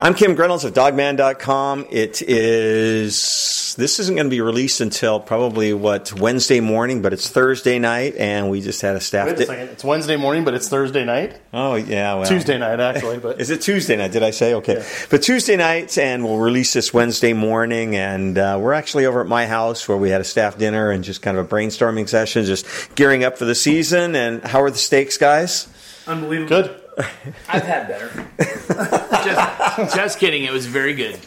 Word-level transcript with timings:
I'm 0.00 0.14
Kim 0.14 0.36
Grinolds 0.36 0.64
of 0.64 0.74
dawgman.com. 0.74 1.86
It 1.90 2.22
is, 2.22 3.74
this 3.76 3.98
isn't 3.98 4.14
going 4.14 4.26
to 4.28 4.30
be 4.30 4.40
released 4.40 4.80
until 4.80 5.18
probably 5.18 5.72
what, 5.72 6.12
Wednesday 6.12 6.60
morning, 6.60 7.02
but 7.02 7.12
it's 7.12 7.28
Thursday 7.28 7.80
night 7.80 8.14
and 8.14 8.48
we 8.48 8.60
just 8.60 8.80
had 8.80 8.94
a 8.94 9.00
staff. 9.00 9.26
Wait 9.26 9.40
a 9.40 9.46
second. 9.46 9.68
It's 9.70 9.82
Wednesday 9.82 10.14
morning, 10.14 10.44
but 10.44 10.54
it's 10.54 10.68
Thursday 10.68 11.04
night? 11.04 11.40
Oh, 11.52 11.74
yeah. 11.74 12.14
Well, 12.14 12.28
Tuesday 12.28 12.56
night, 12.58 12.78
actually. 12.78 13.18
But 13.18 13.40
Is 13.40 13.50
it 13.50 13.60
Tuesday 13.60 13.96
night? 13.96 14.12
Did 14.12 14.22
I 14.22 14.30
say? 14.30 14.54
Okay. 14.54 14.74
Yeah. 14.74 15.06
But 15.10 15.24
Tuesday 15.24 15.56
night 15.56 15.98
and 15.98 16.22
we'll 16.22 16.38
release 16.38 16.72
this 16.72 16.94
Wednesday 16.94 17.32
morning 17.32 17.96
and 17.96 18.38
uh, 18.38 18.56
we're 18.62 18.74
actually 18.74 19.04
over 19.04 19.20
at 19.20 19.26
my 19.26 19.46
house 19.46 19.88
where 19.88 19.98
we 19.98 20.10
had 20.10 20.20
a 20.20 20.24
staff 20.24 20.58
dinner 20.58 20.92
and 20.92 21.02
just 21.02 21.22
kind 21.22 21.36
of 21.36 21.44
a 21.44 21.48
brainstorming 21.48 22.08
session, 22.08 22.44
just 22.44 22.94
gearing 22.94 23.24
up 23.24 23.36
for 23.36 23.46
the 23.46 23.54
season. 23.56 24.14
And 24.14 24.44
how 24.44 24.62
are 24.62 24.70
the 24.70 24.78
stakes, 24.78 25.16
guys? 25.16 25.66
Unbelievable. 26.06 26.62
good. 26.62 26.82
I've 27.48 27.62
had 27.62 27.88
better. 27.88 28.26
just, 29.24 29.96
just 29.96 30.18
kidding. 30.18 30.44
It 30.44 30.52
was 30.52 30.66
very 30.66 30.94
good. 30.94 31.18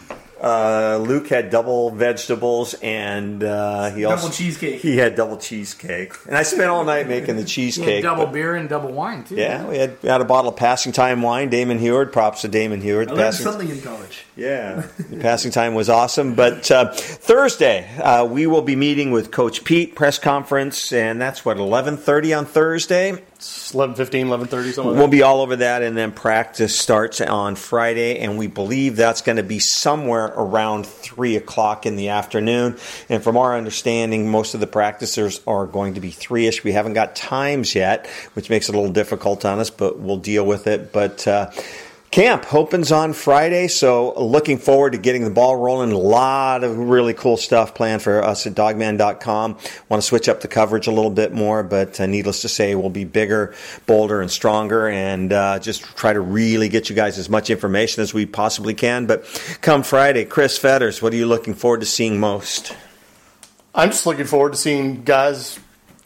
Uh, 0.41 0.97
Luke 1.07 1.27
had 1.27 1.51
double 1.51 1.91
vegetables 1.91 2.73
and 2.81 3.43
uh, 3.43 3.91
he 3.91 4.05
also 4.05 4.23
Double 4.23 4.33
cheesecake. 4.33 4.81
He 4.81 4.97
had 4.97 5.13
double 5.13 5.37
cheesecake, 5.37 6.13
and 6.25 6.35
I 6.35 6.41
spent 6.41 6.63
all 6.63 6.83
night 6.83 7.07
making 7.07 7.35
the 7.35 7.43
cheesecake. 7.45 8.01
double 8.01 8.25
but- 8.25 8.33
beer 8.33 8.55
and 8.55 8.67
double 8.67 8.91
wine 8.91 9.23
too. 9.23 9.35
Yeah, 9.35 9.63
we 9.67 9.77
had, 9.77 10.01
we 10.01 10.09
had 10.09 10.19
a 10.19 10.25
bottle 10.25 10.49
of 10.49 10.57
Passing 10.57 10.93
Time 10.93 11.21
wine. 11.21 11.49
Damon 11.49 11.77
Huard, 11.77 12.11
props 12.11 12.41
to 12.41 12.47
Damon 12.47 12.81
Huard. 12.81 13.09
I 13.09 13.11
learned 13.11 13.21
Passing- 13.21 13.43
something 13.43 13.69
in 13.69 13.81
college. 13.81 14.25
Yeah, 14.35 14.87
the 15.11 15.17
passing 15.17 15.51
time 15.51 15.75
was 15.75 15.89
awesome. 15.89 16.33
But 16.33 16.71
uh, 16.71 16.91
Thursday, 16.91 17.87
uh, 17.99 18.25
we 18.25 18.47
will 18.47 18.63
be 18.63 18.75
meeting 18.75 19.11
with 19.11 19.29
Coach 19.29 19.63
Pete 19.63 19.93
press 19.93 20.17
conference, 20.17 20.91
and 20.91 21.21
that's 21.21 21.45
what 21.45 21.57
eleven 21.57 21.97
thirty 21.97 22.33
on 22.33 22.45
Thursday. 22.47 23.21
It's 23.41 23.71
11.15, 23.71 24.27
11.30, 24.27 24.71
something 24.71 24.95
We'll 24.97 25.07
be 25.07 25.23
all 25.23 25.41
over 25.41 25.55
that, 25.55 25.81
and 25.81 25.97
then 25.97 26.11
practice 26.11 26.79
starts 26.79 27.21
on 27.21 27.55
Friday, 27.55 28.19
and 28.19 28.37
we 28.37 28.45
believe 28.45 28.95
that's 28.95 29.23
going 29.23 29.37
to 29.37 29.43
be 29.43 29.57
somewhere 29.57 30.25
around 30.25 30.85
three 30.85 31.37
o'clock 31.37 31.87
in 31.87 31.95
the 31.95 32.09
afternoon. 32.09 32.77
And 33.09 33.23
from 33.23 33.37
our 33.37 33.57
understanding, 33.57 34.29
most 34.29 34.53
of 34.53 34.59
the 34.59 34.67
practicers 34.67 35.41
are 35.47 35.65
going 35.65 35.95
to 35.95 35.99
be 35.99 36.11
three-ish. 36.11 36.63
We 36.63 36.73
haven't 36.73 36.93
got 36.93 37.15
times 37.15 37.73
yet, 37.73 38.05
which 38.33 38.51
makes 38.51 38.69
it 38.69 38.75
a 38.75 38.77
little 38.77 38.93
difficult 38.93 39.43
on 39.43 39.57
us, 39.57 39.71
but 39.71 39.97
we'll 39.97 40.17
deal 40.17 40.45
with 40.45 40.67
it. 40.67 40.93
But 40.93 41.27
uh, 41.27 41.49
Camp 42.11 42.53
opens 42.53 42.91
on 42.91 43.13
Friday, 43.13 43.69
so 43.69 44.11
looking 44.19 44.57
forward 44.57 44.91
to 44.91 44.97
getting 44.97 45.23
the 45.23 45.29
ball 45.29 45.55
rolling. 45.55 45.93
A 45.93 45.97
lot 45.97 46.65
of 46.65 46.77
really 46.77 47.13
cool 47.13 47.37
stuff 47.37 47.73
planned 47.73 48.01
for 48.01 48.21
us 48.21 48.45
at 48.45 48.53
dawgman.com. 48.53 49.57
Want 49.87 50.03
to 50.03 50.05
switch 50.05 50.27
up 50.27 50.41
the 50.41 50.49
coverage 50.49 50.87
a 50.87 50.91
little 50.91 51.09
bit 51.09 51.31
more, 51.31 51.63
but 51.63 52.01
uh, 52.01 52.07
needless 52.07 52.41
to 52.41 52.49
say, 52.49 52.75
we'll 52.75 52.89
be 52.89 53.05
bigger, 53.05 53.55
bolder, 53.85 54.19
and 54.19 54.29
stronger, 54.29 54.89
and 54.89 55.31
uh, 55.31 55.59
just 55.59 55.83
try 55.95 56.11
to 56.11 56.19
really 56.19 56.67
get 56.67 56.89
you 56.89 56.97
guys 56.97 57.17
as 57.17 57.29
much 57.29 57.49
information 57.49 58.03
as 58.03 58.13
we 58.13 58.25
possibly 58.25 58.73
can. 58.73 59.05
But 59.05 59.23
come 59.61 59.81
Friday, 59.81 60.25
Chris 60.25 60.57
Fetters, 60.57 61.01
what 61.01 61.13
are 61.13 61.15
you 61.17 61.27
looking 61.27 61.53
forward 61.53 61.79
to 61.79 61.85
seeing 61.85 62.19
most? 62.19 62.75
I'm 63.73 63.91
just 63.91 64.05
looking 64.05 64.25
forward 64.25 64.51
to 64.51 64.57
seeing 64.57 65.05
guys 65.05 65.61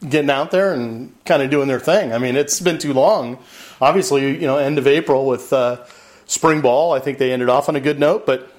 getting 0.08 0.30
out 0.30 0.52
there 0.52 0.72
and 0.72 1.12
kind 1.24 1.42
of 1.42 1.50
doing 1.50 1.66
their 1.66 1.80
thing. 1.80 2.12
I 2.12 2.18
mean, 2.18 2.36
it's 2.36 2.60
been 2.60 2.78
too 2.78 2.92
long. 2.92 3.38
Obviously, 3.80 4.34
you 4.34 4.46
know, 4.46 4.56
end 4.56 4.78
of 4.78 4.86
April 4.86 5.26
with 5.26 5.52
uh, 5.52 5.84
spring 6.26 6.60
ball, 6.60 6.92
I 6.92 7.00
think 7.00 7.18
they 7.18 7.32
ended 7.32 7.48
off 7.48 7.68
on 7.68 7.76
a 7.76 7.80
good 7.80 7.98
note, 7.98 8.26
but 8.26 8.50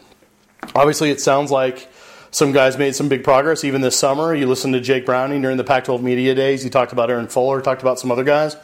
obviously 0.76 1.12
it 1.12 1.22
sounds 1.22 1.52
like 1.52 1.88
some 2.32 2.52
guys 2.52 2.78
made 2.78 2.96
some 2.96 3.10
big 3.10 3.24
progress 3.24 3.64
even 3.64 3.82
this 3.82 3.98
summer. 3.98 4.34
You 4.34 4.48
listened 4.48 4.74
to 4.74 4.82
Jake 4.82 5.06
Browning 5.06 5.42
during 5.42 5.58
the 5.58 5.64
Pac 5.64 5.86
12 5.86 6.02
media 6.04 6.36
days. 6.36 6.64
He 6.64 6.70
talked 6.70 6.92
about 6.92 7.10
Aaron 7.10 7.28
Fuller, 7.28 7.62
talked 7.62 7.82
about 7.82 8.00
some 8.00 8.12
other 8.12 8.24
guys. 8.24 8.56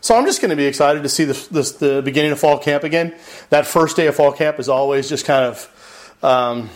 So 0.00 0.16
I'm 0.16 0.24
just 0.26 0.40
going 0.40 0.50
to 0.50 0.56
be 0.56 0.66
excited 0.66 1.04
to 1.04 1.08
see 1.08 1.24
this, 1.24 1.46
this, 1.46 1.72
the 1.72 2.02
beginning 2.02 2.32
of 2.32 2.40
fall 2.40 2.58
camp 2.58 2.82
again. 2.82 3.14
That 3.50 3.66
first 3.66 3.96
day 3.96 4.08
of 4.08 4.16
fall 4.16 4.32
camp 4.32 4.58
is 4.58 4.68
always 4.68 5.08
just 5.08 5.24
kind 5.24 5.44
of 5.44 6.18
um, 6.22 6.70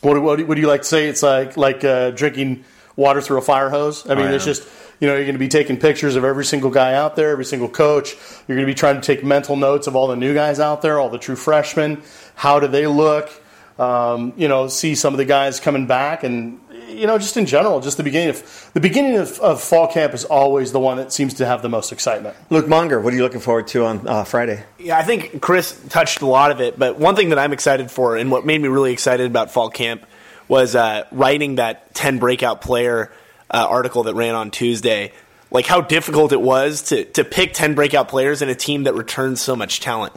what, 0.00 0.20
what, 0.22 0.46
what 0.46 0.54
do 0.54 0.60
you 0.60 0.68
like 0.68 0.82
to 0.82 0.86
say? 0.86 1.08
It's 1.08 1.22
like 1.22 1.56
like 1.56 1.84
uh, 1.84 2.10
drinking 2.10 2.64
water 2.94 3.20
through 3.20 3.38
a 3.38 3.42
fire 3.42 3.70
hose. 3.70 4.08
I 4.08 4.14
mean, 4.14 4.28
Oh, 4.28 4.34
it's 4.34 4.44
just 4.44 4.66
you 5.00 5.06
know 5.06 5.14
you're 5.14 5.24
going 5.24 5.34
to 5.34 5.38
be 5.38 5.48
taking 5.48 5.76
pictures 5.76 6.16
of 6.16 6.24
every 6.24 6.44
single 6.44 6.70
guy 6.70 6.94
out 6.94 7.16
there, 7.16 7.30
every 7.30 7.44
single 7.44 7.68
coach. 7.68 8.14
You're 8.46 8.56
going 8.56 8.66
to 8.66 8.72
be 8.72 8.74
trying 8.74 8.96
to 8.96 9.00
take 9.00 9.24
mental 9.24 9.56
notes 9.56 9.86
of 9.86 9.96
all 9.96 10.08
the 10.08 10.16
new 10.16 10.34
guys 10.34 10.60
out 10.60 10.82
there, 10.82 10.98
all 10.98 11.10
the 11.10 11.18
true 11.18 11.36
freshmen. 11.36 12.02
How 12.34 12.60
do 12.60 12.66
they 12.66 12.86
look? 12.86 13.30
Um, 13.78 14.32
you 14.36 14.48
know, 14.48 14.68
see 14.68 14.94
some 14.94 15.12
of 15.12 15.18
the 15.18 15.26
guys 15.26 15.60
coming 15.60 15.86
back, 15.86 16.24
and 16.24 16.60
you 16.88 17.06
know, 17.06 17.18
just 17.18 17.36
in 17.36 17.44
general, 17.44 17.80
just 17.80 17.98
the 17.98 18.02
beginning 18.02 18.30
of 18.30 18.70
the 18.72 18.80
beginning 18.80 19.16
of, 19.16 19.38
of 19.40 19.62
fall 19.62 19.86
camp 19.86 20.14
is 20.14 20.24
always 20.24 20.72
the 20.72 20.80
one 20.80 20.96
that 20.96 21.12
seems 21.12 21.34
to 21.34 21.46
have 21.46 21.60
the 21.60 21.68
most 21.68 21.92
excitement. 21.92 22.36
Luke 22.48 22.68
Munger, 22.68 23.00
what 23.00 23.12
are 23.12 23.16
you 23.16 23.22
looking 23.22 23.40
forward 23.40 23.66
to 23.68 23.84
on 23.84 24.08
uh, 24.08 24.24
Friday? 24.24 24.64
Yeah, 24.78 24.96
I 24.96 25.02
think 25.02 25.42
Chris 25.42 25.78
touched 25.90 26.22
a 26.22 26.26
lot 26.26 26.50
of 26.50 26.60
it, 26.62 26.78
but 26.78 26.98
one 26.98 27.16
thing 27.16 27.30
that 27.30 27.38
I'm 27.38 27.52
excited 27.52 27.90
for 27.90 28.16
and 28.16 28.30
what 28.30 28.46
made 28.46 28.60
me 28.62 28.68
really 28.68 28.92
excited 28.92 29.26
about 29.26 29.50
fall 29.50 29.68
camp 29.68 30.06
was 30.48 30.74
uh, 30.74 31.04
writing 31.10 31.56
that 31.56 31.94
10 31.94 32.18
breakout 32.18 32.60
player 32.60 33.12
uh, 33.50 33.66
article 33.68 34.04
that 34.04 34.14
ran 34.14 34.34
on 34.34 34.50
Tuesday. 34.50 35.12
Like 35.50 35.66
how 35.66 35.80
difficult 35.80 36.32
it 36.32 36.40
was 36.40 36.82
to, 36.82 37.04
to 37.04 37.24
pick 37.24 37.52
10 37.52 37.74
breakout 37.74 38.08
players 38.08 38.42
in 38.42 38.48
a 38.48 38.54
team 38.54 38.84
that 38.84 38.94
returns 38.94 39.40
so 39.40 39.54
much 39.54 39.80
talent. 39.80 40.14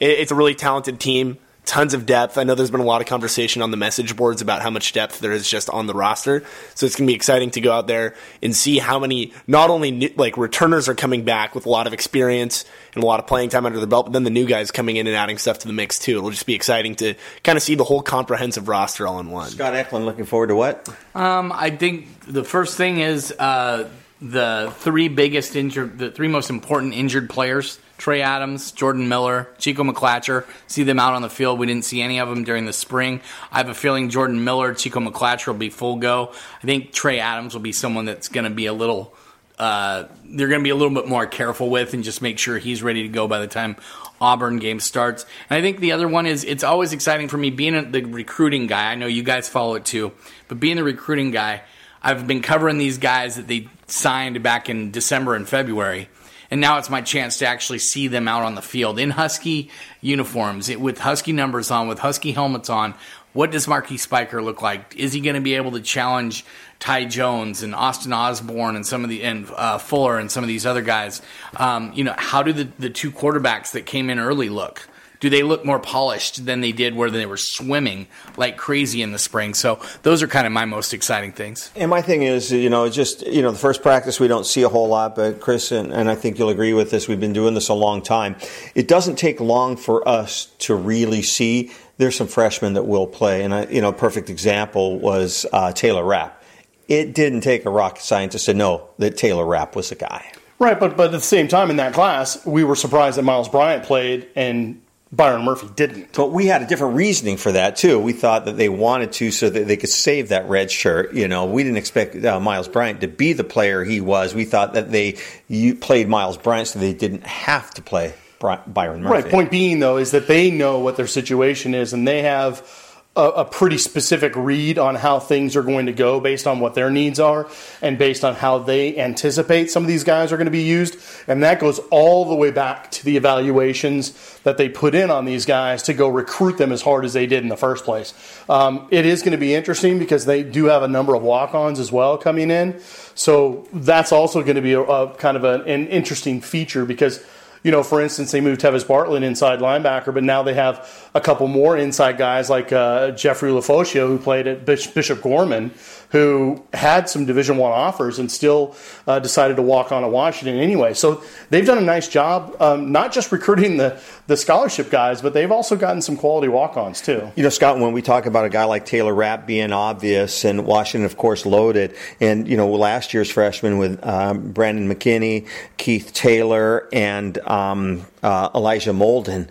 It, 0.00 0.10
it's 0.10 0.32
a 0.32 0.34
really 0.34 0.54
talented 0.54 0.98
team, 0.98 1.38
tons 1.64 1.94
of 1.94 2.06
depth. 2.06 2.38
I 2.38 2.44
know 2.44 2.54
there's 2.54 2.70
been 2.70 2.80
a 2.80 2.84
lot 2.84 3.00
of 3.00 3.06
conversation 3.06 3.62
on 3.62 3.70
the 3.70 3.76
message 3.76 4.16
boards 4.16 4.42
about 4.42 4.62
how 4.62 4.70
much 4.70 4.92
depth 4.92 5.20
there 5.20 5.32
is 5.32 5.48
just 5.48 5.70
on 5.70 5.86
the 5.86 5.94
roster. 5.94 6.42
So 6.74 6.86
it's 6.86 6.96
going 6.96 7.06
to 7.06 7.10
be 7.10 7.14
exciting 7.14 7.50
to 7.52 7.60
go 7.60 7.72
out 7.72 7.86
there 7.86 8.14
and 8.42 8.54
see 8.54 8.78
how 8.78 8.98
many 8.98 9.32
not 9.46 9.70
only 9.70 9.90
new, 9.92 10.10
like 10.16 10.36
returners 10.36 10.88
are 10.88 10.94
coming 10.94 11.24
back 11.24 11.54
with 11.54 11.66
a 11.66 11.68
lot 11.68 11.86
of 11.86 11.92
experience 11.92 12.64
and 12.94 13.04
a 13.04 13.06
lot 13.06 13.20
of 13.20 13.26
playing 13.26 13.50
time 13.50 13.64
under 13.64 13.78
their 13.78 13.86
belt, 13.86 14.06
but 14.06 14.12
then 14.12 14.24
the 14.24 14.30
new 14.30 14.46
guys 14.46 14.70
coming 14.70 14.96
in 14.96 15.06
and 15.06 15.16
adding 15.16 15.38
stuff 15.38 15.60
to 15.60 15.68
the 15.68 15.72
mix 15.72 15.98
too. 15.98 16.18
It'll 16.18 16.30
just 16.30 16.46
be 16.46 16.54
exciting 16.54 16.96
to 16.96 17.14
kind 17.44 17.56
of 17.56 17.62
see 17.62 17.76
the 17.76 17.84
whole 17.84 18.02
comprehensive 18.02 18.68
roster 18.68 19.06
all 19.06 19.20
in 19.20 19.30
one. 19.30 19.50
Scott 19.50 19.74
Eklund, 19.74 20.04
looking 20.04 20.24
forward 20.24 20.48
to 20.48 20.56
what? 20.56 20.88
Um, 21.14 21.52
I 21.54 21.70
think 21.70 22.08
the 22.26 22.44
first 22.44 22.76
thing 22.76 22.98
is 22.98 23.32
uh, 23.38 23.88
the 24.20 24.72
three 24.78 25.08
biggest 25.08 25.54
injured, 25.56 25.98
the 25.98 26.10
three 26.10 26.28
most 26.28 26.50
important 26.50 26.94
injured 26.94 27.30
players: 27.30 27.78
Trey 28.02 28.20
Adams, 28.20 28.72
Jordan 28.72 29.08
Miller, 29.08 29.48
Chico 29.58 29.84
McClatcher. 29.84 30.44
See 30.66 30.82
them 30.82 30.98
out 30.98 31.14
on 31.14 31.22
the 31.22 31.30
field. 31.30 31.60
We 31.60 31.68
didn't 31.68 31.84
see 31.84 32.02
any 32.02 32.18
of 32.18 32.28
them 32.28 32.42
during 32.42 32.66
the 32.66 32.72
spring. 32.72 33.20
I 33.52 33.58
have 33.58 33.68
a 33.68 33.74
feeling 33.74 34.08
Jordan 34.08 34.42
Miller, 34.42 34.74
Chico 34.74 34.98
McClatcher 34.98 35.46
will 35.46 35.54
be 35.54 35.70
full 35.70 35.94
go. 35.98 36.32
I 36.60 36.66
think 36.66 36.90
Trey 36.90 37.20
Adams 37.20 37.54
will 37.54 37.60
be 37.60 37.70
someone 37.70 38.04
that's 38.04 38.26
going 38.26 38.42
to 38.42 38.50
be 38.50 38.66
a 38.66 38.72
little. 38.72 39.14
Uh, 39.56 40.08
they're 40.24 40.48
going 40.48 40.58
to 40.58 40.64
be 40.64 40.70
a 40.70 40.74
little 40.74 40.92
bit 40.92 41.06
more 41.06 41.28
careful 41.28 41.70
with 41.70 41.94
and 41.94 42.02
just 42.02 42.22
make 42.22 42.40
sure 42.40 42.58
he's 42.58 42.82
ready 42.82 43.02
to 43.02 43.08
go 43.08 43.28
by 43.28 43.38
the 43.38 43.46
time 43.46 43.76
Auburn 44.20 44.58
game 44.58 44.80
starts. 44.80 45.24
And 45.48 45.56
I 45.56 45.60
think 45.60 45.78
the 45.78 45.92
other 45.92 46.08
one 46.08 46.26
is 46.26 46.42
it's 46.42 46.64
always 46.64 46.92
exciting 46.92 47.28
for 47.28 47.38
me 47.38 47.50
being 47.50 47.92
the 47.92 48.02
recruiting 48.02 48.66
guy. 48.66 48.90
I 48.90 48.96
know 48.96 49.06
you 49.06 49.22
guys 49.22 49.48
follow 49.48 49.76
it 49.76 49.84
too, 49.84 50.10
but 50.48 50.58
being 50.58 50.74
the 50.74 50.82
recruiting 50.82 51.30
guy, 51.30 51.62
I've 52.02 52.26
been 52.26 52.42
covering 52.42 52.78
these 52.78 52.98
guys 52.98 53.36
that 53.36 53.46
they 53.46 53.68
signed 53.86 54.42
back 54.42 54.68
in 54.68 54.90
December 54.90 55.36
and 55.36 55.48
February. 55.48 56.08
And 56.52 56.60
now 56.60 56.76
it's 56.76 56.90
my 56.90 57.00
chance 57.00 57.38
to 57.38 57.46
actually 57.46 57.78
see 57.78 58.08
them 58.08 58.28
out 58.28 58.42
on 58.42 58.54
the 58.56 58.60
field 58.60 58.98
in 58.98 59.08
Husky 59.08 59.70
uniforms, 60.02 60.68
it- 60.68 60.78
with 60.82 60.98
Husky 60.98 61.32
numbers 61.32 61.70
on, 61.70 61.88
with 61.88 61.98
Husky 62.00 62.32
helmets 62.32 62.68
on. 62.68 62.92
What 63.32 63.50
does 63.50 63.66
Marquis 63.66 63.96
Spiker 63.96 64.42
look 64.42 64.60
like? 64.60 64.94
Is 64.94 65.14
he 65.14 65.20
going 65.20 65.36
to 65.36 65.40
be 65.40 65.54
able 65.54 65.72
to 65.72 65.80
challenge 65.80 66.44
Ty 66.78 67.06
Jones 67.06 67.62
and 67.62 67.74
Austin 67.74 68.12
Osborne 68.12 68.76
and 68.76 68.86
some 68.86 69.02
of 69.02 69.08
the 69.08 69.22
and 69.24 69.48
uh, 69.56 69.78
Fuller 69.78 70.18
and 70.18 70.30
some 70.30 70.44
of 70.44 70.48
these 70.48 70.66
other 70.66 70.82
guys? 70.82 71.22
Um, 71.56 71.90
you 71.94 72.04
know, 72.04 72.14
how 72.18 72.42
do 72.42 72.52
the, 72.52 72.64
the 72.78 72.90
two 72.90 73.10
quarterbacks 73.10 73.70
that 73.72 73.86
came 73.86 74.10
in 74.10 74.18
early 74.18 74.50
look? 74.50 74.86
Do 75.22 75.30
they 75.30 75.44
look 75.44 75.64
more 75.64 75.78
polished 75.78 76.46
than 76.46 76.62
they 76.62 76.72
did 76.72 76.96
where 76.96 77.08
they 77.08 77.26
were 77.26 77.36
swimming 77.36 78.08
like 78.36 78.56
crazy 78.56 79.02
in 79.02 79.12
the 79.12 79.20
spring? 79.20 79.54
So 79.54 79.80
those 80.02 80.20
are 80.20 80.26
kind 80.26 80.48
of 80.48 80.52
my 80.52 80.64
most 80.64 80.92
exciting 80.92 81.30
things. 81.30 81.70
And 81.76 81.88
my 81.88 82.02
thing 82.02 82.24
is, 82.24 82.50
you 82.50 82.68
know, 82.68 82.88
just 82.88 83.24
you 83.24 83.40
know, 83.40 83.52
the 83.52 83.58
first 83.58 83.82
practice 83.82 84.18
we 84.18 84.26
don't 84.26 84.44
see 84.44 84.62
a 84.64 84.68
whole 84.68 84.88
lot, 84.88 85.14
but 85.14 85.38
Chris 85.38 85.70
and, 85.70 85.92
and 85.92 86.10
I 86.10 86.16
think 86.16 86.40
you'll 86.40 86.48
agree 86.48 86.72
with 86.72 86.90
this. 86.90 87.06
We've 87.06 87.20
been 87.20 87.32
doing 87.32 87.54
this 87.54 87.68
a 87.68 87.74
long 87.74 88.02
time. 88.02 88.34
It 88.74 88.88
doesn't 88.88 89.14
take 89.14 89.38
long 89.38 89.76
for 89.76 90.06
us 90.08 90.46
to 90.58 90.74
really 90.74 91.22
see. 91.22 91.70
There's 91.98 92.16
some 92.16 92.26
freshmen 92.26 92.72
that 92.74 92.82
will 92.82 93.06
play, 93.06 93.44
and 93.44 93.54
I, 93.54 93.66
you 93.66 93.80
know, 93.80 93.90
a 93.90 93.92
perfect 93.92 94.28
example 94.28 94.98
was 94.98 95.46
uh, 95.52 95.70
Taylor 95.70 96.04
Rapp. 96.04 96.42
It 96.88 97.14
didn't 97.14 97.42
take 97.42 97.64
a 97.64 97.70
rocket 97.70 98.02
scientist 98.02 98.46
to 98.46 98.54
know 98.54 98.88
that 98.98 99.16
Taylor 99.16 99.46
Rapp 99.46 99.76
was 99.76 99.92
a 99.92 99.94
guy. 99.94 100.32
Right, 100.58 100.80
but 100.80 100.96
but 100.96 101.06
at 101.06 101.12
the 101.12 101.20
same 101.20 101.46
time 101.46 101.70
in 101.70 101.76
that 101.76 101.94
class, 101.94 102.44
we 102.44 102.64
were 102.64 102.74
surprised 102.74 103.18
that 103.18 103.22
Myles 103.22 103.48
Bryant 103.48 103.84
played 103.84 104.26
and 104.34 104.82
Byron 105.12 105.44
Murphy 105.44 105.68
didn't. 105.76 106.14
But 106.14 106.32
we 106.32 106.46
had 106.46 106.62
a 106.62 106.66
different 106.66 106.96
reasoning 106.96 107.36
for 107.36 107.52
that 107.52 107.76
too. 107.76 107.98
We 107.98 108.14
thought 108.14 108.46
that 108.46 108.56
they 108.56 108.70
wanted 108.70 109.12
to 109.12 109.30
so 109.30 109.50
that 109.50 109.66
they 109.68 109.76
could 109.76 109.90
save 109.90 110.30
that 110.30 110.48
red 110.48 110.70
shirt. 110.70 111.12
You 111.12 111.28
know, 111.28 111.44
we 111.44 111.62
didn't 111.62 111.76
expect 111.76 112.24
uh, 112.24 112.40
Myles 112.40 112.66
Bryant 112.68 113.02
to 113.02 113.08
be 113.08 113.34
the 113.34 113.44
player 113.44 113.84
he 113.84 114.00
was. 114.00 114.34
We 114.34 114.46
thought 114.46 114.72
that 114.72 114.90
they 114.90 115.18
you 115.48 115.74
played 115.74 116.08
Myles 116.08 116.38
Bryant 116.38 116.68
so 116.68 116.78
they 116.78 116.94
didn't 116.94 117.26
have 117.26 117.70
to 117.72 117.82
play 117.82 118.14
Bry- 118.38 118.62
Byron 118.66 119.02
Murphy. 119.02 119.22
Right. 119.22 119.30
Point 119.30 119.50
being 119.50 119.80
though 119.80 119.98
is 119.98 120.12
that 120.12 120.28
they 120.28 120.50
know 120.50 120.78
what 120.78 120.96
their 120.96 121.06
situation 121.06 121.74
is 121.74 121.92
and 121.92 122.08
they 122.08 122.22
have 122.22 122.66
a, 123.14 123.20
a, 123.20 123.44
pretty 123.44 123.76
specific 123.76 124.34
read 124.34 124.78
on 124.78 124.94
how 124.94 125.18
things 125.18 125.54
are 125.54 125.62
going 125.62 125.84
to 125.84 125.92
go 125.92 126.18
based 126.18 126.46
on 126.46 126.60
what 126.60 126.74
their 126.74 126.88
needs 126.88 127.20
are 127.20 127.46
and 127.82 127.98
based 127.98 128.24
on 128.24 128.34
how 128.34 128.58
they 128.58 128.96
anticipate 128.96 129.70
some 129.70 129.82
of 129.82 129.86
these 129.86 130.02
guys 130.02 130.32
are 130.32 130.38
going 130.38 130.46
to 130.46 130.50
be 130.50 130.62
used. 130.62 130.96
And 131.28 131.42
that 131.42 131.60
goes 131.60 131.78
all 131.90 132.24
the 132.24 132.34
way 132.34 132.50
back 132.50 132.90
to 132.92 133.04
the 133.04 133.18
evaluations 133.18 134.40
that 134.44 134.56
they 134.56 134.70
put 134.70 134.94
in 134.94 135.10
on 135.10 135.26
these 135.26 135.44
guys 135.44 135.82
to 135.84 135.94
go 135.94 136.08
recruit 136.08 136.56
them 136.56 136.72
as 136.72 136.80
hard 136.80 137.04
as 137.04 137.12
they 137.12 137.26
did 137.26 137.42
in 137.42 137.50
the 137.50 137.56
first 137.56 137.84
place. 137.84 138.14
Um, 138.48 138.88
it 138.90 139.04
is 139.04 139.20
going 139.20 139.32
to 139.32 139.38
be 139.38 139.54
interesting 139.54 139.98
because 139.98 140.24
they 140.24 140.42
do 140.42 140.66
have 140.66 140.82
a 140.82 140.88
number 140.88 141.14
of 141.14 141.22
walk 141.22 141.54
ons 141.54 141.78
as 141.78 141.92
well 141.92 142.16
coming 142.16 142.50
in. 142.50 142.80
So 143.14 143.68
that's 143.74 144.12
also 144.12 144.42
going 144.42 144.56
to 144.56 144.62
be 144.62 144.72
a, 144.72 144.80
a 144.80 145.14
kind 145.16 145.36
of 145.36 145.44
an 145.44 145.66
interesting 145.66 146.40
feature 146.40 146.86
because 146.86 147.22
you 147.62 147.70
know, 147.70 147.82
for 147.82 148.00
instance, 148.00 148.32
they 148.32 148.40
moved 148.40 148.60
Tevis 148.60 148.86
Bartlett 148.86 149.22
inside 149.22 149.60
linebacker, 149.60 150.12
but 150.12 150.24
now 150.24 150.42
they 150.42 150.54
have 150.54 151.08
a 151.14 151.20
couple 151.20 151.46
more 151.46 151.76
inside 151.76 152.18
guys 152.18 152.50
like 152.50 152.72
uh, 152.72 153.12
Jeffrey 153.12 153.50
Ulofoshio, 153.50 154.08
who 154.08 154.18
played 154.18 154.46
at 154.46 154.64
Bishop 154.64 155.22
Gorman, 155.22 155.70
who 156.12 156.62
had 156.74 157.08
some 157.08 157.24
Division 157.24 157.56
One 157.56 157.72
offers 157.72 158.18
and 158.18 158.30
still 158.30 158.76
uh, 159.06 159.18
decided 159.18 159.56
to 159.56 159.62
walk 159.62 159.92
on 159.92 160.02
to 160.02 160.08
Washington 160.08 160.58
anyway. 160.58 160.92
So 160.92 161.22
they've 161.48 161.64
done 161.64 161.78
a 161.78 161.82
nice 161.82 162.06
job, 162.06 162.54
um, 162.60 162.92
not 162.92 163.12
just 163.12 163.32
recruiting 163.32 163.78
the 163.78 164.00
the 164.26 164.36
scholarship 164.36 164.90
guys, 164.90 165.20
but 165.22 165.34
they've 165.34 165.50
also 165.50 165.74
gotten 165.74 166.00
some 166.00 166.16
quality 166.16 166.48
walk-ons 166.48 167.00
too. 167.00 167.32
You 167.34 167.42
know, 167.42 167.48
Scott, 167.48 167.78
when 167.78 167.92
we 167.92 168.02
talk 168.02 168.26
about 168.26 168.44
a 168.44 168.50
guy 168.50 168.64
like 168.64 168.86
Taylor 168.86 169.14
Rapp 169.14 169.46
being 169.46 169.72
obvious 169.72 170.44
and 170.44 170.66
Washington, 170.66 171.06
of 171.06 171.16
course, 171.16 171.44
loaded, 171.46 171.96
and 172.20 172.46
you 172.46 172.56
know, 172.56 172.68
last 172.68 173.14
year's 173.14 173.30
freshman 173.30 173.78
with 173.78 174.06
um, 174.06 174.52
Brandon 174.52 174.88
McKinney, 174.88 175.48
Keith 175.78 176.12
Taylor, 176.12 176.88
and 176.92 177.38
um, 177.38 178.06
uh, 178.22 178.50
Elijah 178.54 178.92
Molden, 178.92 179.48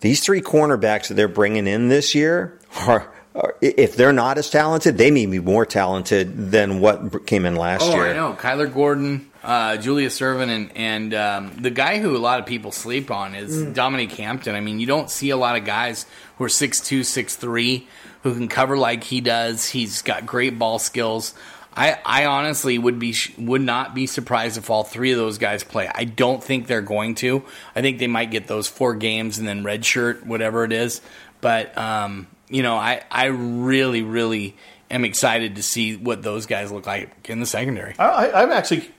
these 0.00 0.24
three 0.24 0.42
cornerbacks 0.42 1.08
that 1.08 1.14
they're 1.14 1.28
bringing 1.28 1.68
in 1.68 1.88
this 1.88 2.14
year 2.16 2.58
are 2.86 3.12
if 3.60 3.96
they're 3.96 4.12
not 4.12 4.38
as 4.38 4.50
talented, 4.50 4.98
they 4.98 5.10
may 5.10 5.26
be 5.26 5.38
more 5.38 5.64
talented 5.64 6.50
than 6.50 6.80
what 6.80 7.26
came 7.26 7.46
in 7.46 7.56
last 7.56 7.86
year. 7.86 7.92
oh, 7.92 8.04
year. 8.04 8.10
I 8.10 8.12
know. 8.14 8.34
Kyler 8.34 8.72
Gordon, 8.72 9.30
uh, 9.44 9.76
Julius 9.76 10.20
Irvin, 10.20 10.50
and, 10.50 10.76
and 10.76 11.14
um, 11.14 11.56
the 11.60 11.70
guy 11.70 11.98
who 11.98 12.16
a 12.16 12.18
lot 12.18 12.40
of 12.40 12.46
people 12.46 12.72
sleep 12.72 13.10
on 13.10 13.34
is 13.34 13.56
mm. 13.56 13.74
Dominique 13.74 14.12
Hampton. 14.12 14.54
I 14.54 14.60
mean, 14.60 14.80
you 14.80 14.86
don't 14.86 15.10
see 15.10 15.30
a 15.30 15.36
lot 15.36 15.56
of 15.56 15.64
guys 15.64 16.06
who 16.38 16.44
are 16.44 16.48
6'2, 16.48 17.00
6'3 17.00 17.86
who 18.22 18.34
can 18.34 18.48
cover 18.48 18.76
like 18.76 19.04
he 19.04 19.20
does. 19.20 19.68
He's 19.68 20.02
got 20.02 20.26
great 20.26 20.58
ball 20.58 20.78
skills. 20.78 21.34
I, 21.74 21.98
I 22.04 22.26
honestly 22.26 22.78
would 22.78 22.98
be 22.98 23.14
would 23.38 23.62
not 23.62 23.94
be 23.94 24.06
surprised 24.06 24.58
if 24.58 24.70
all 24.70 24.82
three 24.82 25.12
of 25.12 25.18
those 25.18 25.38
guys 25.38 25.62
play. 25.62 25.88
I 25.94 26.04
don't 26.04 26.42
think 26.42 26.66
they're 26.66 26.82
going 26.82 27.14
to. 27.16 27.44
I 27.76 27.80
think 27.80 27.98
they 27.98 28.08
might 28.08 28.30
get 28.30 28.48
those 28.48 28.66
four 28.66 28.94
games 28.94 29.38
and 29.38 29.46
then 29.46 29.62
redshirt, 29.62 30.26
whatever 30.26 30.64
it 30.64 30.72
is. 30.72 31.00
But 31.40 31.76
um, 31.78 32.26
you 32.50 32.62
know, 32.62 32.76
I, 32.76 33.02
I 33.10 33.26
really, 33.26 34.02
really 34.02 34.56
am 34.90 35.04
excited 35.04 35.56
to 35.56 35.62
see 35.62 35.96
what 35.96 36.22
those 36.22 36.46
guys 36.46 36.70
look 36.70 36.86
like 36.86 37.30
in 37.30 37.40
the 37.40 37.46
secondary. 37.46 37.94
I, 37.98 38.42
I'm 38.42 38.50
actually 38.50 38.90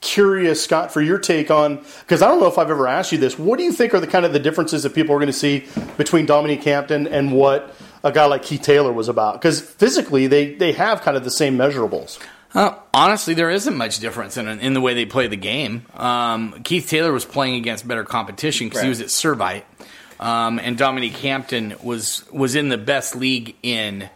curious, 0.00 0.62
Scott, 0.62 0.92
for 0.92 1.00
your 1.00 1.18
take 1.18 1.50
on 1.50 1.84
because 2.00 2.22
I 2.22 2.28
don't 2.28 2.40
know 2.40 2.46
if 2.46 2.58
I've 2.58 2.70
ever 2.70 2.86
asked 2.86 3.12
you 3.12 3.18
this. 3.18 3.38
What 3.38 3.58
do 3.58 3.64
you 3.64 3.72
think 3.72 3.94
are 3.94 4.00
the 4.00 4.06
kind 4.06 4.24
of 4.24 4.32
the 4.32 4.38
differences 4.38 4.82
that 4.82 4.94
people 4.94 5.14
are 5.14 5.18
going 5.18 5.26
to 5.26 5.32
see 5.32 5.66
between 5.96 6.26
Dominique 6.26 6.64
Hampton 6.64 7.06
and 7.06 7.32
what 7.32 7.74
a 8.02 8.10
guy 8.10 8.24
like 8.24 8.42
Keith 8.42 8.62
Taylor 8.62 8.92
was 8.92 9.08
about? 9.08 9.34
Because 9.34 9.60
physically, 9.60 10.26
they 10.26 10.54
they 10.54 10.72
have 10.72 11.02
kind 11.02 11.16
of 11.16 11.24
the 11.24 11.30
same 11.30 11.56
measurables. 11.56 12.18
Uh, 12.52 12.74
honestly, 12.92 13.34
there 13.34 13.50
isn't 13.50 13.76
much 13.76 14.00
difference 14.00 14.36
in 14.36 14.48
in 14.48 14.74
the 14.74 14.80
way 14.80 14.94
they 14.94 15.06
play 15.06 15.26
the 15.26 15.36
game. 15.36 15.86
Um, 15.94 16.62
Keith 16.64 16.88
Taylor 16.88 17.12
was 17.12 17.24
playing 17.24 17.56
against 17.56 17.86
better 17.86 18.04
competition 18.04 18.68
because 18.68 18.78
right. 18.78 18.84
he 18.84 18.88
was 18.88 19.00
at 19.00 19.08
Servite. 19.08 19.62
Um, 20.20 20.58
and 20.58 20.76
Dominique 20.76 21.16
Hampton 21.16 21.74
was 21.82 22.30
was 22.30 22.54
in 22.54 22.68
the 22.68 22.78
best 22.78 23.16
league 23.16 23.56
in 23.62 24.08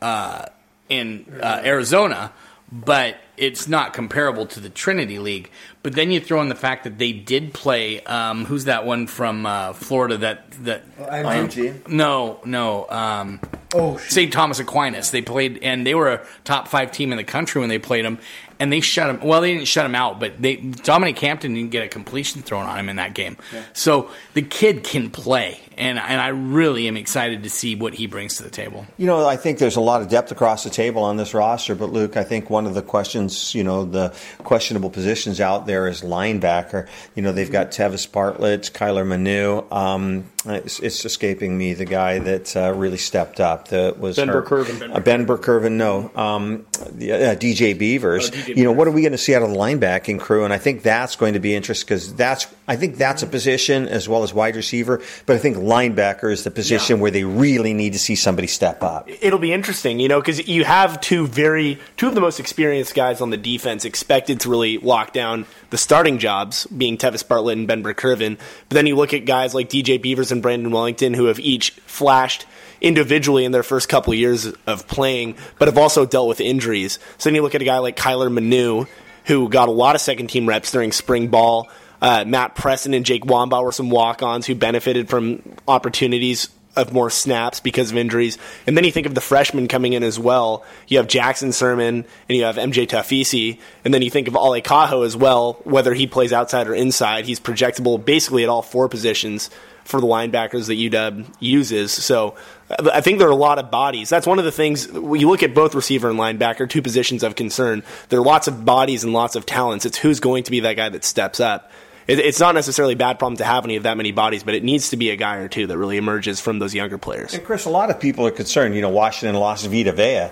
uh, 0.00 0.46
in 0.88 1.26
uh, 1.42 1.60
Arizona, 1.62 2.32
but 2.72 3.18
it's 3.36 3.68
not 3.68 3.92
comparable 3.92 4.46
to 4.46 4.60
the 4.60 4.70
Trinity 4.70 5.18
League. 5.18 5.50
But 5.82 5.94
then 5.94 6.10
you 6.10 6.20
throw 6.20 6.40
in 6.40 6.48
the 6.48 6.54
fact 6.54 6.84
that 6.84 6.96
they 6.96 7.12
did 7.12 7.52
play. 7.52 8.02
Um, 8.04 8.46
who's 8.46 8.64
that 8.64 8.86
one 8.86 9.06
from 9.06 9.44
uh, 9.44 9.74
Florida? 9.74 10.16
That 10.16 10.50
that 10.64 10.98
IMG? 10.98 11.86
Um, 11.86 11.96
no, 11.96 12.40
no. 12.46 12.88
Um, 12.88 13.40
oh, 13.74 13.98
St. 13.98 14.32
Thomas 14.32 14.60
Aquinas. 14.60 15.10
They 15.10 15.20
played, 15.20 15.58
and 15.62 15.86
they 15.86 15.94
were 15.94 16.10
a 16.10 16.26
top 16.44 16.68
five 16.68 16.90
team 16.90 17.12
in 17.12 17.18
the 17.18 17.24
country 17.24 17.60
when 17.60 17.68
they 17.68 17.78
played 17.78 18.06
them, 18.06 18.18
and 18.60 18.70
they 18.70 18.80
shut 18.80 19.08
him. 19.08 19.26
Well, 19.26 19.40
they 19.40 19.54
didn't 19.54 19.66
shut 19.66 19.86
him 19.86 19.94
out, 19.94 20.20
but 20.20 20.40
they 20.40 20.56
Dominique 20.56 21.18
Hampton 21.18 21.54
didn't 21.54 21.70
get 21.70 21.82
a 21.82 21.88
completion 21.88 22.42
thrown 22.42 22.66
on 22.66 22.78
him 22.78 22.88
in 22.90 22.96
that 22.96 23.14
game. 23.14 23.38
Yeah. 23.52 23.62
So 23.72 24.10
the 24.34 24.42
kid 24.42 24.84
can 24.84 25.10
play, 25.10 25.58
and 25.78 25.98
and 25.98 26.20
I 26.20 26.28
really 26.28 26.86
am 26.86 26.98
excited 26.98 27.42
to 27.42 27.50
see 27.50 27.74
what 27.74 27.94
he 27.94 28.06
brings 28.06 28.36
to 28.36 28.42
the 28.42 28.50
table. 28.50 28.86
You 28.98 29.06
know, 29.06 29.26
I 29.26 29.36
think 29.36 29.58
there's 29.58 29.76
a 29.76 29.80
lot 29.80 30.02
of 30.02 30.08
depth 30.08 30.30
across 30.30 30.62
the 30.62 30.70
table 30.70 31.02
on 31.02 31.16
this 31.16 31.32
roster, 31.32 31.74
but 31.74 31.90
Luke, 31.90 32.18
I 32.18 32.22
think 32.22 32.50
one 32.50 32.66
of 32.66 32.74
the 32.74 32.82
questions, 32.82 33.54
you 33.54 33.64
know, 33.64 33.86
the 33.86 34.14
questionable 34.44 34.90
positions 34.90 35.40
out 35.40 35.66
there 35.66 35.88
is 35.88 36.02
linebacker. 36.02 36.86
You 37.14 37.22
know, 37.22 37.32
they've 37.32 37.50
got 37.50 37.72
Tevis 37.72 38.06
Bartlett, 38.06 38.70
Kyler 38.74 39.06
Manu. 39.06 39.64
Um, 39.70 40.26
it's, 40.46 40.80
it's, 40.80 41.04
escaping 41.04 41.56
me 41.56 41.74
the 41.74 41.84
guy 41.84 42.18
that 42.18 42.56
uh, 42.56 42.72
really 42.74 42.96
stepped 42.96 43.40
up. 43.40 43.68
That 43.68 43.98
was 43.98 44.16
Ben 44.16 44.28
Burr-Kirven. 44.28 44.94
Uh, 44.94 45.00
ben 45.00 45.26
Burr-Kirven, 45.26 45.72
no. 45.72 46.10
Um, 46.14 46.66
the, 46.92 47.12
uh, 47.12 47.34
DJ 47.34 47.76
Beavers. 47.76 48.28
Oh, 48.28 48.32
DJ 48.32 48.49
you 48.56 48.64
know, 48.64 48.72
what 48.72 48.88
are 48.88 48.90
we 48.90 49.02
going 49.02 49.12
to 49.12 49.18
see 49.18 49.34
out 49.34 49.42
of 49.42 49.50
the 49.50 49.56
linebacking 49.56 50.20
crew? 50.20 50.44
And 50.44 50.52
I 50.52 50.58
think 50.58 50.82
that's 50.82 51.16
going 51.16 51.34
to 51.34 51.40
be 51.40 51.54
interesting 51.54 51.86
because 51.86 52.14
that's 52.14 52.46
I 52.68 52.76
think 52.76 52.96
that's 52.96 53.22
a 53.22 53.26
mm. 53.26 53.30
position 53.30 53.88
as 53.88 54.08
well 54.08 54.22
as 54.22 54.32
wide 54.32 54.56
receiver. 54.56 55.02
But 55.26 55.36
I 55.36 55.38
think 55.38 55.56
linebacker 55.56 56.32
is 56.32 56.44
the 56.44 56.50
position 56.50 56.96
yeah. 56.96 57.02
where 57.02 57.10
they 57.10 57.24
really 57.24 57.74
need 57.74 57.92
to 57.94 57.98
see 57.98 58.14
somebody 58.14 58.46
step 58.46 58.82
up. 58.82 59.08
It'll 59.20 59.38
be 59.38 59.52
interesting, 59.52 60.00
you 60.00 60.08
know, 60.08 60.20
because 60.20 60.46
you 60.48 60.64
have 60.64 61.00
two 61.00 61.26
very 61.26 61.78
two 61.96 62.08
of 62.08 62.14
the 62.14 62.20
most 62.20 62.40
experienced 62.40 62.94
guys 62.94 63.20
on 63.20 63.30
the 63.30 63.36
defense 63.36 63.84
expected 63.84 64.40
to 64.40 64.50
really 64.50 64.78
lock 64.78 65.12
down 65.12 65.46
the 65.70 65.78
starting 65.78 66.18
jobs, 66.18 66.66
being 66.66 66.96
Tevis 66.96 67.26
Bartlett 67.26 67.58
and 67.58 67.66
Ben 67.66 67.82
Burr-Kirven. 67.82 68.38
But 68.68 68.74
then 68.74 68.86
you 68.86 68.96
look 68.96 69.14
at 69.14 69.24
guys 69.24 69.54
like 69.54 69.68
DJ 69.68 70.00
Beavers 70.00 70.32
and 70.32 70.42
Brandon 70.42 70.70
Wellington, 70.70 71.14
who 71.14 71.26
have 71.26 71.40
each 71.40 71.70
flashed 71.86 72.46
individually 72.80 73.44
in 73.44 73.52
their 73.52 73.62
first 73.62 73.88
couple 73.88 74.12
of 74.12 74.18
years 74.18 74.46
of 74.66 74.86
playing, 74.86 75.36
but 75.58 75.68
have 75.68 75.78
also 75.78 76.06
dealt 76.06 76.28
with 76.28 76.40
injuries. 76.40 76.98
So 77.18 77.28
then 77.28 77.34
you 77.34 77.42
look 77.42 77.54
at 77.54 77.62
a 77.62 77.64
guy 77.64 77.78
like 77.78 77.96
Kyler 77.96 78.32
Manu, 78.32 78.86
who 79.26 79.48
got 79.48 79.68
a 79.68 79.72
lot 79.72 79.94
of 79.94 80.00
second 80.00 80.28
team 80.28 80.48
reps 80.48 80.72
during 80.72 80.92
spring 80.92 81.28
ball. 81.28 81.68
Uh, 82.00 82.24
Matt 82.26 82.54
Preston 82.54 82.94
and 82.94 83.04
Jake 83.04 83.24
Wambaugh 83.24 83.62
were 83.62 83.72
some 83.72 83.90
walk 83.90 84.22
ons 84.22 84.46
who 84.46 84.54
benefited 84.54 85.08
from 85.08 85.42
opportunities 85.68 86.48
of 86.76 86.92
more 86.92 87.10
snaps 87.10 87.60
because 87.60 87.90
of 87.90 87.96
injuries. 87.96 88.38
And 88.66 88.76
then 88.76 88.84
you 88.84 88.92
think 88.92 89.06
of 89.06 89.14
the 89.14 89.20
freshmen 89.20 89.68
coming 89.68 89.92
in 89.92 90.02
as 90.02 90.18
well. 90.18 90.64
You 90.86 90.98
have 90.98 91.08
Jackson 91.08 91.50
Sirmon 91.50 92.04
and 92.28 92.36
you 92.38 92.44
have 92.44 92.56
MJ 92.56 92.86
Tafisi. 92.86 93.58
And 93.84 93.92
then 93.92 94.02
you 94.02 94.10
think 94.10 94.28
of 94.28 94.34
Ale 94.34 94.62
Kaho 94.62 95.04
as 95.04 95.16
well, 95.16 95.54
whether 95.64 95.92
he 95.92 96.06
plays 96.06 96.32
outside 96.32 96.68
or 96.68 96.74
inside. 96.74 97.26
He's 97.26 97.40
projectable 97.40 98.02
basically 98.02 98.44
at 98.44 98.48
all 98.48 98.62
four 98.62 98.88
positions 98.88 99.50
for 99.90 100.00
the 100.00 100.06
linebackers 100.06 100.68
that 100.68 100.78
UW 100.78 101.26
uses. 101.40 101.92
So 101.92 102.36
uh, 102.70 102.90
I 102.94 103.00
think 103.00 103.18
there 103.18 103.28
are 103.28 103.32
a 103.32 103.36
lot 103.36 103.58
of 103.58 103.70
bodies. 103.70 104.08
That's 104.08 104.26
one 104.26 104.38
of 104.38 104.44
the 104.44 104.52
things 104.52 104.86
you 104.86 105.28
look 105.28 105.42
at 105.42 105.54
both 105.54 105.74
receiver 105.74 106.08
and 106.08 106.18
linebacker, 106.18 106.68
two 106.68 106.82
positions 106.82 107.22
of 107.22 107.34
concern. 107.34 107.82
There 108.08 108.20
are 108.20 108.24
lots 108.24 108.48
of 108.48 108.64
bodies 108.64 109.04
and 109.04 109.12
lots 109.12 109.36
of 109.36 109.44
talents. 109.44 109.84
It's 109.84 109.98
who's 109.98 110.20
going 110.20 110.44
to 110.44 110.50
be 110.50 110.60
that 110.60 110.76
guy 110.76 110.88
that 110.88 111.04
steps 111.04 111.40
up 111.40 111.70
it's 112.18 112.40
not 112.40 112.54
necessarily 112.54 112.94
a 112.94 112.96
bad 112.96 113.18
problem 113.18 113.36
to 113.36 113.44
have 113.44 113.64
any 113.64 113.76
of 113.76 113.84
that 113.84 113.96
many 113.96 114.10
bodies, 114.10 114.42
but 114.42 114.54
it 114.54 114.64
needs 114.64 114.90
to 114.90 114.96
be 114.96 115.10
a 115.10 115.16
guy 115.16 115.36
or 115.36 115.48
two 115.48 115.66
that 115.68 115.78
really 115.78 115.96
emerges 115.96 116.40
from 116.40 116.58
those 116.58 116.74
younger 116.74 116.98
players. 116.98 117.34
And 117.34 117.44
Chris, 117.44 117.66
a 117.66 117.70
lot 117.70 117.90
of 117.90 118.00
people 118.00 118.26
are 118.26 118.32
concerned. 118.32 118.74
You 118.74 118.82
know, 118.82 118.88
Washington 118.88 119.38
lost 119.38 119.66
Vita 119.66 119.92
Vea. 119.92 120.30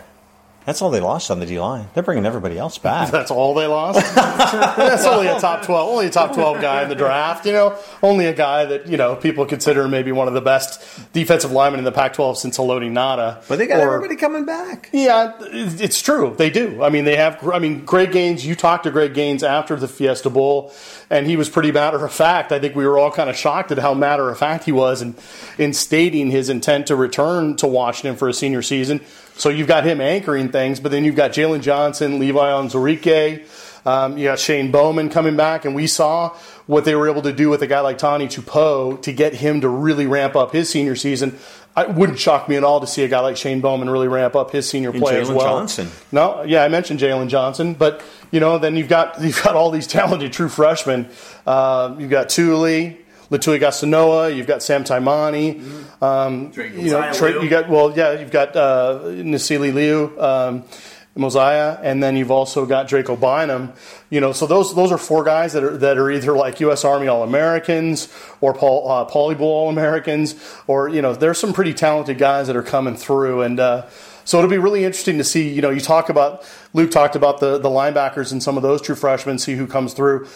That's 0.69 0.83
all 0.83 0.91
they 0.91 1.01
lost 1.01 1.31
on 1.31 1.41
the 1.41 1.47
D 1.47 1.59
line. 1.59 1.89
They're 1.95 2.03
bringing 2.03 2.27
everybody 2.27 2.59
else 2.59 2.77
back. 2.77 3.11
That's 3.11 3.31
all 3.31 3.55
they 3.55 3.67
lost. 3.67 4.01
That's 4.15 5.07
only 5.07 5.27
a 5.27 5.41
top 5.41 5.65
twelve, 5.65 5.89
only 5.89 6.09
a 6.09 6.11
top 6.11 6.35
twelve 6.35 6.61
guy 6.61 6.83
in 6.83 6.91
the 6.91 6.95
draft. 6.95 7.47
You 7.47 7.53
know, 7.53 7.79
only 8.03 8.27
a 8.27 8.35
guy 8.35 8.67
that 8.67 8.87
you 8.87 8.99
know 8.99 9.17
people 9.17 9.47
consider 9.47 9.89
maybe 9.89 10.13
one 10.13 10.29
of 10.29 10.35
the 10.35 10.43
best 10.43 10.83
defensive 11.15 11.53
linemen 11.53 11.79
in 11.79 11.85
the 11.85 11.93
Pac-12 11.93 12.37
since 12.37 12.59
Haloti 12.59 12.91
Ngata. 12.91 13.49
But 13.49 13.57
they 13.57 13.67
got 13.67 13.81
or, 13.81 13.95
everybody 13.95 14.17
coming 14.17 14.45
back. 14.45 14.91
Yeah, 14.93 15.39
it's 15.41 16.03
true. 16.03 16.35
They 16.37 16.51
do. 16.51 16.83
I 16.83 16.91
mean, 16.91 17.07
they 17.07 17.17
have. 17.17 17.49
I 17.49 17.61
mean, 17.61 17.87
Greg 17.87 18.13
Gaines. 18.13 18.45
You 18.45 18.55
talked 18.55 18.85
to 18.85 18.91
Greg 18.91 19.15
Gaines 19.15 19.43
after 19.43 19.75
the 19.75 19.89
Fiesta 19.89 20.29
Bowl, 20.29 20.75
and 21.09 21.27
he 21.27 21.39
was 21.39 21.49
pretty 21.49 21.73
matter 21.73 22.05
of 22.05 22.13
fact. 22.13 22.53
I 22.53 22.59
think 22.59 22.77
we 22.77 22.87
were 22.87 22.99
all 22.99 23.11
kind 23.11 23.31
of 23.31 23.37
shocked 23.37 23.73
at 23.73 23.79
how 23.79 23.95
matter 23.95 24.29
of 24.29 24.37
fact 24.37 24.65
he 24.65 24.73
was 24.73 25.01
in 25.01 25.15
in 25.57 25.73
stating 25.73 26.31
his 26.31 26.51
intent 26.51 26.89
to 26.89 26.95
return 26.95 27.57
to 27.57 27.67
Washington 27.67 28.19
for 28.19 28.29
a 28.29 28.35
senior 28.35 28.61
season 28.61 29.01
so 29.39 29.49
you've 29.49 29.69
got 29.69 29.85
him 29.85 30.01
anchoring 30.01 30.51
things, 30.51 30.81
but 30.81 30.93
then 30.93 31.05
you've 31.05 31.17
got 31.17 31.31
Jalen 31.33 31.63
Johnson, 31.63 32.19
Levi 32.19 32.39
Onwuzurike, 32.39 33.47
um, 33.87 34.19
you 34.19 34.25
got 34.25 34.39
Shane 34.39 34.71
Bowman 34.71 35.09
coming 35.09 35.37
back, 35.37 35.65
and 35.65 35.75
we 35.75 35.87
saw 35.87 36.37
what 36.67 36.85
they 36.85 36.95
were 36.95 37.09
able 37.09 37.23
to 37.23 37.33
do 37.33 37.49
with 37.49 37.63
a 37.63 37.67
guy 37.67 37.81
like 37.81 37.97
Tani 37.97 38.27
Tupou 38.27 39.01
to 39.03 39.13
get 39.13 39.33
him 39.35 39.63
to 39.63 39.69
really 39.69 40.07
ramp 40.07 40.37
up 40.37 40.53
his 40.53 40.69
senior 40.69 40.97
season. 40.97 41.39
It 41.77 41.95
wouldn't 41.95 42.19
shock 42.19 42.49
me 42.49 42.57
at 42.57 42.65
all 42.65 42.81
to 42.81 42.87
see 42.87 43.05
a 43.05 43.09
guy 43.09 43.21
like 43.21 43.37
Shane 43.37 43.61
Bowman 43.61 43.89
really 43.89 44.09
ramp 44.09 44.35
up 44.35 44.51
his 44.51 44.69
senior 44.69 44.91
and 44.91 45.01
play 45.01 45.21
as 45.21 45.31
well. 45.31 45.61
Johnson. 45.61 45.89
No, 46.11 46.43
yeah, 46.43 46.65
I 46.65 46.69
mentioned 46.69 46.99
Jalen 46.99 47.29
Johnson, 47.29 47.75
but 47.75 48.03
you 48.31 48.41
know, 48.41 48.59
then 48.59 48.77
you've 48.77 48.89
got 48.89 49.21
you've 49.23 49.43
got 49.43 49.55
all 49.55 49.71
these 49.71 49.87
talented 49.87 50.33
true 50.33 50.49
freshmen. 50.49 51.09
Uh, 51.47 51.95
you've 51.99 52.11
got 52.11 52.29
Tuli, 53.31 53.59
Letuligasenoa, 53.59 54.35
you've 54.35 54.47
got 54.47 54.63
Sam 54.63 54.85
Taimani, 54.85 56.03
um, 56.03 56.53
you 56.57 56.91
know, 56.91 57.13
Tra- 57.13 57.43
you 57.43 57.49
got 57.49 57.69
well, 57.69 57.97
yeah, 57.97 58.19
you've 58.19 58.31
got 58.31 58.57
uh, 58.57 59.01
Nasili 59.05 59.73
Liu. 59.73 60.21
Um, 60.21 60.65
Mosiah, 61.19 61.79
and 61.83 62.01
then 62.03 62.17
you've 62.17 62.31
also 62.31 62.65
got 62.65 62.87
Draco 62.87 63.17
Bynum. 63.17 63.73
You 64.09 64.21
know, 64.21 64.33
so 64.33 64.47
those 64.47 64.75
those 64.75 64.93
are 64.93 64.99
four 64.99 65.25
guys 65.25 65.53
that 65.53 65.65
are 65.65 65.77
that 65.79 65.99
are 65.99 66.11
either 66.11 66.33
like 66.33 66.61
U.S. 66.61 66.85
Army 66.85 67.09
All 67.09 67.25
Americans 67.25 68.09
or 68.41 68.55
Paul, 68.55 68.89
uh, 68.91 69.05
Poly 69.05 69.35
All 69.37 69.69
Americans, 69.69 70.35
or 70.67 70.89
you 70.89 71.03
know, 71.03 71.15
there's 71.15 71.39
some 71.39 71.53
pretty 71.53 71.75
talented 71.75 72.19
guys 72.19 72.47
that 72.47 72.57
are 72.57 72.63
coming 72.63 72.95
through, 72.95 73.43
and 73.43 73.59
uh, 73.59 73.87
so 74.25 74.39
it'll 74.39 74.51
be 74.51 74.59
really 74.59 74.85
interesting 74.85 75.19
to 75.19 75.25
see. 75.25 75.49
You 75.49 75.61
know, 75.61 75.71
you 75.71 75.81
talk 75.81 76.09
about 76.09 76.45
Luke 76.73 76.91
talked 76.91 77.17
about 77.17 77.41
the 77.41 77.59
the 77.59 77.69
linebackers 77.69 78.31
and 78.31 78.43
some 78.43 78.57
of 78.57 78.63
those 78.63 78.81
true 78.81 78.95
freshmen, 78.95 79.39
see 79.39 79.57
who 79.57 79.67
comes 79.67 79.95
through. 79.95 80.29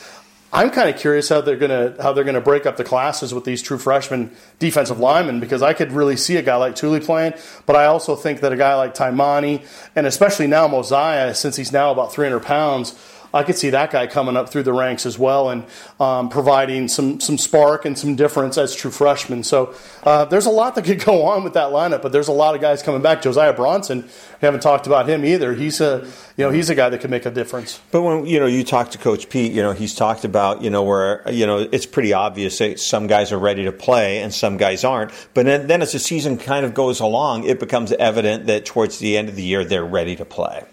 I'm 0.54 0.70
kind 0.70 0.90
of 0.90 1.00
curious 1.00 1.30
how 1.30 1.40
they're 1.40 1.56
gonna 1.56 1.94
how 2.00 2.12
they're 2.12 2.24
gonna 2.24 2.40
break 2.42 2.66
up 2.66 2.76
the 2.76 2.84
classes 2.84 3.32
with 3.32 3.44
these 3.44 3.62
true 3.62 3.78
freshman 3.78 4.30
defensive 4.58 4.98
linemen 4.98 5.40
because 5.40 5.62
I 5.62 5.72
could 5.72 5.92
really 5.92 6.16
see 6.16 6.36
a 6.36 6.42
guy 6.42 6.56
like 6.56 6.76
Tuli 6.76 7.00
playing, 7.00 7.32
but 7.64 7.74
I 7.74 7.86
also 7.86 8.16
think 8.16 8.40
that 8.40 8.52
a 8.52 8.56
guy 8.56 8.74
like 8.74 8.94
Taimani 8.94 9.66
and 9.96 10.06
especially 10.06 10.46
now 10.46 10.68
Mosiah, 10.68 11.34
since 11.34 11.56
he's 11.56 11.72
now 11.72 11.90
about 11.90 12.12
300 12.12 12.40
pounds, 12.40 12.94
I 13.34 13.42
could 13.42 13.56
see 13.56 13.70
that 13.70 13.90
guy 13.90 14.06
coming 14.06 14.36
up 14.36 14.48
through 14.50 14.64
the 14.64 14.72
ranks 14.72 15.06
as 15.06 15.18
well 15.18 15.50
and 15.50 15.64
um, 15.98 16.28
providing 16.28 16.88
some 16.88 17.20
some 17.20 17.38
spark 17.38 17.84
and 17.84 17.98
some 17.98 18.14
difference 18.14 18.58
as 18.58 18.74
true 18.74 18.90
freshmen. 18.90 19.42
So 19.42 19.74
uh, 20.04 20.24
there's 20.26 20.46
a 20.46 20.50
lot 20.50 20.74
that 20.74 20.84
could 20.84 21.04
go 21.04 21.24
on 21.24 21.44
with 21.44 21.54
that 21.54 21.70
lineup, 21.70 22.02
but 22.02 22.12
there's 22.12 22.28
a 22.28 22.32
lot 22.32 22.54
of 22.54 22.60
guys 22.60 22.82
coming 22.82 23.02
back. 23.02 23.22
Josiah 23.22 23.52
Bronson, 23.52 24.02
we 24.02 24.46
haven't 24.46 24.60
talked 24.60 24.86
about 24.86 25.08
him 25.08 25.24
either. 25.24 25.54
He's 25.54 25.80
a 25.80 26.06
you 26.36 26.44
know 26.44 26.50
he's 26.50 26.70
a 26.70 26.74
guy 26.74 26.88
that 26.88 27.00
could 27.00 27.10
make 27.10 27.26
a 27.26 27.30
difference. 27.30 27.80
But 27.90 28.02
when 28.02 28.26
you 28.26 28.38
know 28.38 28.46
you 28.46 28.64
talk 28.64 28.90
to 28.90 28.98
Coach 28.98 29.28
Pete, 29.28 29.52
you 29.52 29.62
know 29.62 29.72
he's 29.72 29.94
talked 29.94 30.24
about 30.24 30.62
you 30.62 30.70
know 30.70 30.82
where 30.82 31.22
you 31.30 31.46
know 31.46 31.58
it's 31.58 31.86
pretty 31.86 32.12
obvious 32.12 32.58
that 32.58 32.80
some 32.80 33.06
guys 33.06 33.32
are 33.32 33.38
ready 33.38 33.64
to 33.64 33.72
play 33.72 34.20
and 34.20 34.32
some 34.32 34.56
guys 34.56 34.84
aren't. 34.84 35.12
But 35.34 35.46
then, 35.46 35.66
then 35.66 35.82
as 35.82 35.92
the 35.92 35.98
season 35.98 36.38
kind 36.38 36.66
of 36.66 36.74
goes 36.74 37.00
along, 37.00 37.44
it 37.44 37.60
becomes 37.60 37.92
evident 37.92 38.46
that 38.46 38.66
towards 38.66 38.98
the 38.98 39.16
end 39.16 39.28
of 39.28 39.36
the 39.36 39.42
year 39.42 39.64
they're 39.64 39.84
ready 39.84 40.16
to 40.16 40.24
play. 40.24 40.64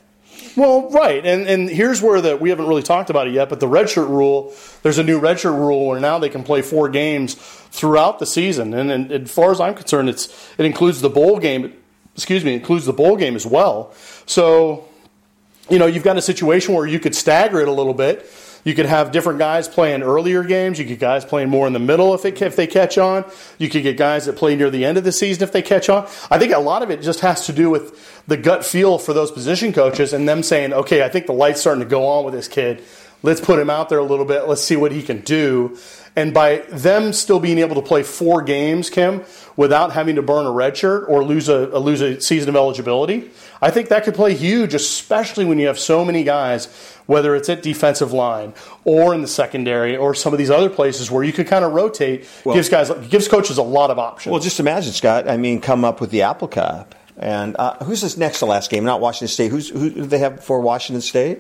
Well, 0.55 0.89
right, 0.89 1.25
and 1.25 1.47
and 1.47 1.69
here's 1.69 2.01
where 2.01 2.21
the 2.21 2.35
we 2.35 2.49
haven't 2.49 2.67
really 2.67 2.83
talked 2.83 3.09
about 3.09 3.27
it 3.27 3.33
yet, 3.33 3.49
but 3.49 3.59
the 3.59 3.67
redshirt 3.67 4.09
rule. 4.09 4.53
There's 4.83 4.97
a 4.97 5.03
new 5.03 5.19
redshirt 5.19 5.55
rule 5.55 5.87
where 5.87 5.99
now 5.99 6.19
they 6.19 6.29
can 6.29 6.43
play 6.43 6.61
four 6.61 6.89
games 6.89 7.35
throughout 7.35 8.19
the 8.19 8.25
season, 8.25 8.73
and, 8.73 8.91
and 8.91 9.11
as 9.11 9.31
far 9.31 9.51
as 9.51 9.59
I'm 9.59 9.75
concerned, 9.75 10.09
it's 10.09 10.27
it 10.57 10.65
includes 10.65 11.01
the 11.01 11.09
bowl 11.09 11.39
game. 11.39 11.73
Excuse 12.15 12.43
me, 12.43 12.53
includes 12.53 12.85
the 12.85 12.93
bowl 12.93 13.15
game 13.15 13.35
as 13.35 13.45
well. 13.45 13.93
So, 14.25 14.85
you 15.69 15.79
know, 15.79 15.85
you've 15.85 16.03
got 16.03 16.17
a 16.17 16.21
situation 16.21 16.73
where 16.73 16.85
you 16.85 16.99
could 16.99 17.15
stagger 17.15 17.61
it 17.61 17.67
a 17.67 17.71
little 17.71 17.93
bit. 17.93 18.29
You 18.69 18.75
could 18.75 18.85
have 18.85 19.11
different 19.11 19.39
guys 19.39 19.67
playing 19.67 20.03
earlier 20.03 20.43
games. 20.43 20.77
You 20.77 20.85
get 20.85 20.99
guys 20.99 21.25
playing 21.25 21.49
more 21.49 21.65
in 21.65 21.73
the 21.73 21.79
middle 21.79 22.13
if, 22.13 22.23
it, 22.23 22.39
if 22.39 22.55
they 22.55 22.67
catch 22.67 22.99
on. 22.99 23.25
You 23.57 23.67
could 23.67 23.81
get 23.81 23.97
guys 23.97 24.27
that 24.27 24.35
play 24.35 24.55
near 24.55 24.69
the 24.69 24.85
end 24.85 24.99
of 24.99 25.03
the 25.03 25.11
season 25.11 25.41
if 25.41 25.51
they 25.51 25.63
catch 25.63 25.89
on. 25.89 26.07
I 26.29 26.37
think 26.37 26.53
a 26.53 26.59
lot 26.59 26.83
of 26.83 26.91
it 26.91 27.01
just 27.01 27.21
has 27.21 27.47
to 27.47 27.51
do 27.51 27.71
with 27.71 28.23
the 28.27 28.37
gut 28.37 28.63
feel 28.63 28.99
for 28.99 29.11
those 29.11 29.31
position 29.31 29.73
coaches 29.73 30.13
and 30.13 30.29
them 30.29 30.43
saying, 30.43 30.71
okay, 30.71 31.01
I 31.03 31.09
think 31.09 31.25
the 31.25 31.33
light's 31.33 31.61
starting 31.61 31.83
to 31.83 31.89
go 31.89 32.05
on 32.05 32.25
with 32.25 32.35
this 32.35 32.47
kid. 32.47 32.83
Let's 33.21 33.41
put 33.41 33.59
him 33.59 33.69
out 33.69 33.89
there 33.89 33.99
a 33.99 34.03
little 34.03 34.25
bit. 34.25 34.47
Let's 34.47 34.63
see 34.63 34.75
what 34.75 34.91
he 34.91 35.01
can 35.01 35.19
do. 35.21 35.77
And 36.15 36.33
by 36.33 36.57
them 36.69 37.13
still 37.13 37.39
being 37.39 37.59
able 37.59 37.75
to 37.75 37.81
play 37.81 38.03
four 38.03 38.41
games, 38.41 38.89
Kim, 38.89 39.23
without 39.55 39.91
having 39.91 40.15
to 40.15 40.21
burn 40.21 40.45
a 40.45 40.51
red 40.51 40.75
shirt 40.75 41.05
or 41.07 41.23
lose 41.23 41.49
a, 41.49 41.69
a 41.71 41.79
lose 41.79 42.01
a 42.01 42.19
season 42.19 42.49
of 42.49 42.55
eligibility, 42.55 43.29
I 43.61 43.71
think 43.71 43.89
that 43.89 44.05
could 44.05 44.15
play 44.15 44.33
huge, 44.33 44.73
especially 44.73 45.45
when 45.45 45.59
you 45.59 45.67
have 45.67 45.77
so 45.77 46.03
many 46.03 46.23
guys, 46.23 46.65
whether 47.05 47.35
it's 47.35 47.49
at 47.49 47.61
defensive 47.61 48.11
line 48.13 48.53
or 48.85 49.13
in 49.13 49.21
the 49.21 49.27
secondary 49.27 49.95
or 49.95 50.15
some 50.15 50.33
of 50.33 50.39
these 50.39 50.49
other 50.49 50.69
places 50.69 51.11
where 51.11 51.23
you 51.23 51.33
could 51.33 51.47
kind 51.47 51.63
of 51.65 51.73
rotate. 51.73 52.27
Well, 52.43 52.55
gives 52.55 52.69
guys 52.69 52.89
gives 53.09 53.27
coaches 53.27 53.57
a 53.57 53.63
lot 53.63 53.91
of 53.91 53.99
options. 53.99 54.31
Well, 54.31 54.41
just 54.41 54.59
imagine, 54.59 54.93
Scott. 54.93 55.29
I 55.29 55.37
mean, 55.37 55.61
come 55.61 55.83
up 55.85 56.01
with 56.01 56.11
the 56.11 56.23
Apple 56.23 56.47
Cup. 56.47 56.95
And 57.17 57.57
uh, 57.59 57.75
who's 57.83 57.99
this 57.99 58.15
next 58.15 58.39
to 58.39 58.45
last 58.45 58.69
game? 58.71 58.85
Not 58.85 59.01
Washington 59.01 59.27
State. 59.27 59.51
Who's 59.51 59.67
who 59.69 59.89
do 59.89 60.05
they 60.05 60.19
have 60.19 60.41
for 60.41 60.61
Washington 60.61 61.01
State? 61.01 61.39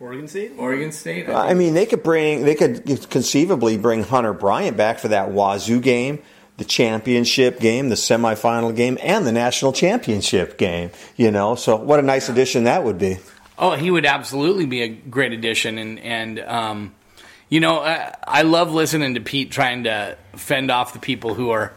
Is 0.00 0.04
it 0.04 0.06
Oregon 0.06 0.28
State? 0.28 0.52
Oregon 0.56 0.92
State. 0.92 1.28
I, 1.28 1.50
I 1.50 1.54
mean, 1.54 1.74
they 1.74 1.86
could 1.86 2.02
bring. 2.02 2.44
They 2.44 2.54
could 2.54 3.10
conceivably 3.10 3.76
bring 3.76 4.02
Hunter 4.02 4.32
Bryant 4.32 4.76
back 4.76 4.98
for 4.98 5.08
that 5.08 5.30
Wazoo 5.30 5.80
game 5.80 6.22
the 6.60 6.64
championship 6.66 7.58
game, 7.58 7.88
the 7.88 7.94
semifinal 7.94 8.76
game, 8.76 8.98
and 9.00 9.26
the 9.26 9.32
national 9.32 9.72
championship 9.72 10.58
game. 10.58 10.90
You 11.16 11.30
know, 11.30 11.54
so 11.54 11.76
what 11.76 11.98
a 11.98 12.02
nice 12.02 12.28
addition 12.28 12.64
that 12.64 12.84
would 12.84 12.98
be. 12.98 13.16
Oh, 13.58 13.72
he 13.72 13.90
would 13.90 14.04
absolutely 14.04 14.66
be 14.66 14.82
a 14.82 14.88
great 14.88 15.32
addition, 15.32 15.78
and 15.78 15.98
and 16.00 16.38
um, 16.40 16.94
you 17.48 17.60
know, 17.60 17.80
I, 17.80 18.14
I 18.22 18.42
love 18.42 18.72
listening 18.72 19.14
to 19.14 19.20
Pete 19.20 19.50
trying 19.50 19.84
to 19.84 20.18
fend 20.36 20.70
off 20.70 20.92
the 20.92 20.98
people 20.98 21.32
who 21.32 21.50
are 21.50 21.72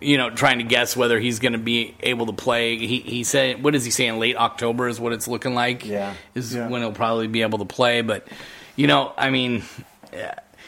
you 0.00 0.18
know, 0.18 0.30
trying 0.30 0.58
to 0.58 0.64
guess 0.64 0.96
whether 0.96 1.18
he's 1.18 1.38
going 1.38 1.52
to 1.52 1.58
be 1.58 1.94
able 2.00 2.26
to 2.26 2.32
play. 2.32 2.76
He, 2.78 3.00
he 3.00 3.24
said, 3.24 3.62
what 3.62 3.74
is 3.74 3.84
he 3.84 3.90
saying? 3.90 4.18
Late 4.18 4.36
October 4.36 4.88
is 4.88 5.00
what 5.00 5.12
it's 5.12 5.26
looking 5.26 5.54
like. 5.54 5.84
Yeah, 5.86 6.14
is 6.34 6.54
yeah. 6.54 6.68
when 6.68 6.82
he'll 6.82 6.92
probably 6.92 7.28
be 7.28 7.42
able 7.42 7.58
to 7.58 7.64
play. 7.64 8.02
But 8.02 8.26
you 8.76 8.86
know, 8.86 9.12
I 9.16 9.30
mean, 9.30 9.62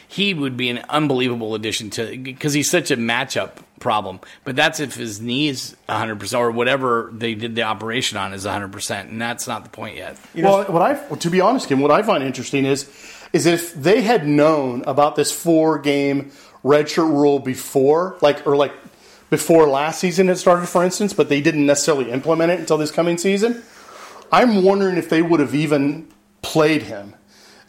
he 0.07 0.33
would 0.33 0.57
be 0.57 0.69
an 0.69 0.79
unbelievable 0.89 1.55
addition 1.55 1.91
to 1.91 2.17
because 2.17 2.53
he's 2.53 2.69
such 2.69 2.91
a 2.91 2.97
matchup 2.97 3.57
problem. 3.79 4.19
But 4.43 4.55
that's 4.55 4.79
if 4.79 4.95
his 4.95 5.21
knee 5.21 5.49
is 5.49 5.75
100 5.85 6.19
percent 6.19 6.41
or 6.41 6.51
whatever 6.51 7.11
they 7.13 7.35
did 7.35 7.55
the 7.55 7.63
operation 7.63 8.17
on 8.17 8.33
is 8.33 8.45
100 8.45 8.71
percent, 8.71 9.09
and 9.09 9.21
that's 9.21 9.47
not 9.47 9.63
the 9.63 9.69
point 9.69 9.95
yet. 9.95 10.17
You 10.33 10.43
know, 10.43 10.57
well, 10.57 10.65
what 10.65 10.81
I 10.81 11.15
to 11.15 11.29
be 11.29 11.41
honest, 11.41 11.67
Kim, 11.67 11.79
what 11.79 11.91
I 11.91 12.01
find 12.01 12.23
interesting 12.23 12.65
is 12.65 12.89
is 13.31 13.45
if 13.45 13.73
they 13.75 14.01
had 14.01 14.27
known 14.27 14.83
about 14.87 15.15
this 15.15 15.31
four 15.31 15.77
game 15.77 16.31
redshirt 16.63 17.09
rule 17.09 17.39
before, 17.39 18.17
like 18.21 18.45
or 18.47 18.55
like 18.55 18.73
before 19.29 19.67
last 19.67 19.99
season 19.99 20.27
had 20.27 20.37
started, 20.37 20.67
for 20.67 20.83
instance, 20.83 21.13
but 21.13 21.29
they 21.29 21.41
didn't 21.41 21.65
necessarily 21.65 22.11
implement 22.11 22.51
it 22.51 22.59
until 22.59 22.77
this 22.77 22.91
coming 22.91 23.17
season. 23.17 23.63
I'm 24.31 24.63
wondering 24.63 24.97
if 24.97 25.09
they 25.09 25.21
would 25.21 25.39
have 25.39 25.55
even 25.55 26.07
played 26.41 26.83
him 26.83 27.15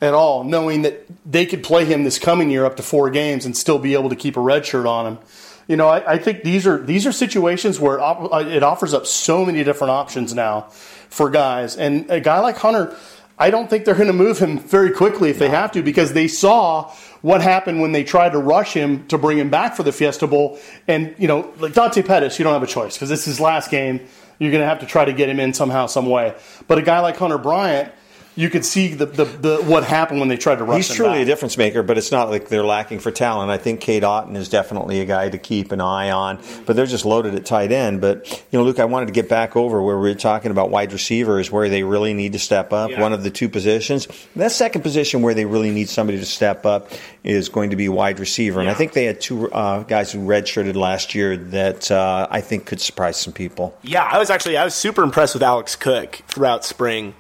at 0.01 0.15
all, 0.15 0.45
knowing 0.45 0.83
that 0.83 1.07
they 1.31 1.45
could 1.47 1.63
play 1.63 1.85
him 1.85 2.05
this 2.05 2.19
coming 2.19 2.51
year 2.51 2.65
up 2.65 2.77
to 2.77 2.83
four 2.83 3.11
games 3.11 3.45
and 3.45 3.57
still 3.57 3.79
be 3.79 3.95
able 3.95 4.09
to 4.09 4.17
keep 4.17 4.37
a 4.37 4.41
red 4.41 4.65
shirt 4.65 4.87
on 4.87 5.07
him. 5.07 5.19
You 5.69 5.77
know, 5.77 5.89
I, 5.89 6.15
I 6.15 6.19
think 6.19 6.43
these 6.43 6.67
are 6.67 6.79
these 6.79 7.07
are 7.07 7.13
situations 7.13 7.79
where 7.79 7.99
it, 7.99 8.01
op- 8.01 8.33
uh, 8.33 8.39
it 8.39 8.63
offers 8.63 8.93
up 8.93 9.07
so 9.07 9.45
many 9.45 9.63
different 9.63 9.93
options 9.93 10.35
now 10.35 10.63
for 11.11 11.31
guys, 11.31 11.77
and 11.77 12.11
a 12.11 12.21
guy 12.21 12.41
like 12.41 12.57
Hunter. 12.57 12.97
I 13.41 13.49
don't 13.49 13.71
think 13.71 13.87
they're 13.87 13.95
going 13.95 14.07
to 14.07 14.13
move 14.13 14.39
him 14.39 14.59
very 14.59 14.91
quickly 14.91 15.31
if 15.31 15.39
they 15.39 15.49
have 15.49 15.73
to 15.73 15.83
because 15.83 16.13
they 16.13 16.29
saw 16.29 16.93
what 17.23 17.41
happened 17.41 17.81
when 17.81 17.93
they 17.93 18.05
tried 18.05 18.33
to 18.33 18.39
rush 18.39 18.75
him 18.75 19.07
to 19.09 19.17
bring 19.17 19.39
him 19.39 19.49
back 19.49 19.75
for 19.75 19.83
the 19.83 19.93
Fiesta 19.93 20.27
Bowl. 20.27 20.59
And, 20.87 21.15
you 21.19 21.27
know, 21.27 21.51
like 21.59 21.73
Dante 21.73 22.03
Pettis, 22.03 22.39
you 22.39 22.45
don't 22.45 22.53
have 22.53 22.63
a 22.63 22.67
choice 22.67 22.97
because 22.97 23.09
this 23.09 23.21
is 23.21 23.27
his 23.27 23.41
last 23.41 23.71
game. 23.71 24.01
You're 24.39 24.51
going 24.51 24.61
to 24.61 24.69
have 24.69 24.81
to 24.81 24.87
try 24.87 25.07
to 25.07 25.15
get 25.15 25.31
him 25.31 25.41
in 25.41 25.55
somehow, 25.55 25.87
some 25.87 26.07
way. 26.07 26.35
But 26.69 26.77
a 26.77 26.83
guy 26.83 27.01
like 27.01 27.17
Hunter 27.17 27.39
Bryant, 27.39 27.91
you 28.37 28.49
could 28.49 28.65
see 28.65 28.95
the, 28.95 29.07
the, 29.07 29.25
the, 29.25 29.57
what 29.59 29.85
happened 29.85 30.21
when 30.21 30.29
they 30.29 30.37
tried 30.37 30.57
to 30.57 30.65
rush. 30.65 30.89
He's 30.89 30.97
truly 30.97 31.15
back. 31.15 31.23
a 31.23 31.25
difference 31.25 31.59
maker, 31.59 31.83
but 31.83 31.99
it's 31.99 32.13
not 32.13 32.31
like 32.31 32.49
they're 32.49 32.65
lacking 32.65 33.01
for 33.01 33.11
talent. 33.11 33.51
I 33.51 33.59
think 33.59 33.81
Cade 33.81 34.03
Otton 34.03 34.37
is 34.37 34.49
definitely 34.49 35.01
a 35.01 35.05
guy 35.05 35.29
to 35.29 35.39
keep 35.39 35.73
an 35.73 35.81
eye 35.81 36.11
on, 36.11 36.39
but 36.65 36.77
they're 36.77 36.87
just 36.87 37.05
loaded 37.05 37.35
at 37.35 37.45
tight 37.45 37.73
end. 37.73 38.01
But 38.01 38.31
you 38.51 38.59
know, 38.59 38.65
Luke, 38.65 38.79
I 38.79 38.85
wanted 38.85 39.07
to 39.07 39.13
get 39.13 39.29
back 39.29 39.57
over 39.57 39.83
where 39.83 39.99
we 39.99 40.09
were 40.09 40.15
talking 40.15 40.51
about 40.51 40.71
wide 40.71 40.93
receivers, 40.93 41.51
where 41.51 41.69
they 41.69 41.83
really 41.83 42.15
need 42.15 42.33
to 42.33 42.39
step 42.39 42.73
up. 42.73 42.91
Yeah. 42.91 43.01
One 43.01 43.13
of 43.13 43.25
the 43.25 43.31
two 43.31 43.49
positions. 43.49 44.07
That 44.37 44.53
second 44.53 44.83
position 44.83 45.23
where 45.23 45.35
they 45.35 45.45
really 45.45 45.71
need 45.71 45.89
somebody 45.89 46.19
to 46.19 46.27
step 46.27 46.65
up 46.65 46.91
is 47.25 47.49
going 47.49 47.71
to 47.71 47.77
be 47.77 47.89
wide 47.89 48.21
receiver, 48.21 48.61
and 48.61 48.67
yeah. 48.67 48.73
I 48.73 48.77
think 48.77 48.93
they 48.93 49.05
had 49.05 49.21
two 49.21 49.51
uh, 49.51 49.83
guys 49.83 50.13
who 50.13 50.21
redshirted 50.21 50.77
last 50.77 51.15
year 51.15 51.37
that 51.37 51.91
uh, 51.91 52.29
I 52.31 52.41
think 52.41 52.67
could 52.67 52.81
surprise 52.81 53.19
some 53.19 53.33
people. 53.33 53.77
Yeah, 53.83 54.05
I 54.05 54.19
was 54.19 54.31
actually 54.31 54.57
I 54.57 54.65
was 54.65 54.75
super 54.75 55.03
impressed 55.03 55.35
with 55.35 55.43
Alex 55.43 55.75
Cook 55.77 56.23
throughout 56.29 56.65
spring. 56.65 57.15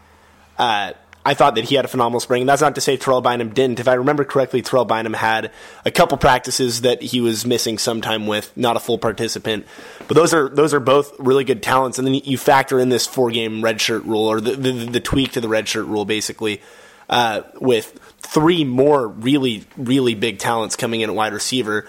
Uh, 0.60 0.92
I 1.24 1.34
thought 1.34 1.54
that 1.54 1.64
he 1.64 1.74
had 1.74 1.86
a 1.86 1.88
phenomenal 1.88 2.20
spring. 2.20 2.44
That's 2.44 2.60
not 2.60 2.74
to 2.74 2.80
say 2.82 2.96
Terrell 2.98 3.22
Bynum 3.22 3.54
didn't. 3.54 3.80
If 3.80 3.88
I 3.88 3.94
remember 3.94 4.24
correctly, 4.24 4.60
Terrell 4.60 4.84
Bynum 4.84 5.14
had 5.14 5.52
a 5.86 5.90
couple 5.90 6.18
practices 6.18 6.82
that 6.82 7.00
he 7.02 7.20
was 7.20 7.46
missing 7.46 7.78
some 7.78 8.02
time 8.02 8.26
with, 8.26 8.54
not 8.56 8.76
a 8.76 8.80
full 8.80 8.98
participant. 8.98 9.66
But 10.06 10.16
those 10.16 10.34
are 10.34 10.48
those 10.50 10.74
are 10.74 10.80
both 10.80 11.18
really 11.18 11.44
good 11.44 11.62
talents. 11.62 11.98
And 11.98 12.06
then 12.06 12.14
you 12.14 12.36
factor 12.36 12.78
in 12.78 12.90
this 12.90 13.06
four 13.06 13.30
game 13.30 13.62
redshirt 13.62 14.04
rule 14.04 14.26
or 14.26 14.40
the, 14.40 14.52
the, 14.52 14.72
the 14.86 15.00
tweak 15.00 15.32
to 15.32 15.40
the 15.40 15.48
redshirt 15.48 15.86
rule, 15.86 16.04
basically, 16.04 16.60
uh, 17.08 17.42
with 17.58 17.98
three 18.18 18.64
more 18.64 19.08
really 19.08 19.64
really 19.78 20.14
big 20.14 20.38
talents 20.38 20.76
coming 20.76 21.00
in 21.00 21.08
at 21.08 21.16
wide 21.16 21.32
receiver. 21.32 21.86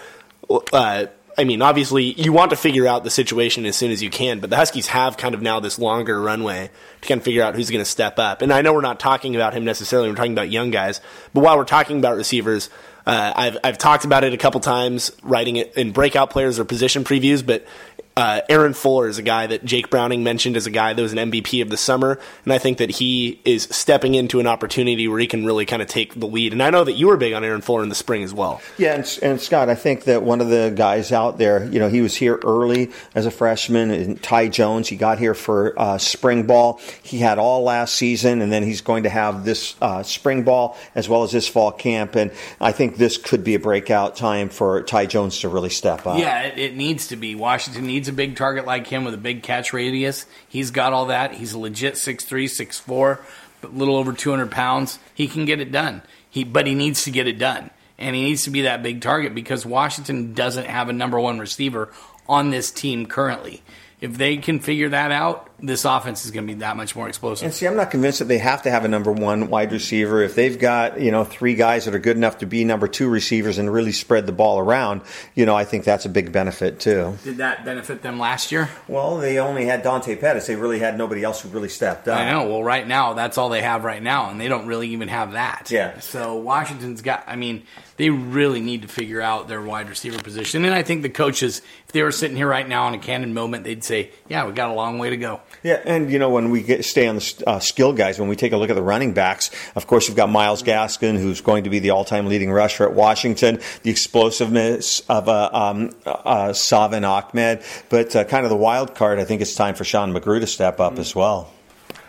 Uh, 0.74 1.08
I 1.38 1.44
mean, 1.44 1.62
obviously, 1.62 2.14
you 2.14 2.34
want 2.34 2.52
to 2.52 2.58
figure 2.58 2.88
out 2.88 3.04
the 3.04 3.10
situation 3.10 3.66
as 3.66 3.76
soon 3.76 3.92
as 3.92 4.04
you 4.04 4.10
can, 4.10 4.40
but 4.40 4.50
the 4.50 4.56
Huskies 4.56 4.88
have 4.88 5.18
kind 5.18 5.34
of 5.34 5.42
now 5.42 5.60
this 5.60 5.80
longer 5.80 6.22
runway 6.22 6.70
to 7.02 7.08
kind 7.08 7.20
of 7.20 7.26
figure 7.26 7.44
out 7.44 7.56
who's 7.56 7.70
going 7.70 7.84
to 7.84 7.90
step 7.90 8.20
up. 8.20 8.42
And 8.42 8.52
I 8.52 8.62
know 8.62 8.74
we're 8.74 8.82
not 8.82 9.00
talking 9.00 9.36
about 9.36 9.54
him 9.54 9.64
necessarily; 9.64 10.10
we're 10.10 10.16
talking 10.16 10.34
about 10.34 10.50
young 10.50 10.72
guys. 10.72 11.02
But 11.34 11.42
while 11.42 11.58
we're 11.58 11.66
talking 11.66 12.00
about 12.00 12.18
receivers, 12.18 12.70
uh, 13.06 13.34
I've 13.36 13.58
I've 13.64 13.78
talked 13.78 14.06
about 14.06 14.24
it 14.24 14.34
a 14.34 14.38
couple 14.38 14.60
times, 14.60 15.12
writing 15.24 15.56
it 15.56 15.76
in 15.76 15.92
breakout 15.92 16.30
players 16.30 16.60
or 16.60 16.66
position 16.66 17.04
previews. 17.04 17.46
But 17.46 17.66
uh, 18.16 18.42
Aaron 18.50 18.74
Fuller 18.74 19.08
is 19.08 19.18
a 19.18 19.24
guy 19.24 19.48
that 19.48 19.64
Jake 19.64 19.90
Browning 19.90 20.24
mentioned 20.24 20.58
as 20.58 20.68
a 20.68 20.72
guy 20.72 20.94
that 20.94 21.02
was 21.02 21.14
an 21.14 21.32
MVP 21.32 21.62
of 21.62 21.70
the 21.70 21.78
summer, 21.78 22.20
and 22.44 22.54
I 22.54 22.58
think 22.58 22.78
that 22.80 22.90
he 22.90 23.40
is 23.46 23.64
stepping 23.72 24.16
into 24.16 24.40
an 24.40 24.48
opportunity 24.48 25.08
where 25.08 25.20
he 25.20 25.28
can 25.28 25.46
really 25.46 25.66
kind 25.66 25.82
of 25.82 25.88
take 25.88 26.20
the 26.20 26.28
lead. 26.28 26.52
And 26.52 26.62
I 26.62 26.70
know 26.70 26.84
that 26.84 26.94
you 26.94 27.08
were 27.08 27.18
big 27.18 27.34
on 27.34 27.44
Aaron 27.44 27.62
Fuller 27.62 27.84
in 27.84 27.90
the 27.90 27.96
spring 27.96 28.24
as 28.24 28.34
well. 28.34 28.62
Yeah, 28.78 28.96
and, 28.96 29.20
and 29.22 29.40
Scott, 29.40 29.70
I 29.70 29.76
think 29.76 30.06
that 30.06 30.24
one 30.24 30.42
of 30.42 30.50
the 30.50 30.74
guys 30.76 31.12
out 31.12 31.38
there, 31.38 31.66
you 31.66 31.80
know, 31.80 31.90
he 31.90 32.02
was 32.02 32.16
here 32.16 32.40
early 32.44 32.92
as 33.16 33.26
a 33.26 33.32
freshman. 33.32 33.92
And 33.92 34.22
Ty 34.22 34.50
Jones, 34.50 34.88
he 34.88 34.96
got 34.96 35.20
here 35.20 35.34
for 35.34 35.80
uh, 35.80 35.98
spring 35.98 36.46
ball. 36.46 36.80
He 37.04 37.20
had 37.20 37.40
all 37.40 37.64
last 37.64 37.96
season, 37.96 38.42
and 38.42 38.52
then 38.52 38.64
he's 38.64 38.82
going 38.82 39.04
to 39.04 39.10
have 39.10 39.46
this 39.46 39.76
uh, 39.82 40.04
spring 40.04 40.44
ball 40.44 40.78
as 40.96 41.08
well 41.08 41.24
as 41.24 41.32
this 41.32 41.48
fall 41.48 41.72
camp. 41.72 42.16
And 42.16 42.32
I 42.60 42.72
think 42.72 42.98
this 42.98 43.18
could 43.18 43.44
be 43.44 43.56
a 43.56 43.60
breakout 43.60 44.16
time 44.16 44.50
for 44.50 44.84
Ty 44.84 45.06
Jones 45.08 45.40
to 45.40 45.50
really 45.50 45.70
step 45.70 46.06
up. 46.06 46.20
Yeah, 46.20 46.44
it, 46.44 46.58
it 46.58 46.76
needs 46.76 47.08
to 47.08 47.16
be. 47.16 47.36
Washington 47.36 47.88
needs 47.88 48.01
a 48.08 48.14
big 48.14 48.36
target 48.36 48.66
like 48.66 48.88
him 48.88 49.04
with 49.04 49.14
a 49.14 49.18
big 49.18 49.44
catch 49.44 49.74
radius. 49.74 50.26
He's 50.48 50.72
got 50.72 50.94
all 50.94 51.08
that. 51.08 51.34
He's 51.34 51.54
a 51.54 51.60
legit 51.60 51.96
6'3", 51.96 52.46
6'4", 52.46 53.20
a 53.64 53.68
little 53.68 53.96
over 53.96 54.14
200 54.14 54.52
pounds. 54.52 55.00
He 55.14 55.28
can 55.28 55.46
get 55.46 55.60
it 55.60 55.72
done. 55.72 56.02
He, 56.30 56.44
but 56.44 56.68
he 56.68 56.76
needs 56.76 57.04
to 57.04 57.12
get 57.12 57.28
it 57.28 57.38
done. 57.38 57.70
And 57.98 58.16
he 58.16 58.24
needs 58.24 58.44
to 58.46 58.50
be 58.50 58.62
that 58.62 58.82
big 58.82 59.02
target 59.02 59.36
because 59.36 59.66
Washington 59.66 60.34
doesn't 60.34 60.66
have 60.66 60.90
a 60.90 60.94
number 60.94 61.20
one 61.20 61.40
receiver 61.40 61.92
on 62.28 62.50
this 62.50 62.72
team 62.72 63.06
currently. 63.06 63.62
If 64.00 64.18
they 64.18 64.38
can 64.38 64.60
figure 64.60 64.90
that 64.90 65.12
out, 65.12 65.51
this 65.62 65.86
offense 65.86 66.26
is 66.26 66.32
going 66.32 66.48
to 66.48 66.54
be 66.54 66.60
that 66.60 66.76
much 66.76 66.96
more 66.96 67.08
explosive. 67.08 67.46
And 67.46 67.54
see, 67.54 67.68
I'm 67.68 67.76
not 67.76 67.92
convinced 67.92 68.20
that 68.20 68.26
they 68.26 68.40
have 68.40 68.64
to 68.64 68.72
have 68.72 68.84
a 68.84 68.88
number 68.88 69.12
one 69.12 69.50
wide 69.50 69.72
receiver. 69.72 70.24
If 70.24 70.36
they've 70.36 70.58
got, 70.58 71.00
you 71.00 71.12
know, 71.12 71.24
three 71.24 71.56
guys 71.56 71.86
that 71.86 71.94
are 71.94 72.00
good 72.00 72.18
enough 72.18 72.40
to 72.40 72.46
be 72.46 72.64
number 72.64 72.88
two 72.88 73.08
receivers 73.08 73.58
and 73.58 73.72
really 73.72 73.92
spread 73.92 74.26
the 74.26 74.32
ball 74.32 74.60
around, 74.60 75.02
you 75.36 75.46
know, 75.46 75.56
I 75.56 75.64
think 75.64 75.84
that's 75.84 76.06
a 76.06 76.10
big 76.10 76.32
benefit 76.32 76.80
too. 76.80 77.18
Did 77.24 77.38
that 77.38 77.64
benefit 77.64 78.02
them 78.02 78.20
last 78.20 78.52
year? 78.52 78.70
Well, 78.88 79.18
they 79.18 79.40
only 79.40 79.66
had 79.66 79.84
Dante 79.84 80.16
Pettis. 80.16 80.48
They 80.48 80.56
really 80.56 80.80
had 80.80 80.98
nobody 80.98 81.24
else 81.24 81.42
who 81.42 81.50
really 81.50 81.70
stepped 81.70 82.08
up. 82.08 82.20
I 82.20 82.32
know. 82.32 82.48
Well, 82.48 82.64
right 82.64 82.88
now, 82.88 83.14
that's 83.14 83.38
all 83.38 83.50
they 83.50 83.62
have 83.62 83.84
right 83.84 84.02
now, 84.02 84.30
and 84.30 84.42
they 84.42 84.48
don't 84.48 84.66
really 84.66 84.90
even 84.90 85.08
have 85.10 85.34
that. 85.34 85.70
Yeah. 85.70 86.00
So 86.00 86.38
Washington's 86.38 87.02
got, 87.02 87.24
I 87.28 87.36
mean, 87.36 87.64
they 87.98 88.10
really 88.10 88.62
need 88.62 88.82
to 88.82 88.88
figure 88.88 89.22
out 89.22 89.48
their 89.48 89.62
wide 89.62 89.90
receiver 89.90 90.22
position. 90.22 90.66
And 90.66 90.74
I 90.74 90.82
think 90.82 91.04
the 91.04 91.10
coaches, 91.10 91.62
if 91.86 91.92
they 91.92 92.02
were 92.02 92.12
sitting 92.12 92.36
here 92.36 92.48
right 92.48 92.68
now 92.68 92.88
in 92.88 92.96
a 92.96 93.00
candid 93.00 93.30
moment, 93.30 93.64
they'd 93.64 93.84
say, 93.84 94.10
yeah, 94.28 94.48
we 94.48 94.54
got 94.54 94.72
a 94.72 94.74
long 94.74 94.98
way 94.98 95.12
to 95.12 95.18
go. 95.18 95.42
Yeah, 95.64 95.80
and 95.86 96.12
you 96.12 96.18
know 96.18 96.30
when 96.30 96.50
we 96.50 96.64
get, 96.64 96.84
stay 96.86 97.08
on 97.08 97.18
the 97.18 97.44
uh, 97.46 97.60
skill 97.60 97.94
guys, 97.94 98.20
when 98.20 98.28
we 98.28 98.36
take 98.36 98.52
a 98.52 98.58
look 98.58 98.72
at 98.72 98.76
the 98.76 98.82
running 98.82 99.14
backs, 99.14 99.52
of 99.76 99.86
course 99.86 100.08
you've 100.08 100.18
got 100.18 100.30
Myles 100.30 100.64
Gaskin, 100.64 101.20
who's 101.20 101.42
going 101.42 101.66
to 101.66 101.70
be 101.70 101.78
the 101.78 101.92
all-time 101.92 102.26
leading 102.26 102.52
rusher 102.52 102.84
at 102.84 102.94
Washington, 102.94 103.60
the 103.84 103.92
explosiveness 103.92 105.02
of 105.02 105.30
uh, 105.30 105.50
um, 105.54 105.92
uh, 106.06 106.52
Salvon 106.54 107.04
Ahmed, 107.04 107.64
but 107.90 108.16
uh, 108.16 108.24
kind 108.24 108.44
of 108.44 108.50
the 108.50 108.58
wild 108.58 108.96
card. 108.96 109.20
I 109.20 109.24
think 109.24 109.42
it's 109.42 109.54
time 109.54 109.76
for 109.76 109.84
Sean 109.84 110.14
McGrew 110.14 110.40
to 110.40 110.48
step 110.48 110.80
up 110.80 110.98
as 110.98 111.16
well. 111.16 111.52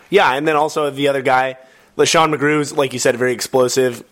Yeah, 0.09 0.33
and 0.33 0.47
then 0.47 0.55
also 0.55 0.89
the 0.89 1.07
other 1.07 1.21
guy, 1.21 1.57
LeSean 1.95 2.35
McGrew's, 2.35 2.73
like 2.73 2.91
you 2.93 2.99
said, 2.99 3.15
very 3.17 3.33
explosive. 3.33 4.03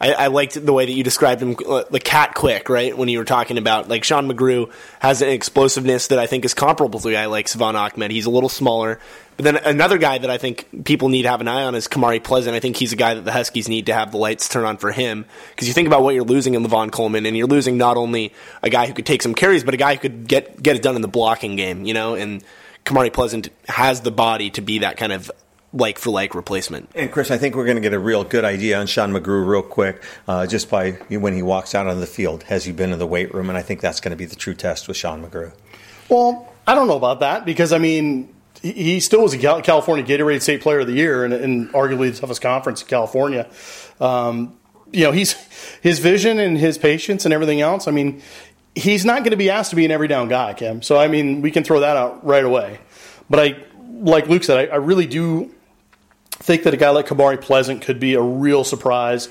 Uh, 0.00 0.04
I, 0.06 0.24
I, 0.24 0.26
liked 0.28 0.64
the 0.64 0.72
way 0.72 0.86
that 0.86 0.92
you 0.92 1.02
described 1.02 1.42
him, 1.42 1.56
uh, 1.68 1.84
the 1.90 2.00
cat 2.00 2.34
quick, 2.34 2.68
right? 2.68 2.96
When 2.96 3.08
you 3.08 3.18
were 3.18 3.24
talking 3.24 3.58
about 3.58 3.88
like 3.88 4.04
Sean 4.04 4.30
McGrew 4.30 4.72
has 5.00 5.22
an 5.22 5.28
explosiveness 5.28 6.08
that 6.08 6.18
I 6.18 6.26
think 6.26 6.44
is 6.44 6.54
comparable 6.54 7.00
to 7.00 7.08
a 7.08 7.12
guy 7.12 7.26
like 7.26 7.48
Salvon 7.48 7.76
Ahmed. 7.76 8.10
He's 8.10 8.26
a 8.26 8.30
little 8.30 8.48
smaller, 8.48 9.00
but 9.36 9.44
then 9.44 9.56
another 9.56 9.98
guy 9.98 10.18
that 10.18 10.30
I 10.30 10.38
think 10.38 10.84
people 10.84 11.08
need 11.08 11.22
to 11.22 11.28
have 11.28 11.40
an 11.40 11.48
eye 11.48 11.64
on 11.64 11.74
is 11.74 11.88
Kamari 11.88 12.22
Pleasant. 12.22 12.54
I 12.54 12.60
think 12.60 12.76
he's 12.76 12.92
a 12.92 12.96
guy 12.96 13.14
that 13.14 13.24
the 13.24 13.32
Huskies 13.32 13.68
need 13.68 13.86
to 13.86 13.94
have 13.94 14.12
the 14.12 14.18
lights 14.18 14.48
turn 14.48 14.64
on 14.64 14.76
for 14.76 14.90
him 14.92 15.24
because 15.50 15.68
you 15.68 15.74
think 15.74 15.86
about 15.86 16.02
what 16.02 16.14
you're 16.14 16.24
losing 16.24 16.54
in 16.54 16.64
Lavon 16.64 16.90
Coleman, 16.90 17.26
and 17.26 17.36
you're 17.36 17.46
losing 17.46 17.78
not 17.78 17.96
only 17.96 18.32
a 18.62 18.70
guy 18.70 18.86
who 18.86 18.94
could 18.94 19.06
take 19.06 19.22
some 19.22 19.34
carries, 19.34 19.64
but 19.64 19.74
a 19.74 19.78
guy 19.78 19.94
who 19.94 20.00
could 20.00 20.28
get 20.28 20.62
get 20.62 20.76
it 20.76 20.82
done 20.82 20.96
in 20.96 21.02
the 21.02 21.08
blocking 21.08 21.56
game, 21.56 21.84
you 21.84 21.94
know, 21.94 22.14
and. 22.14 22.42
Kamari 22.84 23.12
Pleasant 23.12 23.50
has 23.68 24.00
the 24.00 24.10
body 24.10 24.48
to 24.50 24.62
be 24.62 24.78
that 24.78 24.96
kind 24.96 25.12
of 25.12 25.30
like 25.72 25.98
for 25.98 26.10
like 26.10 26.34
replacement. 26.34 26.90
And 26.94 27.12
Chris, 27.12 27.30
I 27.30 27.38
think 27.38 27.54
we're 27.54 27.64
going 27.64 27.76
to 27.76 27.82
get 27.82 27.92
a 27.92 27.98
real 27.98 28.24
good 28.24 28.44
idea 28.44 28.78
on 28.78 28.86
Sean 28.86 29.12
McGrew 29.12 29.46
real 29.46 29.62
quick, 29.62 30.02
uh, 30.26 30.46
just 30.46 30.70
by 30.70 30.92
when 31.08 31.34
he 31.34 31.42
walks 31.42 31.74
out 31.74 31.86
on 31.86 32.00
the 32.00 32.06
field. 32.06 32.44
Has 32.44 32.64
he 32.64 32.72
been 32.72 32.92
in 32.92 32.98
the 32.98 33.06
weight 33.06 33.34
room? 33.34 33.48
And 33.48 33.58
I 33.58 33.62
think 33.62 33.80
that's 33.80 34.00
going 34.00 34.10
to 34.10 34.16
be 34.16 34.24
the 34.24 34.36
true 34.36 34.54
test 34.54 34.88
with 34.88 34.96
Sean 34.96 35.24
McGrew. 35.24 35.52
Well, 36.08 36.52
I 36.66 36.74
don't 36.74 36.88
know 36.88 36.96
about 36.96 37.20
that 37.20 37.44
because 37.44 37.72
I 37.72 37.78
mean 37.78 38.34
he 38.62 38.98
still 39.00 39.22
was 39.22 39.34
a 39.34 39.38
California 39.38 40.04
Gatorade 40.04 40.42
State 40.42 40.62
Player 40.62 40.80
of 40.80 40.86
the 40.86 40.92
Year 40.92 41.24
and, 41.24 41.32
and 41.32 41.68
arguably 41.70 42.12
the 42.12 42.18
toughest 42.18 42.40
conference 42.40 42.82
in 42.82 42.88
California. 42.88 43.48
Um, 44.00 44.58
you 44.90 45.04
know, 45.04 45.12
he's 45.12 45.32
his 45.80 45.98
vision 45.98 46.38
and 46.38 46.58
his 46.58 46.78
patience 46.78 47.24
and 47.24 47.32
everything 47.34 47.60
else. 47.60 47.86
I 47.86 47.90
mean, 47.90 48.22
he's 48.74 49.04
not 49.04 49.18
going 49.18 49.30
to 49.30 49.36
be 49.36 49.50
asked 49.50 49.70
to 49.70 49.76
be 49.76 49.84
an 49.84 49.90
every 49.90 50.08
down 50.08 50.28
guy, 50.28 50.54
Kim. 50.54 50.82
So 50.82 50.98
I 50.98 51.08
mean, 51.08 51.42
we 51.42 51.50
can 51.50 51.62
throw 51.62 51.80
that 51.80 51.96
out 51.96 52.24
right 52.24 52.44
away. 52.44 52.80
But 53.30 53.40
I, 53.40 53.56
like 54.00 54.28
Luke 54.28 54.44
said, 54.44 54.70
I, 54.70 54.72
I 54.72 54.76
really 54.76 55.06
do 55.06 55.54
think 56.40 56.62
that 56.64 56.74
a 56.74 56.76
guy 56.76 56.90
like 56.90 57.06
Kamari 57.06 57.40
Pleasant 57.40 57.82
could 57.82 58.00
be 58.00 58.14
a 58.14 58.22
real 58.22 58.64
surprise. 58.64 59.28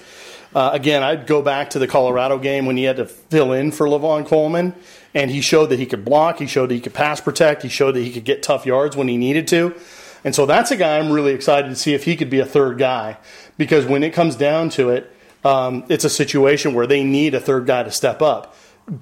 Uh, 0.55 0.71
again, 0.73 1.03
I'd 1.03 1.27
go 1.27 1.41
back 1.41 1.71
to 1.71 1.79
the 1.79 1.87
Colorado 1.87 2.37
game 2.37 2.65
when 2.65 2.77
he 2.77 2.83
had 2.83 2.97
to 2.97 3.05
fill 3.05 3.51
in 3.53 3.71
for 3.71 3.87
Lavon 3.87 4.25
Coleman, 4.25 4.73
and 5.13 5.29
he 5.29 5.41
showed 5.41 5.67
that 5.67 5.79
he 5.79 5.85
could 5.85 6.05
block, 6.05 6.39
he 6.39 6.47
showed 6.47 6.69
that 6.69 6.75
he 6.75 6.81
could 6.81 6.93
pass 6.93 7.19
protect, 7.19 7.63
he 7.63 7.69
showed 7.69 7.93
that 7.93 8.01
he 8.01 8.11
could 8.11 8.23
get 8.23 8.43
tough 8.43 8.65
yards 8.65 8.95
when 8.95 9.07
he 9.07 9.17
needed 9.17 9.47
to. 9.49 9.75
And 10.23 10.33
so 10.33 10.45
that's 10.45 10.71
a 10.71 10.75
guy 10.75 10.97
I'm 10.97 11.11
really 11.11 11.33
excited 11.33 11.69
to 11.69 11.75
see 11.75 11.93
if 11.93 12.05
he 12.05 12.15
could 12.15 12.29
be 12.29 12.39
a 12.39 12.45
third 12.45 12.77
guy, 12.77 13.17
because 13.57 13.85
when 13.85 14.03
it 14.03 14.13
comes 14.13 14.35
down 14.35 14.69
to 14.71 14.89
it, 14.89 15.11
um, 15.45 15.85
it's 15.89 16.03
a 16.03 16.09
situation 16.09 16.73
where 16.73 16.87
they 16.87 17.03
need 17.03 17.33
a 17.33 17.39
third 17.39 17.65
guy 17.65 17.83
to 17.83 17.91
step 17.91 18.21
up. 18.21 18.55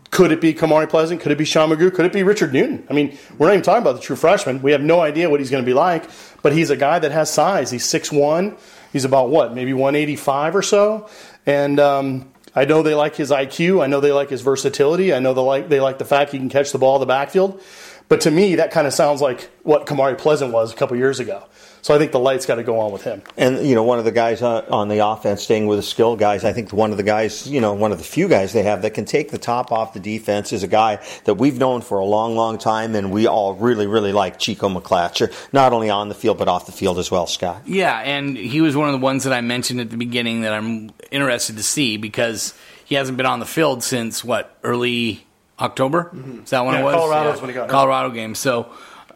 Could 0.10 0.32
it 0.32 0.42
be 0.42 0.54
Kamari 0.54 0.90
Pleasant? 0.90 1.22
Could 1.22 1.32
it 1.32 1.38
be 1.38 1.46
Sean 1.46 1.70
McGrew? 1.70 1.94
Could 1.94 2.06
it 2.06 2.14
be 2.14 2.24
Richard 2.24 2.54
Newton? 2.54 2.88
I 2.90 2.94
mean, 2.94 3.18
we're 3.38 3.48
not 3.48 3.54
even 3.54 3.64
talking 3.64 3.84
about 3.84 3.94
the 3.94 4.02
true 4.02 4.16
freshman. 4.16 4.64
We 4.64 4.72
have 4.72 4.82
no 4.82 5.00
idea 5.00 5.30
what 5.30 5.40
he's 5.40 5.52
going 5.52 5.64
to 5.64 5.66
be 5.66 5.76
like, 5.76 6.06
but 6.42 6.54
he's 6.54 6.72
a 6.72 6.76
guy 6.76 6.98
that 6.98 7.12
has 7.12 7.32
size. 7.32 7.70
He's 7.70 7.86
6'1. 7.86 8.58
He's 8.92 9.06
about 9.06 9.30
what, 9.30 9.54
maybe 9.54 9.74
185 9.74 10.56
or 10.56 10.62
so. 10.64 11.10
And 11.46 11.80
um, 11.80 12.32
I 12.56 12.66
know 12.66 12.82
they 12.82 12.96
like 12.96 13.16
his 13.16 13.30
IQ. 13.30 13.84
I 13.84 13.88
know 13.88 14.00
they 14.00 14.12
like 14.12 14.30
his 14.30 14.42
versatility. 14.42 15.14
I 15.14 15.20
know 15.20 15.36
they 15.36 15.42
like, 15.42 15.70
they 15.70 15.80
like 15.80 16.00
the 16.00 16.06
fact 16.06 16.32
he 16.32 16.40
can 16.40 16.50
catch 16.50 16.72
the 16.72 16.80
ball 16.80 16.96
in 16.96 17.02
the 17.02 17.06
backfield. 17.06 17.62
But 18.08 18.22
to 18.22 18.32
me, 18.32 18.56
that 18.56 18.72
kind 18.72 18.88
of 18.88 18.94
sounds 18.94 19.22
like 19.22 19.52
what 19.62 19.86
Kamari 19.86 20.18
Pleasant 20.18 20.52
was 20.52 20.74
a 20.74 20.76
couple 20.76 20.98
years 20.98 21.20
ago. 21.20 21.44
So 21.86 21.94
I 21.94 22.00
think 22.00 22.12
the 22.12 22.20
lights 22.20 22.48
got 22.48 22.56
to 22.56 22.64
go 22.64 22.80
on 22.80 22.92
with 22.92 23.04
him. 23.04 23.22
And 23.38 23.64
you 23.64 23.76
know, 23.76 23.84
one 23.84 24.00
of 24.00 24.06
the 24.06 24.12
guys 24.12 24.42
on 24.42 24.88
the 24.88 25.06
offense, 25.06 25.44
staying 25.44 25.68
with 25.68 25.78
the 25.78 25.84
skill 25.84 26.16
guys, 26.16 26.44
I 26.44 26.52
think 26.52 26.74
one 26.74 26.90
of 26.90 26.98
the 26.98 27.04
guys, 27.04 27.48
you 27.48 27.62
know, 27.62 27.74
one 27.74 27.92
of 27.92 28.00
the 28.00 28.04
few 28.04 28.28
guys 28.28 28.54
they 28.54 28.64
have 28.64 28.82
that 28.82 28.96
can 28.96 29.06
take 29.06 29.30
the 29.30 29.38
top 29.38 29.72
off 29.72 29.94
the 29.94 30.00
defense 30.00 30.52
is 30.52 30.64
a 30.64 30.68
guy 30.68 30.98
that 31.26 31.36
we've 31.36 31.60
known 31.60 31.82
for 31.82 32.00
a 32.00 32.04
long, 32.06 32.36
long 32.36 32.58
time, 32.58 32.96
and 32.96 33.12
we 33.12 33.28
all 33.28 33.54
really, 33.54 33.86
really 33.86 34.14
like 34.14 34.40
Chico 34.40 34.68
McClatcher, 34.68 35.32
not 35.54 35.74
only 35.74 35.92
on 35.92 36.10
the 36.10 36.16
field 36.16 36.40
but 36.40 36.48
off 36.48 36.66
the 36.66 36.72
field 36.72 36.98
as 36.98 37.12
well. 37.12 37.28
Scott. 37.28 37.62
Yeah, 37.68 38.00
and 38.00 38.36
he 38.36 38.62
was 38.62 38.76
one 38.76 38.90
of 38.90 38.94
the 38.94 39.06
ones 39.06 39.24
that 39.26 39.34
I 39.34 39.42
mentioned 39.42 39.80
at 39.80 39.92
the 39.92 39.98
beginning 39.98 40.42
that 40.42 40.54
I'm 40.54 40.90
interested 41.12 41.56
to 41.58 41.64
see 41.64 41.98
because 41.98 42.56
he 42.84 42.96
hasn't 42.96 43.16
been 43.16 43.28
on 43.28 43.40
the 43.40 43.46
field 43.46 43.84
since 43.84 44.24
what 44.24 44.58
early 44.64 45.24
October. 45.60 46.06
Mm-hmm. 46.06 46.46
Is 46.46 46.50
that 46.50 46.66
when 46.66 46.74
yeah, 46.74 46.82
it 46.82 46.84
was? 46.84 46.96
Colorado's 46.96 47.36
yeah. 47.36 47.42
when 47.42 47.50
he 47.52 47.54
got 47.54 47.70
Colorado 47.70 48.10
game. 48.10 48.34
So, 48.34 48.72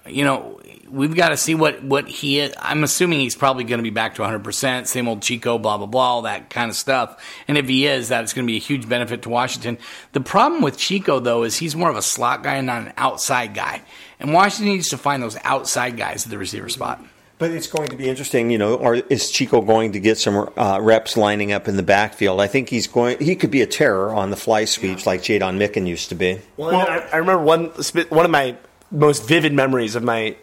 you 0.07 0.23
know, 0.23 0.59
we've 0.89 1.15
got 1.15 1.29
to 1.29 1.37
see 1.37 1.55
what 1.55 1.83
what 1.83 2.07
he 2.07 2.39
is. 2.39 2.53
I'm 2.59 2.83
assuming 2.83 3.19
he's 3.19 3.35
probably 3.35 3.63
going 3.63 3.79
to 3.79 3.83
be 3.83 3.89
back 3.89 4.15
to 4.15 4.21
100. 4.21 4.43
percent 4.43 4.87
Same 4.87 5.07
old 5.07 5.21
Chico, 5.21 5.57
blah 5.57 5.77
blah 5.77 5.87
blah, 5.87 6.01
all 6.01 6.21
that 6.23 6.49
kind 6.49 6.69
of 6.69 6.75
stuff. 6.75 7.21
And 7.47 7.57
if 7.57 7.67
he 7.67 7.85
is, 7.85 8.09
that's 8.09 8.33
going 8.33 8.45
to 8.45 8.51
be 8.51 8.57
a 8.57 8.61
huge 8.61 8.87
benefit 8.87 9.23
to 9.23 9.29
Washington. 9.29 9.77
The 10.13 10.21
problem 10.21 10.61
with 10.61 10.77
Chico 10.77 11.19
though 11.19 11.43
is 11.43 11.57
he's 11.57 11.75
more 11.75 11.89
of 11.89 11.97
a 11.97 12.01
slot 12.01 12.43
guy 12.43 12.55
and 12.55 12.67
not 12.67 12.87
an 12.87 12.93
outside 12.97 13.53
guy. 13.53 13.81
And 14.19 14.33
Washington 14.33 14.73
needs 14.73 14.89
to 14.89 14.97
find 14.97 15.23
those 15.23 15.37
outside 15.43 15.97
guys 15.97 16.25
at 16.25 16.31
the 16.31 16.37
receiver 16.37 16.69
spot. 16.69 17.03
But 17.37 17.51
it's 17.51 17.67
going 17.67 17.87
to 17.87 17.95
be 17.95 18.09
interesting, 18.09 18.51
you 18.51 18.57
know. 18.57 18.75
Or 18.75 18.95
is 18.95 19.31
Chico 19.31 19.61
going 19.61 19.93
to 19.93 19.99
get 20.01 20.17
some 20.17 20.49
uh, 20.57 20.79
reps 20.81 21.15
lining 21.15 21.53
up 21.53 21.69
in 21.69 21.77
the 21.77 21.83
backfield? 21.83 22.41
I 22.41 22.47
think 22.47 22.67
he's 22.67 22.85
going. 22.85 23.17
He 23.19 23.37
could 23.37 23.49
be 23.49 23.61
a 23.61 23.65
terror 23.65 24.13
on 24.13 24.29
the 24.29 24.35
fly 24.35 24.65
sweeps 24.65 25.05
like 25.05 25.21
Jaydon 25.21 25.57
Mickens 25.57 25.87
used 25.87 26.09
to 26.09 26.15
be. 26.15 26.41
Well, 26.57 26.71
well 26.71 26.85
I, 26.89 26.97
I 27.13 27.15
remember 27.15 27.41
one 27.41 27.67
one 28.09 28.25
of 28.25 28.31
my 28.31 28.57
most 28.91 29.27
vivid 29.27 29.53
memories 29.53 29.95
of 29.95 30.03
my 30.03 30.35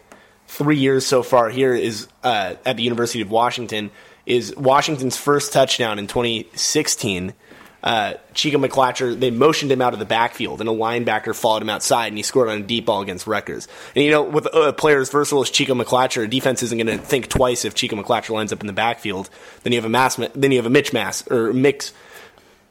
three 0.47 0.77
years 0.77 1.05
so 1.05 1.23
far 1.23 1.49
here 1.49 1.73
is 1.73 2.07
uh, 2.23 2.55
at 2.65 2.77
the 2.77 2.83
University 2.83 3.21
of 3.21 3.29
Washington 3.29 3.91
is 4.25 4.55
Washington's 4.55 5.17
first 5.17 5.53
touchdown 5.53 5.99
in 5.99 6.07
2016. 6.07 7.33
Uh, 7.83 8.15
Chico 8.33 8.57
McClatcher, 8.57 9.17
they 9.17 9.31
motioned 9.31 9.71
him 9.71 9.81
out 9.81 9.93
of 9.93 9.99
the 9.99 10.05
backfield, 10.05 10.59
and 10.59 10.69
a 10.69 10.73
linebacker 10.73 11.33
followed 11.33 11.61
him 11.61 11.69
outside, 11.69 12.07
and 12.07 12.17
he 12.17 12.23
scored 12.23 12.49
on 12.49 12.57
a 12.57 12.63
deep 12.63 12.85
ball 12.85 13.01
against 13.01 13.27
Rutgers. 13.27 13.67
And 13.95 14.03
you 14.03 14.11
know, 14.11 14.23
with 14.23 14.47
a 14.53 14.73
player 14.73 14.99
as 14.99 15.09
versatile 15.09 15.43
as 15.43 15.49
Chico 15.49 15.73
McClatcher, 15.73 16.25
a 16.25 16.27
defense 16.27 16.61
isn't 16.63 16.77
going 16.77 16.87
to 16.87 16.97
think 16.97 17.29
twice 17.29 17.63
if 17.63 17.75
Chico 17.75 17.95
McClatcher 17.95 18.31
lines 18.31 18.51
up 18.51 18.59
in 18.59 18.67
the 18.67 18.73
backfield. 18.73 19.29
Then 19.63 19.71
you 19.71 19.77
have 19.77 19.85
a 19.85 19.89
mass, 19.89 20.15
then 20.15 20.51
you 20.51 20.57
have 20.57 20.65
a 20.65 20.71
Mitch 20.71 20.91
Mass 20.91 21.25
or 21.31 21.53
mix 21.53 21.93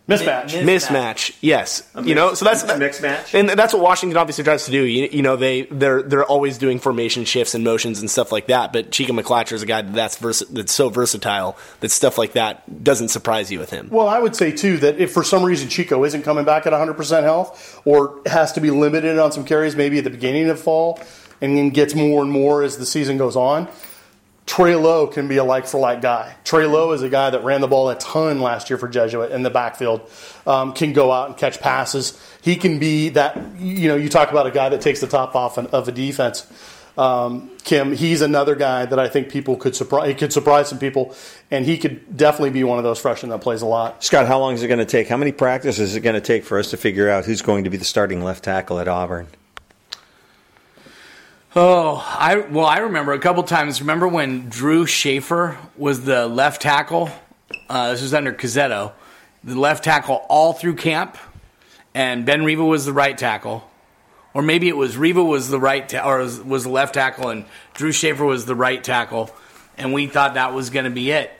Mismatch. 0.08 0.54
Mi- 0.54 0.74
mismatch. 0.76 1.36
Yes, 1.40 1.82
you 2.00 2.14
know, 2.14 2.34
so 2.34 2.44
that's 2.44 2.62
a 2.62 2.78
mixed 2.78 3.02
match? 3.02 3.34
and 3.34 3.48
that's 3.48 3.74
what 3.74 3.82
Washington 3.82 4.16
obviously 4.16 4.44
tries 4.44 4.64
to 4.66 4.70
do. 4.70 4.84
You, 4.84 5.08
you 5.10 5.22
know, 5.22 5.34
they 5.34 5.62
they're 5.62 6.02
they're 6.02 6.24
always 6.24 6.58
doing 6.58 6.78
formation 6.78 7.24
shifts 7.24 7.56
and 7.56 7.64
motions 7.64 7.98
and 8.00 8.08
stuff 8.08 8.30
like 8.30 8.46
that. 8.46 8.72
But 8.72 8.92
Chico 8.92 9.12
McClatcher 9.12 9.54
is 9.54 9.62
a 9.62 9.66
guy 9.66 9.82
that's 9.82 10.16
vers- 10.18 10.44
that's 10.50 10.72
so 10.72 10.90
versatile 10.90 11.56
that 11.80 11.90
stuff 11.90 12.18
like 12.18 12.34
that 12.34 12.84
doesn't 12.84 13.08
surprise 13.08 13.50
you 13.50 13.58
with 13.58 13.70
him. 13.70 13.88
Well, 13.90 14.06
I 14.06 14.20
would 14.20 14.36
say 14.36 14.52
too 14.52 14.76
that 14.78 14.98
if 15.00 15.12
for 15.12 15.24
some 15.24 15.42
reason 15.42 15.68
Chico 15.68 16.04
isn't 16.04 16.22
coming 16.22 16.44
back 16.44 16.66
at 16.66 16.72
100% 16.72 17.22
health 17.24 17.80
or 17.84 18.20
has 18.26 18.52
to 18.52 18.60
be 18.60 18.70
limited 18.70 19.18
on 19.18 19.32
some 19.32 19.44
carries 19.44 19.74
maybe 19.74 19.98
at 19.98 20.04
the 20.04 20.10
beginning 20.10 20.48
of 20.50 20.60
fall 20.60 21.00
and 21.40 21.56
then 21.56 21.70
gets 21.70 21.94
more 21.96 22.22
and 22.22 22.30
more 22.30 22.62
as 22.62 22.78
the 22.78 22.86
season 22.86 23.18
goes 23.18 23.34
on, 23.36 23.68
Trey 24.46 24.76
Lowe 24.76 25.08
can 25.08 25.26
be 25.26 25.38
a 25.38 25.44
like 25.44 25.66
for 25.66 25.78
like 25.78 26.00
guy. 26.00 26.34
Trey 26.44 26.66
Lowe 26.66 26.92
is 26.92 27.02
a 27.02 27.08
guy 27.08 27.30
that 27.30 27.42
ran 27.42 27.60
the 27.60 27.66
ball 27.66 27.90
a 27.90 27.96
ton 27.96 28.40
last 28.40 28.70
year 28.70 28.78
for 28.78 28.88
Jesuit 28.88 29.32
in 29.32 29.42
the 29.42 29.50
backfield, 29.50 30.08
um, 30.46 30.72
can 30.72 30.92
go 30.92 31.10
out 31.10 31.28
and 31.28 31.36
catch 31.36 31.60
passes. 31.60 32.18
He 32.42 32.56
can 32.56 32.78
be 32.78 33.10
that, 33.10 33.36
you 33.58 33.88
know, 33.88 33.96
you 33.96 34.08
talk 34.08 34.30
about 34.30 34.46
a 34.46 34.52
guy 34.52 34.68
that 34.68 34.80
takes 34.80 35.00
the 35.00 35.08
top 35.08 35.34
off 35.34 35.58
of 35.58 35.88
a 35.88 35.92
defense. 35.92 36.46
Um, 36.96 37.50
Kim, 37.64 37.92
he's 37.92 38.22
another 38.22 38.54
guy 38.54 38.86
that 38.86 38.98
I 38.98 39.08
think 39.08 39.28
people 39.28 39.56
could 39.56 39.76
surprise. 39.76 40.08
He 40.08 40.14
could 40.14 40.32
surprise 40.32 40.68
some 40.68 40.78
people, 40.78 41.14
and 41.50 41.66
he 41.66 41.76
could 41.76 42.16
definitely 42.16 42.50
be 42.50 42.64
one 42.64 42.78
of 42.78 42.84
those 42.84 42.98
freshmen 42.98 43.30
that 43.30 43.40
plays 43.42 43.60
a 43.60 43.66
lot. 43.66 44.02
Scott, 44.02 44.26
how 44.26 44.38
long 44.38 44.54
is 44.54 44.62
it 44.62 44.68
going 44.68 44.78
to 44.78 44.86
take? 44.86 45.08
How 45.08 45.16
many 45.18 45.32
practices 45.32 45.90
is 45.90 45.96
it 45.96 46.00
going 46.00 46.14
to 46.14 46.20
take 46.22 46.44
for 46.44 46.58
us 46.58 46.70
to 46.70 46.76
figure 46.76 47.10
out 47.10 47.26
who's 47.26 47.42
going 47.42 47.64
to 47.64 47.70
be 47.70 47.76
the 47.76 47.84
starting 47.84 48.22
left 48.22 48.44
tackle 48.44 48.78
at 48.78 48.88
Auburn? 48.88 49.26
Oh, 51.58 52.04
I 52.06 52.36
well, 52.36 52.66
I 52.66 52.80
remember 52.80 53.14
a 53.14 53.18
couple 53.18 53.42
times. 53.42 53.80
Remember 53.80 54.06
when 54.06 54.50
Drew 54.50 54.84
Schaefer 54.84 55.56
was 55.74 56.04
the 56.04 56.26
left 56.26 56.60
tackle? 56.60 57.08
Uh, 57.70 57.92
this 57.92 58.02
was 58.02 58.12
under 58.12 58.34
Cozzetto, 58.34 58.92
the 59.42 59.58
left 59.58 59.82
tackle 59.82 60.16
all 60.28 60.52
through 60.52 60.74
camp, 60.74 61.16
and 61.94 62.26
Ben 62.26 62.44
Riva 62.44 62.62
was 62.62 62.84
the 62.84 62.92
right 62.92 63.16
tackle, 63.16 63.66
or 64.34 64.42
maybe 64.42 64.68
it 64.68 64.76
was 64.76 64.98
Riva 64.98 65.24
was 65.24 65.48
the 65.48 65.58
right 65.58 65.88
ta- 65.88 66.06
or 66.06 66.18
was, 66.18 66.42
was 66.42 66.64
the 66.64 66.68
left 66.68 66.92
tackle, 66.92 67.30
and 67.30 67.46
Drew 67.72 67.90
Schaefer 67.90 68.26
was 68.26 68.44
the 68.44 68.54
right 68.54 68.84
tackle, 68.84 69.30
and 69.78 69.94
we 69.94 70.08
thought 70.08 70.34
that 70.34 70.52
was 70.52 70.68
going 70.68 70.84
to 70.84 70.90
be 70.90 71.10
it. 71.10 71.30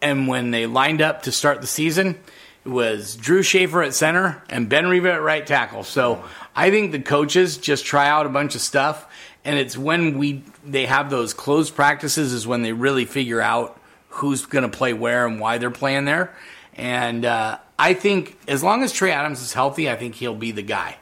And 0.00 0.26
when 0.26 0.52
they 0.52 0.64
lined 0.64 1.02
up 1.02 1.24
to 1.24 1.32
start 1.32 1.60
the 1.60 1.66
season, 1.66 2.18
it 2.64 2.70
was 2.70 3.14
Drew 3.14 3.42
Schaefer 3.42 3.82
at 3.82 3.94
center 3.94 4.42
and 4.48 4.70
Ben 4.70 4.88
Riva 4.88 5.12
at 5.12 5.22
right 5.22 5.46
tackle. 5.46 5.84
So 5.84 6.24
I 6.54 6.70
think 6.70 6.90
the 6.92 7.00
coaches 7.00 7.58
just 7.58 7.84
try 7.84 8.08
out 8.08 8.26
a 8.26 8.30
bunch 8.30 8.54
of 8.54 8.60
stuff, 8.60 9.06
and 9.46 9.58
it's 9.58 9.78
when 9.78 10.18
we 10.18 10.42
they 10.64 10.86
have 10.86 11.08
those 11.08 11.32
closed 11.32 11.74
practices 11.74 12.32
is 12.32 12.46
when 12.46 12.62
they 12.62 12.72
really 12.72 13.04
figure 13.04 13.40
out 13.40 13.80
who's 14.08 14.44
going 14.44 14.68
to 14.68 14.76
play 14.76 14.92
where 14.92 15.26
and 15.26 15.40
why 15.40 15.58
they're 15.58 15.70
playing 15.70 16.04
there. 16.04 16.34
And 16.74 17.24
uh, 17.24 17.58
I 17.78 17.94
think 17.94 18.36
as 18.48 18.62
long 18.62 18.82
as 18.82 18.92
Trey 18.92 19.12
Adams 19.12 19.40
is 19.40 19.52
healthy, 19.52 19.88
I 19.88 19.96
think 19.96 20.16
he'll 20.16 20.34
be 20.34 20.50
the 20.50 20.62
guy. 20.62 20.98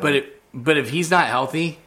But 0.00 0.14
it, 0.14 0.42
but 0.54 0.78
if 0.78 0.90
he's 0.90 1.10
not 1.10 1.26
healthy, 1.26 1.78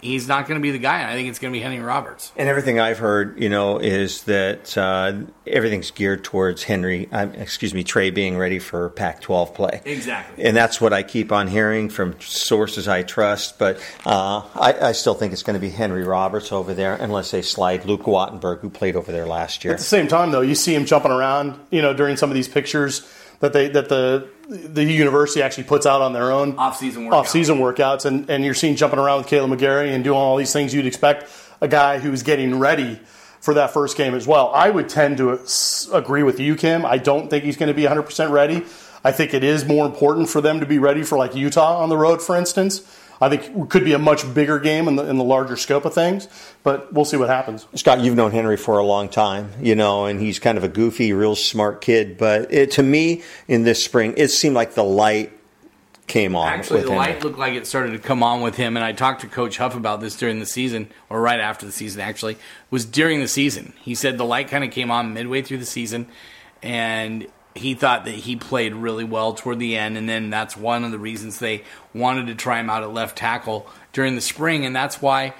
he's 0.00 0.28
not 0.28 0.46
going 0.46 0.60
to 0.60 0.62
be 0.62 0.70
the 0.70 0.78
guy. 0.78 1.00
And 1.00 1.10
I 1.10 1.14
think 1.14 1.28
it's 1.28 1.38
going 1.38 1.52
to 1.52 1.58
be 1.58 1.62
Henry 1.62 1.80
Roberts. 1.80 2.32
And 2.36 2.48
everything 2.48 2.78
I've 2.80 2.98
heard, 2.98 3.40
you 3.40 3.48
know, 3.48 3.78
is 3.78 4.22
that 4.24 4.76
uh, 4.76 5.14
everything's 5.46 5.90
geared 5.90 6.24
towards 6.24 6.64
Henry, 6.64 7.08
uh, 7.12 7.28
excuse 7.34 7.74
me, 7.74 7.84
Trey 7.84 8.10
being 8.10 8.36
ready 8.36 8.58
for 8.58 8.90
Pac-12 8.90 9.54
play. 9.54 9.80
Exactly. 9.84 10.44
And 10.44 10.56
that's 10.56 10.80
what 10.80 10.92
I 10.92 11.02
keep 11.02 11.32
on 11.32 11.48
hearing 11.48 11.88
from 11.88 12.20
sources 12.20 12.88
I 12.88 13.02
trust. 13.02 13.58
But 13.58 13.78
uh, 14.04 14.42
I, 14.54 14.88
I 14.88 14.92
still 14.92 15.14
think 15.14 15.32
it's 15.32 15.42
going 15.42 15.54
to 15.54 15.60
be 15.60 15.70
Henry 15.70 16.04
Roberts 16.04 16.52
over 16.52 16.74
there, 16.74 16.94
unless 16.94 17.30
they 17.30 17.42
slide 17.42 17.84
Luke 17.84 18.02
Wattenberg, 18.02 18.60
who 18.60 18.70
played 18.70 18.96
over 18.96 19.12
there 19.12 19.26
last 19.26 19.64
year. 19.64 19.74
At 19.74 19.78
the 19.78 19.84
same 19.84 20.08
time, 20.08 20.30
though, 20.30 20.40
you 20.40 20.54
see 20.54 20.74
him 20.74 20.84
jumping 20.84 21.12
around. 21.12 21.58
You 21.70 21.82
know, 21.82 21.92
during 21.92 22.16
some 22.16 22.30
of 22.30 22.34
these 22.34 22.48
pictures 22.48 23.06
that 23.40 23.52
they 23.52 23.68
that 23.68 23.88
the 23.88 24.28
the 24.48 24.84
university 24.84 25.42
actually 25.42 25.64
puts 25.64 25.86
out 25.86 26.00
on 26.00 26.12
their 26.12 26.30
own 26.30 26.56
Off-season 26.56 27.06
workouts. 27.06 27.12
off-season 27.12 27.58
workouts, 27.58 28.04
and 28.04 28.28
and 28.30 28.44
you're 28.44 28.54
seeing 28.54 28.76
jumping 28.76 28.98
around 28.98 29.18
with 29.18 29.26
Kaleb 29.26 29.56
McGary 29.56 29.94
and 29.94 30.04
doing 30.04 30.16
all 30.18 30.36
these 30.36 30.52
things 30.52 30.72
you'd 30.72 30.86
expect 30.86 31.28
a 31.60 31.68
guy 31.68 31.98
who's 31.98 32.22
getting 32.22 32.58
ready 32.58 33.00
for 33.40 33.54
that 33.54 33.72
first 33.72 33.96
game 33.96 34.14
as 34.14 34.26
well. 34.26 34.50
I 34.54 34.70
would 34.70 34.88
tend 34.88 35.18
to 35.18 35.40
agree 35.92 36.22
with 36.22 36.40
you, 36.40 36.56
Kim. 36.56 36.84
I 36.84 36.98
don't 36.98 37.28
think 37.28 37.44
he's 37.44 37.56
going 37.56 37.68
to 37.68 37.74
be 37.74 37.82
100 37.82 38.02
percent 38.02 38.32
ready. 38.32 38.64
I 39.04 39.12
think 39.12 39.34
it 39.34 39.44
is 39.44 39.64
more 39.64 39.86
important 39.86 40.28
for 40.28 40.40
them 40.40 40.60
to 40.60 40.66
be 40.66 40.78
ready 40.78 41.02
for 41.04 41.16
like 41.16 41.34
Utah 41.34 41.78
on 41.80 41.88
the 41.88 41.96
road, 41.96 42.20
for 42.22 42.36
instance. 42.36 42.82
I 43.20 43.28
think 43.28 43.44
it 43.44 43.70
could 43.70 43.84
be 43.84 43.92
a 43.92 43.98
much 43.98 44.32
bigger 44.34 44.58
game 44.58 44.88
in 44.88 44.96
the, 44.96 45.08
in 45.08 45.16
the 45.16 45.24
larger 45.24 45.56
scope 45.56 45.84
of 45.84 45.94
things, 45.94 46.28
but 46.62 46.92
we'll 46.92 47.04
see 47.04 47.16
what 47.16 47.28
happens. 47.28 47.66
Scott, 47.74 48.00
you've 48.00 48.14
known 48.14 48.30
Henry 48.32 48.56
for 48.56 48.78
a 48.78 48.84
long 48.84 49.08
time, 49.08 49.50
you 49.60 49.74
know, 49.74 50.06
and 50.06 50.20
he's 50.20 50.38
kind 50.38 50.58
of 50.58 50.64
a 50.64 50.68
goofy, 50.68 51.12
real 51.12 51.34
smart 51.34 51.80
kid. 51.80 52.18
But 52.18 52.52
it, 52.52 52.72
to 52.72 52.82
me, 52.82 53.22
in 53.48 53.62
this 53.64 53.84
spring, 53.84 54.14
it 54.16 54.28
seemed 54.28 54.54
like 54.54 54.74
the 54.74 54.84
light 54.84 55.32
came 56.06 56.36
on 56.36 56.48
Actually, 56.48 56.76
with 56.76 56.86
the 56.86 56.92
Henry. 56.92 57.14
light 57.14 57.24
looked 57.24 57.38
like 57.38 57.54
it 57.54 57.66
started 57.66 57.92
to 57.92 57.98
come 57.98 58.22
on 58.22 58.40
with 58.40 58.56
him, 58.56 58.76
and 58.76 58.84
I 58.84 58.92
talked 58.92 59.22
to 59.22 59.26
Coach 59.26 59.56
Huff 59.56 59.74
about 59.74 60.00
this 60.00 60.16
during 60.16 60.38
the 60.38 60.46
season, 60.46 60.88
or 61.10 61.20
right 61.20 61.40
after 61.40 61.66
the 61.66 61.72
season. 61.72 62.00
Actually, 62.00 62.36
was 62.70 62.84
during 62.84 63.20
the 63.20 63.28
season. 63.28 63.72
He 63.80 63.94
said 63.94 64.18
the 64.18 64.24
light 64.24 64.48
kind 64.48 64.62
of 64.62 64.70
came 64.70 64.90
on 64.90 65.14
midway 65.14 65.42
through 65.42 65.58
the 65.58 65.66
season, 65.66 66.06
and 66.62 67.26
he 67.56 67.74
thought 67.74 68.04
that 68.04 68.14
he 68.14 68.36
played 68.36 68.74
really 68.74 69.04
well 69.04 69.34
toward 69.34 69.58
the 69.58 69.76
end, 69.76 69.96
and 69.96 70.08
then 70.08 70.30
that's 70.30 70.56
one 70.56 70.84
of 70.84 70.90
the 70.90 70.98
reasons 70.98 71.38
they 71.38 71.64
wanted 71.94 72.26
to 72.28 72.34
try 72.34 72.60
him 72.60 72.70
out 72.70 72.82
at 72.82 72.92
left 72.92 73.16
tackle 73.16 73.68
during 73.92 74.14
the 74.14 74.20
spring, 74.20 74.66
and 74.66 74.74
that's 74.74 75.00
why 75.00 75.34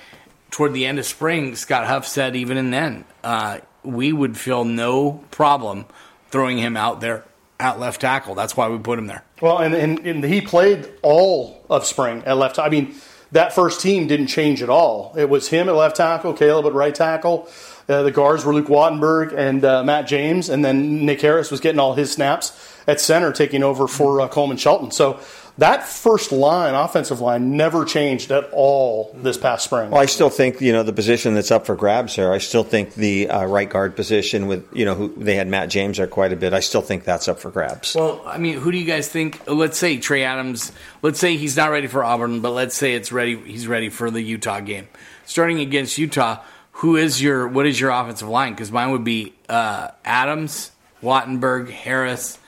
toward 0.50 0.72
the 0.72 0.86
end 0.86 0.98
of 0.98 1.04
spring, 1.04 1.54
Scott 1.56 1.86
Huff 1.86 2.06
said 2.06 2.36
even 2.36 2.56
in 2.56 2.70
then 2.70 3.04
uh, 3.22 3.58
we 3.82 4.12
would 4.12 4.36
feel 4.36 4.64
no 4.64 5.24
problem 5.30 5.86
throwing 6.30 6.58
him 6.58 6.76
out 6.76 7.00
there 7.00 7.24
at 7.58 7.78
left 7.78 8.00
tackle. 8.00 8.34
That's 8.34 8.56
why 8.56 8.68
we 8.68 8.78
put 8.78 8.98
him 8.98 9.06
there. 9.06 9.22
Well, 9.40 9.58
and, 9.58 9.74
and, 9.74 10.06
and 10.06 10.24
he 10.24 10.40
played 10.40 10.90
all 11.02 11.64
of 11.68 11.84
spring 11.86 12.22
at 12.24 12.36
left. 12.36 12.58
I 12.58 12.68
mean, 12.68 12.94
that 13.32 13.54
first 13.54 13.80
team 13.80 14.06
didn't 14.06 14.28
change 14.28 14.62
at 14.62 14.70
all. 14.70 15.14
It 15.16 15.28
was 15.28 15.48
him 15.48 15.68
at 15.68 15.74
left 15.74 15.96
tackle, 15.96 16.34
Kaleb 16.34 16.66
at 16.66 16.72
right 16.72 16.94
tackle. 16.94 17.48
Uh, 17.88 18.02
the 18.02 18.10
guards 18.10 18.44
were 18.44 18.52
Luke 18.52 18.66
Wattenberg 18.66 19.32
and 19.32 19.64
uh, 19.64 19.84
Matt 19.84 20.08
James, 20.08 20.48
and 20.48 20.64
then 20.64 21.06
Nick 21.06 21.20
Harris 21.20 21.50
was 21.50 21.60
getting 21.60 21.78
all 21.78 21.94
his 21.94 22.12
snaps 22.12 22.52
at 22.86 23.00
center, 23.00 23.32
taking 23.32 23.62
over 23.62 23.86
for 23.86 24.20
uh, 24.20 24.28
Coleman 24.28 24.56
Shelton. 24.56 24.90
So 24.90 25.20
that 25.58 25.88
first 25.88 26.32
line, 26.32 26.74
offensive 26.74 27.20
line, 27.20 27.56
never 27.56 27.84
changed 27.84 28.30
at 28.30 28.50
all 28.52 29.14
this 29.16 29.38
past 29.38 29.64
spring. 29.64 29.90
Well, 29.90 30.02
I 30.02 30.06
still 30.06 30.28
think 30.28 30.60
you 30.60 30.72
know 30.72 30.82
the 30.82 30.92
position 30.92 31.34
that's 31.34 31.50
up 31.50 31.64
for 31.64 31.74
grabs 31.74 32.16
there. 32.16 32.32
I 32.32 32.38
still 32.38 32.64
think 32.64 32.94
the 32.94 33.30
uh, 33.30 33.46
right 33.46 33.68
guard 33.68 33.96
position 33.96 34.48
with 34.48 34.66
you 34.74 34.84
know 34.84 34.94
who 34.94 35.14
they 35.16 35.34
had 35.34 35.48
Matt 35.48 35.70
James 35.70 35.96
there 35.96 36.06
quite 36.06 36.32
a 36.32 36.36
bit. 36.36 36.52
I 36.52 36.60
still 36.60 36.82
think 36.82 37.04
that's 37.04 37.26
up 37.26 37.38
for 37.38 37.50
grabs. 37.50 37.94
Well, 37.94 38.22
I 38.26 38.36
mean, 38.36 38.58
who 38.58 38.70
do 38.70 38.76
you 38.76 38.84
guys 38.84 39.08
think? 39.08 39.40
Let's 39.46 39.78
say 39.78 39.96
Trey 39.96 40.24
Adams. 40.24 40.72
Let's 41.00 41.18
say 41.18 41.36
he's 41.36 41.56
not 41.56 41.70
ready 41.70 41.86
for 41.86 42.04
Auburn, 42.04 42.40
but 42.40 42.50
let's 42.50 42.76
say 42.76 42.94
it's 42.94 43.10
ready. 43.10 43.36
He's 43.36 43.66
ready 43.66 43.88
for 43.88 44.10
the 44.10 44.20
Utah 44.20 44.60
game. 44.60 44.88
Starting 45.24 45.60
against 45.60 45.96
Utah, 45.96 46.42
who 46.72 46.96
is 46.96 47.22
your 47.22 47.48
what 47.48 47.66
is 47.66 47.80
your 47.80 47.90
offensive 47.90 48.28
line? 48.28 48.52
Because 48.52 48.70
mine 48.70 48.90
would 48.90 49.04
be 49.04 49.32
uh, 49.48 49.88
Adams, 50.04 50.70
Wattenberg, 51.02 51.70
Harris, 51.70 52.38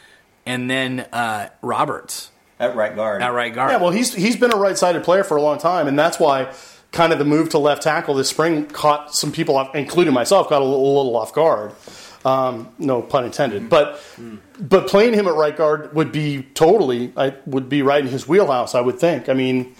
and 0.44 0.68
then 0.68 1.00
uh, 1.12 1.48
Roberts 1.62 2.30
at 2.60 2.74
right 2.76 2.94
guard. 2.94 3.22
at 3.22 3.28
right 3.28 3.54
guard. 3.54 3.72
Yeah, 3.72 3.78
well, 3.78 3.90
he's 3.90 4.14
he's 4.14 4.36
been 4.36 4.52
a 4.52 4.56
right-sided 4.56 5.04
player 5.04 5.24
for 5.24 5.36
a 5.36 5.42
long 5.42 5.58
time, 5.58 5.88
and 5.88 5.98
that's 5.98 6.18
why 6.18 6.52
kind 6.92 7.12
of 7.12 7.18
the 7.18 7.24
move 7.24 7.50
to 7.50 7.58
left 7.58 7.82
tackle 7.82 8.14
this 8.14 8.28
spring 8.28 8.66
caught 8.66 9.14
some 9.14 9.30
people, 9.30 9.56
off, 9.56 9.74
including 9.74 10.14
myself, 10.14 10.48
got 10.48 10.62
a 10.62 10.64
little, 10.64 10.96
little 10.96 11.16
off 11.16 11.32
guard. 11.32 11.72
Um, 12.24 12.68
no 12.78 13.00
pun 13.00 13.24
intended, 13.24 13.70
but 13.70 14.02
but 14.58 14.88
playing 14.88 15.14
him 15.14 15.28
at 15.28 15.34
right 15.34 15.56
guard 15.56 15.94
would 15.94 16.10
be 16.10 16.42
totally 16.54 17.12
I 17.16 17.34
would 17.46 17.68
be 17.68 17.82
right 17.82 18.04
in 18.04 18.08
his 18.10 18.26
wheelhouse. 18.26 18.74
I 18.74 18.80
would 18.80 18.98
think. 18.98 19.28
I 19.28 19.34
mean, 19.34 19.74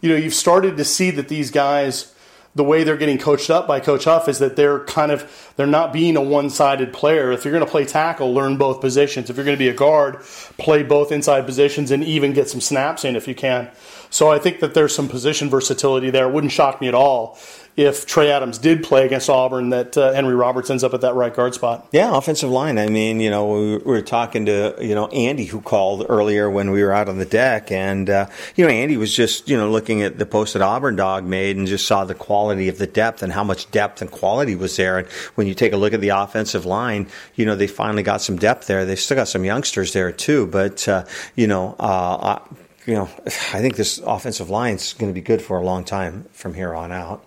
you 0.00 0.08
know, 0.08 0.16
you've 0.16 0.34
started 0.34 0.76
to 0.78 0.84
see 0.84 1.10
that 1.10 1.28
these 1.28 1.50
guys. 1.50 2.11
The 2.54 2.64
way 2.64 2.84
they're 2.84 2.98
getting 2.98 3.16
coached 3.16 3.48
up 3.48 3.66
by 3.66 3.80
Coach 3.80 4.04
Huff 4.04 4.28
is 4.28 4.38
that 4.40 4.56
they're 4.56 4.80
kind 4.84 5.10
of 5.10 5.52
they're 5.56 5.66
not 5.66 5.90
being 5.90 6.16
a 6.16 6.20
one-sided 6.20 6.92
player. 6.92 7.32
If 7.32 7.44
you're 7.44 7.52
going 7.52 7.64
to 7.64 7.70
play 7.70 7.86
tackle, 7.86 8.34
learn 8.34 8.58
both 8.58 8.82
positions. 8.82 9.30
If 9.30 9.36
you're 9.36 9.44
going 9.46 9.56
to 9.56 9.58
be 9.58 9.70
a 9.70 9.74
guard, 9.74 10.20
play 10.58 10.82
both 10.82 11.10
inside 11.12 11.46
positions 11.46 11.90
and 11.90 12.04
even 12.04 12.34
get 12.34 12.50
some 12.50 12.60
snaps 12.60 13.06
in 13.06 13.16
if 13.16 13.26
you 13.26 13.34
can. 13.34 13.70
So 14.10 14.30
I 14.30 14.38
think 14.38 14.60
that 14.60 14.74
there's 14.74 14.94
some 14.94 15.08
position 15.08 15.48
versatility 15.48 16.10
there. 16.10 16.28
It 16.28 16.34
wouldn't 16.34 16.52
shock 16.52 16.82
me 16.82 16.88
at 16.88 16.94
all 16.94 17.38
if 17.76 18.06
Trey 18.06 18.30
Adams 18.30 18.58
did 18.58 18.84
play 18.84 19.06
against 19.06 19.30
Auburn 19.30 19.70
that 19.70 19.96
uh, 19.96 20.12
Henry 20.12 20.34
Roberts 20.34 20.68
ends 20.68 20.84
up 20.84 20.92
at 20.92 21.00
that 21.00 21.14
right 21.14 21.34
guard 21.34 21.54
spot. 21.54 21.88
Yeah, 21.92 22.16
offensive 22.16 22.50
line. 22.50 22.78
I 22.78 22.88
mean, 22.88 23.20
you 23.20 23.30
know, 23.30 23.46
we 23.46 23.78
were 23.78 24.02
talking 24.02 24.46
to 24.46 24.76
you 24.80 24.94
know 24.94 25.08
Andy 25.08 25.44
who 25.46 25.60
called 25.60 26.06
earlier 26.08 26.50
when 26.50 26.70
we 26.70 26.82
were 26.82 26.92
out 26.92 27.08
on 27.08 27.18
the 27.18 27.24
deck, 27.24 27.72
and 27.72 28.10
uh, 28.10 28.26
you 28.56 28.64
know 28.64 28.70
Andy 28.70 28.96
was 28.96 29.14
just 29.14 29.48
you 29.48 29.56
know 29.56 29.70
looking 29.70 30.02
at 30.02 30.18
the 30.18 30.26
post 30.26 30.52
that 30.52 30.62
Auburn 30.62 30.96
Dog 30.96 31.24
made 31.24 31.56
and 31.56 31.66
just 31.66 31.86
saw 31.86 32.04
the 32.04 32.14
quality 32.14 32.68
of 32.68 32.78
the 32.78 32.86
depth 32.86 33.22
and 33.22 33.32
how 33.32 33.44
much 33.44 33.70
depth 33.70 34.02
and 34.02 34.10
quality 34.10 34.54
was 34.54 34.76
there. 34.76 34.98
And 34.98 35.08
when 35.36 35.46
you 35.46 35.54
take 35.54 35.72
a 35.72 35.76
look 35.76 35.94
at 35.94 36.00
the 36.00 36.10
offensive 36.10 36.66
line, 36.66 37.08
you 37.34 37.46
know 37.46 37.56
they 37.56 37.66
finally 37.66 38.02
got 38.02 38.20
some 38.20 38.36
depth 38.36 38.66
there. 38.66 38.84
They 38.84 38.96
still 38.96 39.16
got 39.16 39.28
some 39.28 39.44
youngsters 39.44 39.92
there 39.92 40.12
too, 40.12 40.46
but 40.46 40.86
uh, 40.88 41.04
you 41.36 41.46
know. 41.46 41.74
Uh, 41.78 42.38
you 42.84 42.94
know, 42.94 43.08
I 43.26 43.60
think 43.60 43.76
this 43.76 43.98
offensive 43.98 44.50
line 44.50 44.74
is 44.74 44.92
going 44.94 45.08
to 45.08 45.14
be 45.14 45.20
good 45.20 45.40
for 45.40 45.56
a 45.56 45.64
long 45.64 45.84
time 45.84 46.26
from 46.32 46.54
here 46.54 46.74
on 46.74 46.90
out. 46.90 47.24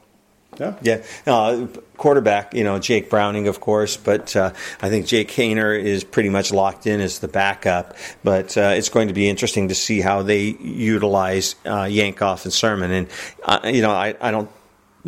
Yeah. 0.60 0.76
Yeah, 0.82 1.04
uh, 1.28 1.68
quarterback, 1.98 2.54
you 2.54 2.63
know, 2.63 2.80
Jake 2.80 3.10
Browning, 3.10 3.48
of 3.48 3.60
course, 3.60 3.98
but 3.98 4.36
uh, 4.36 4.54
I 4.82 4.89
think 4.89 5.06
Jake 5.06 5.30
Haener 5.30 5.78
is 5.78 6.04
pretty 6.04 6.30
much 6.30 6.52
locked 6.52 6.88
in 6.88 7.02
as 7.02 7.20
the 7.20 7.28
backup. 7.28 7.96
But 8.24 8.58
uh, 8.58 8.74
it's 8.76 8.89
going 8.89 9.08
to 9.08 9.13
be 9.13 9.30
interesting 9.30 9.70
to 9.70 9.76
see 9.76 10.02
how 10.02 10.22
they 10.22 10.58
utilize 10.62 11.56
uh, 11.65 11.84
Yankoff 11.84 12.46
and 12.46 12.54
Sirmon. 12.54 12.91
And, 12.91 13.08
uh, 13.44 13.68
you 13.72 13.82
know, 13.82 13.91
I, 13.91 14.15
I 14.22 14.32
don't. 14.32 14.50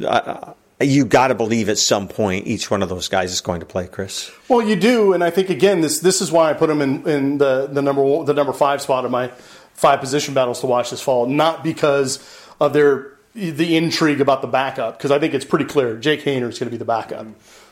Uh, 0.03 0.53
you 0.79 1.05
got 1.05 1.29
to 1.29 1.36
believe 1.36 1.69
at 1.69 1.77
some 1.77 2.07
point 2.07 2.45
each 2.45 2.69
one 2.69 2.83
of 2.83 2.89
those 2.89 3.07
guys 3.07 3.31
is 3.31 3.41
going 3.41 3.62
to 3.62 3.65
play, 3.65 3.88
Chris. 3.88 4.31
Well, 4.47 4.62
you 4.62 4.75
do, 4.75 5.13
and 5.13 5.23
I 5.23 5.31
think 5.31 5.49
again 5.49 5.81
this 5.81 5.99
this 5.99 6.21
is 6.21 6.31
why 6.31 6.51
I 6.51 6.53
put 6.53 6.67
them 6.67 6.81
in, 6.81 7.07
in 7.07 7.38
the 7.39 7.67
the 7.67 7.81
number 7.81 8.03
one, 8.03 8.25
the 8.25 8.33
number 8.36 8.53
five 8.53 8.81
spot 8.81 9.03
of 9.03 9.10
my 9.10 9.29
five 9.73 9.99
position 9.99 10.36
battles 10.36 10.60
to 10.60 10.67
watch 10.67 10.91
this 10.91 11.01
fall. 11.01 11.25
Not 11.25 11.63
because 11.63 12.19
of 12.60 12.73
their 12.73 13.16
the 13.38 13.78
intrigue 13.78 14.19
about 14.19 14.41
the 14.41 14.47
backup, 14.47 14.97
because 14.97 15.12
I 15.12 15.19
think 15.19 15.34
it's 15.34 15.45
pretty 15.45 15.65
clear 15.65 15.95
Jake 15.97 16.23
Haener 16.23 16.50
is 16.50 16.58
going 16.58 16.67
to 16.67 16.71
be 16.71 16.78
the 16.78 16.86
backup. 16.86 17.28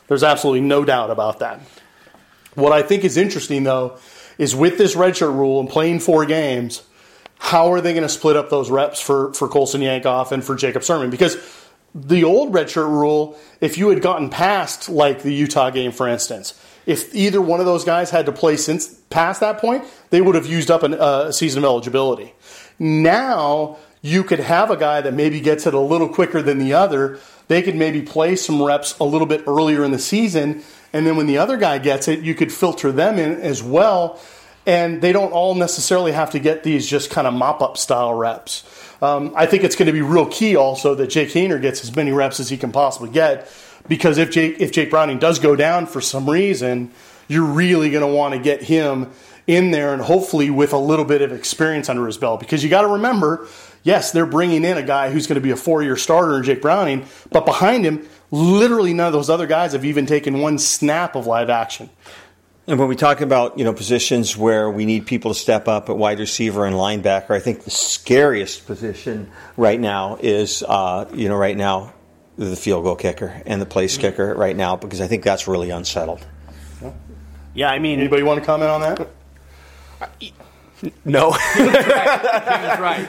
There's 0.06 0.22
absolutely 0.22 0.60
no 0.60 0.84
doubt 0.84 1.10
about 1.10 1.40
that. 1.40 1.60
What 2.54 2.72
I 2.72 2.82
think 2.82 3.04
is 3.04 3.16
interesting 3.16 3.64
though 3.64 3.98
is 4.38 4.54
with 4.54 4.78
this 4.78 4.94
redshirt 4.94 5.34
rule 5.34 5.60
and 5.60 5.68
playing 5.68 6.00
four 6.00 6.24
games, 6.24 6.82
how 7.38 7.72
are 7.72 7.80
they 7.80 7.92
going 7.92 8.02
to 8.02 8.08
split 8.08 8.36
up 8.36 8.48
those 8.48 8.70
reps 8.70 9.00
for 9.00 9.32
for 9.34 9.48
Colson 9.48 9.80
Yankoff 9.80 10.32
and 10.32 10.44
for 10.44 10.54
Jacob 10.54 10.82
Sirmon? 10.82 11.10
Because 11.10 11.36
the 11.94 12.24
old 12.24 12.52
redshirt 12.52 12.88
rule, 12.88 13.38
if 13.60 13.76
you 13.76 13.88
had 13.88 14.02
gotten 14.02 14.30
past 14.30 14.88
like 14.88 15.22
the 15.22 15.32
Utah 15.32 15.70
game, 15.70 15.92
for 15.92 16.06
instance, 16.06 16.54
if 16.86 17.14
either 17.14 17.40
one 17.40 17.58
of 17.58 17.66
those 17.66 17.84
guys 17.84 18.10
had 18.10 18.26
to 18.26 18.32
play 18.32 18.56
since 18.56 18.94
past 19.10 19.40
that 19.40 19.58
point, 19.58 19.84
they 20.10 20.20
would 20.20 20.34
have 20.34 20.46
used 20.46 20.70
up 20.70 20.84
uh, 20.84 21.26
a 21.28 21.32
season 21.32 21.58
of 21.58 21.64
eligibility. 21.64 22.32
Now 22.78 23.78
you 24.06 24.22
could 24.22 24.38
have 24.38 24.70
a 24.70 24.76
guy 24.76 25.00
that 25.00 25.12
maybe 25.12 25.40
gets 25.40 25.66
it 25.66 25.74
a 25.74 25.80
little 25.80 26.08
quicker 26.08 26.40
than 26.40 26.58
the 26.58 26.72
other. 26.72 27.18
They 27.48 27.60
could 27.60 27.74
maybe 27.74 28.02
play 28.02 28.36
some 28.36 28.62
reps 28.62 28.96
a 29.00 29.04
little 29.04 29.26
bit 29.26 29.42
earlier 29.48 29.84
in 29.84 29.90
the 29.90 29.98
season, 29.98 30.62
and 30.92 31.04
then 31.04 31.16
when 31.16 31.26
the 31.26 31.38
other 31.38 31.56
guy 31.56 31.78
gets 31.78 32.06
it, 32.06 32.20
you 32.20 32.34
could 32.34 32.52
filter 32.52 32.92
them 32.92 33.18
in 33.18 33.40
as 33.40 33.62
well. 33.62 34.20
And 34.64 35.00
they 35.00 35.12
don't 35.12 35.32
all 35.32 35.54
necessarily 35.54 36.12
have 36.12 36.30
to 36.30 36.38
get 36.38 36.62
these 36.62 36.88
just 36.88 37.10
kind 37.10 37.26
of 37.26 37.34
mop 37.34 37.62
up 37.62 37.76
style 37.76 38.14
reps. 38.14 38.64
Um, 39.02 39.32
I 39.36 39.46
think 39.46 39.64
it's 39.64 39.76
going 39.76 39.86
to 39.86 39.92
be 39.92 40.02
real 40.02 40.26
key 40.26 40.56
also 40.56 40.94
that 40.96 41.08
Jake 41.08 41.30
Haener 41.30 41.60
gets 41.60 41.82
as 41.82 41.94
many 41.94 42.12
reps 42.12 42.40
as 42.40 42.48
he 42.48 42.56
can 42.56 42.72
possibly 42.72 43.10
get 43.10 43.48
because 43.88 44.18
if 44.18 44.30
Jake 44.30 44.56
if 44.60 44.72
Jake 44.72 44.90
Browning 44.90 45.18
does 45.18 45.38
go 45.38 45.54
down 45.54 45.86
for 45.86 46.00
some 46.00 46.28
reason, 46.28 46.90
you're 47.28 47.44
really 47.44 47.90
going 47.90 48.08
to 48.08 48.12
want 48.12 48.34
to 48.34 48.40
get 48.40 48.62
him 48.62 49.12
in 49.46 49.70
there 49.70 49.92
and 49.92 50.02
hopefully 50.02 50.50
with 50.50 50.72
a 50.72 50.78
little 50.78 51.04
bit 51.04 51.22
of 51.22 51.32
experience 51.32 51.88
under 51.88 52.06
his 52.06 52.16
belt 52.16 52.40
because 52.40 52.64
you 52.64 52.70
got 52.70 52.82
to 52.82 52.88
remember, 52.88 53.46
yes, 53.82 54.12
they're 54.12 54.26
bringing 54.26 54.64
in 54.64 54.76
a 54.76 54.82
guy 54.82 55.10
who's 55.10 55.26
going 55.26 55.36
to 55.36 55.40
be 55.40 55.50
a 55.50 55.56
four 55.56 55.82
year 55.82 55.96
starter 55.96 56.36
in 56.36 56.42
Jake 56.42 56.60
Browning, 56.60 57.06
but 57.30 57.46
behind 57.46 57.84
him, 57.84 58.08
literally 58.30 58.92
none 58.92 59.06
of 59.06 59.12
those 59.12 59.30
other 59.30 59.46
guys 59.46 59.72
have 59.72 59.84
even 59.84 60.06
taken 60.06 60.40
one 60.40 60.58
snap 60.58 61.14
of 61.14 61.26
live 61.26 61.48
action. 61.50 61.88
And 62.68 62.80
when 62.80 62.88
we 62.88 62.96
talk 62.96 63.20
about 63.20 63.58
you 63.58 63.64
know 63.64 63.72
positions 63.72 64.36
where 64.36 64.68
we 64.68 64.86
need 64.86 65.06
people 65.06 65.32
to 65.32 65.38
step 65.38 65.68
up 65.68 65.88
at 65.88 65.96
wide 65.96 66.18
receiver 66.18 66.66
and 66.66 66.74
linebacker, 66.74 67.30
I 67.30 67.38
think 67.38 67.62
the 67.62 67.70
scariest 67.70 68.66
position 68.66 69.30
right 69.56 69.78
now 69.78 70.18
is 70.20 70.64
uh, 70.66 71.08
you 71.14 71.28
know 71.28 71.36
right 71.36 71.56
now 71.56 71.94
the 72.36 72.56
field 72.56 72.82
goal 72.82 72.96
kicker 72.96 73.40
and 73.46 73.62
the 73.62 73.66
place 73.66 73.96
kicker 73.96 74.34
right 74.34 74.56
now 74.56 74.74
because 74.74 75.00
I 75.00 75.06
think 75.06 75.22
that's 75.22 75.46
really 75.46 75.70
unsettled. 75.70 76.26
Yeah, 77.54 77.70
I 77.70 77.78
mean, 77.78 78.00
Anybody 78.00 78.22
want 78.22 78.40
to 78.40 78.44
comment 78.44 78.70
on 78.70 78.80
that? 78.82 79.08
No. 81.04 81.32
Kim's 81.54 82.80
right. 82.80 83.06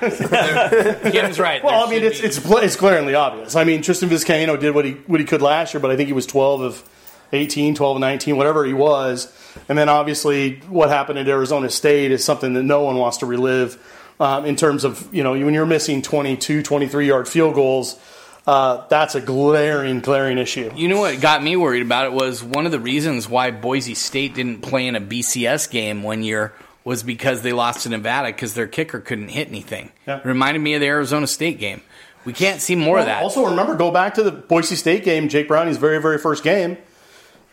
Kim's 1.12 1.39
right. 1.39 1.63
Well, 1.63 1.88
There 1.88 1.88
I 1.88 1.89
mean, 1.89 2.12
should 2.12 2.25
it's 2.25 2.39
be- 2.39 2.53
it's 2.55 2.63
it's 2.65 2.75
glaringly 2.75 3.13
obvious. 3.15 3.55
I 3.55 3.63
mean, 3.63 3.81
Tristan 3.81 4.10
Vizcaino 4.10 4.60
did 4.60 4.73
what 4.73 4.86
he 4.86 4.93
what 5.07 5.19
he 5.19 5.25
could 5.25 5.41
last 5.41 5.73
year, 5.73 5.81
but 5.81 5.91
I 5.91 5.97
think 5.97 6.07
he 6.07 6.13
was 6.13 6.25
12 6.25 6.62
of 6.62 6.89
18, 7.33 7.75
12 7.75 7.97
of 7.97 8.01
19, 8.01 8.38
whatever 8.38 8.63
he 8.65 8.73
was. 8.73 9.31
And 9.67 9.77
then 9.77 9.89
obviously, 9.89 10.60
what 10.69 10.89
happened 10.89 11.19
at 11.19 11.27
Arizona 11.27 11.69
State 11.69 12.12
is 12.12 12.23
something 12.23 12.53
that 12.53 12.63
no 12.63 12.81
one 12.83 12.95
wants 12.97 13.17
to 13.17 13.25
relive. 13.25 13.77
Um, 14.19 14.45
in 14.45 14.55
terms 14.55 14.83
of 14.83 15.13
you 15.13 15.21
know 15.23 15.33
when 15.33 15.53
you're 15.53 15.67
missing 15.67 16.01
22, 16.01 16.63
23 16.63 17.07
yard 17.07 17.27
field 17.27 17.53
goals, 17.53 17.99
uh, 18.47 18.88
that's 18.88 19.13
a 19.13 19.21
glaring, 19.21 19.99
glaring 19.99 20.39
issue. 20.39 20.71
You 20.75 20.88
know 20.88 20.99
what 21.01 21.21
got 21.21 21.43
me 21.43 21.55
worried 21.55 21.83
about 21.83 22.05
it 22.05 22.13
was 22.13 22.43
one 22.43 22.65
of 22.65 22.71
the 22.71 22.79
reasons 22.79 23.29
why 23.29 23.51
Boise 23.51 23.93
State 23.93 24.33
didn't 24.33 24.62
play 24.62 24.88
in 24.88 24.95
a 24.95 25.01
BCS 25.01 25.69
game 25.69 26.01
one 26.01 26.23
year 26.23 26.53
was 26.88 27.04
because 27.04 27.41
they 27.41 27.52
lost 27.52 27.84
to 27.84 27.89
Nevada 27.89 28.30
because 28.30 28.54
their 28.54 28.65
kicker 28.65 29.02
couldn't 29.02 29.28
hit 29.28 29.50
anything. 29.50 29.91
Yeah. 30.08 30.19
It 30.19 30.26
reminded 30.26 30.62
me 30.62 30.73
of 30.73 30.80
the 30.80 30.88
Arizona 30.88 31.28
State 31.28 31.60
game. 31.60 31.82
We 32.23 32.32
can't 32.32 32.62
see 32.62 32.78
more 32.78 32.97
of 32.97 33.06
that. 33.08 33.21
Also, 33.21 33.45
remember, 33.45 33.76
go 33.76 33.91
back 33.91 34.13
to 34.13 34.23
the 34.23 34.32
Boise 34.32 34.78
State 34.78 35.04
game, 35.04 35.28
Jake 35.28 35.50
Browning's 35.50 35.76
very, 35.76 36.02
very 36.02 36.17
first 36.17 36.45
game. 36.45 36.78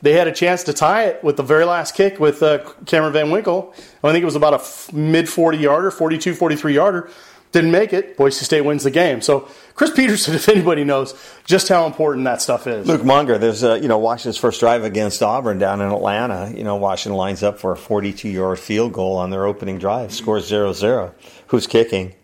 They 0.03 0.13
had 0.13 0.29
a 0.29 0.33
chance 0.33 0.63
to 0.65 0.73
tie 0.73 1.07
it 1.07 1.25
with 1.25 1.37
the 1.37 1.43
very 1.43 1.65
last 1.65 1.97
kick 1.97 2.21
with 2.21 2.45
uh, 2.45 2.59
Cameron 2.87 3.13
Van 3.13 3.33
Winkle. 3.33 3.75
I 4.05 4.13
think 4.13 4.23
it 4.23 4.25
was 4.25 4.37
about 4.37 4.53
a 4.53 4.59
f- 4.59 4.93
mid 4.93 5.29
40 5.29 5.59
yarder, 5.59 5.91
42, 5.91 6.37
43 6.37 6.73
yarder. 6.73 7.11
Didn't 7.55 7.71
make 7.71 7.93
it. 7.93 8.17
Boise 8.17 8.45
State 8.45 8.63
wins 8.63 8.83
the 8.83 8.91
game. 8.91 9.21
So, 9.21 9.49
Chris 9.77 9.93
Petersen, 9.93 10.35
if 10.35 10.49
anybody 10.49 10.83
knows 10.83 11.15
just 11.45 11.69
how 11.69 11.87
important 11.87 12.25
that 12.25 12.43
stuff 12.43 12.67
is. 12.67 12.85
Luke 12.85 13.05
Munger, 13.05 13.39
there's 13.39 13.63
uh, 13.63 13.75
you 13.75 13.87
know 13.87 13.99
Washington's 13.99 14.39
first 14.39 14.59
drive 14.59 14.83
against 14.83 15.23
Auburn 15.23 15.59
down 15.59 15.81
in 15.81 15.89
Atlanta. 15.93 16.53
You 16.53 16.65
know 16.65 16.75
Washington 16.75 17.17
lines 17.17 17.45
up 17.45 17.61
for 17.61 17.71
a 17.71 17.77
42 17.77 18.29
yard 18.29 18.59
field 18.59 18.93
goal 18.93 19.17
on 19.17 19.31
their 19.31 19.47
opening 19.47 19.79
drive, 19.79 20.13
scores 20.13 20.51
0-0. 20.51 21.13
Who's 21.47 21.69
kicking? 21.69 22.17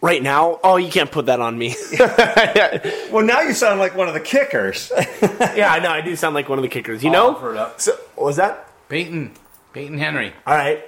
right 0.00 0.22
now, 0.22 0.60
oh, 0.62 0.76
you 0.76 0.90
can't 0.90 1.10
put 1.10 1.26
that 1.26 1.40
on 1.40 1.56
me. 1.58 1.74
Well, 3.10 3.24
now 3.24 3.40
you 3.40 3.54
sound 3.54 3.80
like 3.80 3.96
one 3.96 4.06
of 4.06 4.12
the 4.14 4.20
kickers. 4.20 4.92
yeah, 5.22 5.72
I 5.72 5.78
know. 5.80 5.88
I 5.88 6.02
do 6.02 6.14
sound 6.14 6.34
like 6.34 6.50
one 6.50 6.58
of 6.58 6.62
the 6.62 6.68
kickers. 6.68 7.02
You 7.02 7.08
I'll 7.08 7.32
know? 7.32 7.36
offer 7.36 7.52
it 7.52 7.56
up. 7.56 7.80
So, 7.80 7.92
what 8.14 8.26
was 8.26 8.36
that? 8.36 8.68
Peyton, 8.90 9.32
Peyton 9.72 9.96
Henry. 9.98 10.34
All 10.46 10.54
right. 10.54 10.84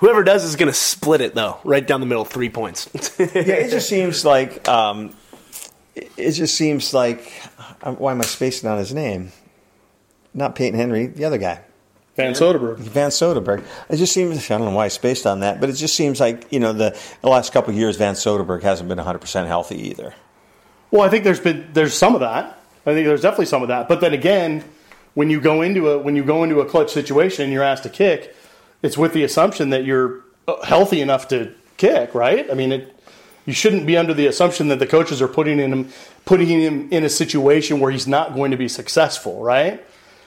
Whoever 0.00 0.24
does 0.24 0.44
is 0.44 0.56
going 0.56 0.68
to 0.70 0.76
split 0.78 1.20
it, 1.20 1.34
though, 1.34 1.58
right 1.62 1.86
down 1.86 2.00
the 2.00 2.06
middle, 2.06 2.24
three 2.24 2.48
points. 2.48 2.88
yeah, 3.18 3.26
it 3.34 3.70
just 3.70 3.88
seems 3.88 4.24
like 4.24 4.66
um, 4.66 5.14
it 5.94 6.10
it 6.16 6.32
just 6.32 6.56
seems 6.56 6.94
like 6.94 7.30
um, 7.82 7.96
why 7.96 8.12
am 8.12 8.20
I 8.20 8.24
spacing 8.24 8.68
on 8.68 8.78
his 8.78 8.94
name? 8.94 9.32
Not 10.32 10.54
Peyton 10.54 10.78
Henry, 10.78 11.06
the 11.06 11.24
other 11.24 11.38
guy. 11.38 11.60
Van 12.16 12.32
Soderberg. 12.32 12.78
Van 12.78 13.10
Soderberg. 13.10 13.64
It 13.88 13.96
just 13.96 14.12
seems 14.12 14.50
I 14.50 14.58
don't 14.58 14.68
know 14.68 14.74
why 14.74 14.86
I 14.86 14.88
spaced 14.88 15.26
on 15.26 15.40
that, 15.40 15.60
but 15.60 15.68
it 15.68 15.74
just 15.74 15.94
seems 15.94 16.18
like 16.18 16.50
you 16.50 16.60
know 16.60 16.72
the, 16.72 16.98
the 17.20 17.28
last 17.28 17.52
couple 17.52 17.70
of 17.70 17.78
years 17.78 17.96
Van 17.96 18.14
Soderberg 18.14 18.62
hasn't 18.62 18.88
been 18.88 18.98
100 18.98 19.18
percent 19.18 19.48
healthy 19.48 19.88
either. 19.88 20.14
Well, 20.90 21.02
I 21.02 21.08
think 21.08 21.24
there's 21.24 21.40
been 21.40 21.68
there's 21.72 21.94
some 21.94 22.14
of 22.14 22.20
that. 22.20 22.58
I 22.86 22.94
think 22.94 23.06
there's 23.06 23.22
definitely 23.22 23.46
some 23.46 23.62
of 23.62 23.68
that. 23.68 23.88
But 23.88 24.00
then 24.00 24.14
again, 24.14 24.64
when 25.14 25.30
you 25.30 25.40
go 25.40 25.62
into 25.62 25.90
a 25.90 25.98
when 25.98 26.16
you 26.16 26.24
go 26.24 26.42
into 26.42 26.60
a 26.60 26.66
clutch 26.66 26.90
situation 26.90 27.44
and 27.44 27.52
you're 27.52 27.62
asked 27.62 27.82
to 27.84 27.90
kick, 27.90 28.34
it's 28.82 28.96
with 28.96 29.12
the 29.12 29.24
assumption 29.24 29.70
that 29.70 29.84
you're 29.84 30.22
uh, 30.48 30.62
healthy 30.64 31.00
enough 31.00 31.28
to 31.28 31.52
kick, 31.76 32.14
right? 32.14 32.50
I 32.50 32.54
mean, 32.54 32.72
it, 32.72 32.96
you 33.46 33.52
shouldn't 33.52 33.86
be 33.86 33.96
under 33.96 34.14
the 34.14 34.26
assumption 34.26 34.68
that 34.68 34.78
the 34.78 34.86
coaches 34.86 35.20
are 35.22 35.28
putting 35.28 35.58
him 35.58 35.88
putting 36.24 36.48
him 36.48 36.88
in 36.90 37.04
a 37.04 37.08
situation 37.08 37.80
where 37.80 37.90
he's 37.90 38.06
not 38.06 38.34
going 38.34 38.50
to 38.50 38.56
be 38.56 38.68
successful, 38.68 39.42
right? 39.42 39.84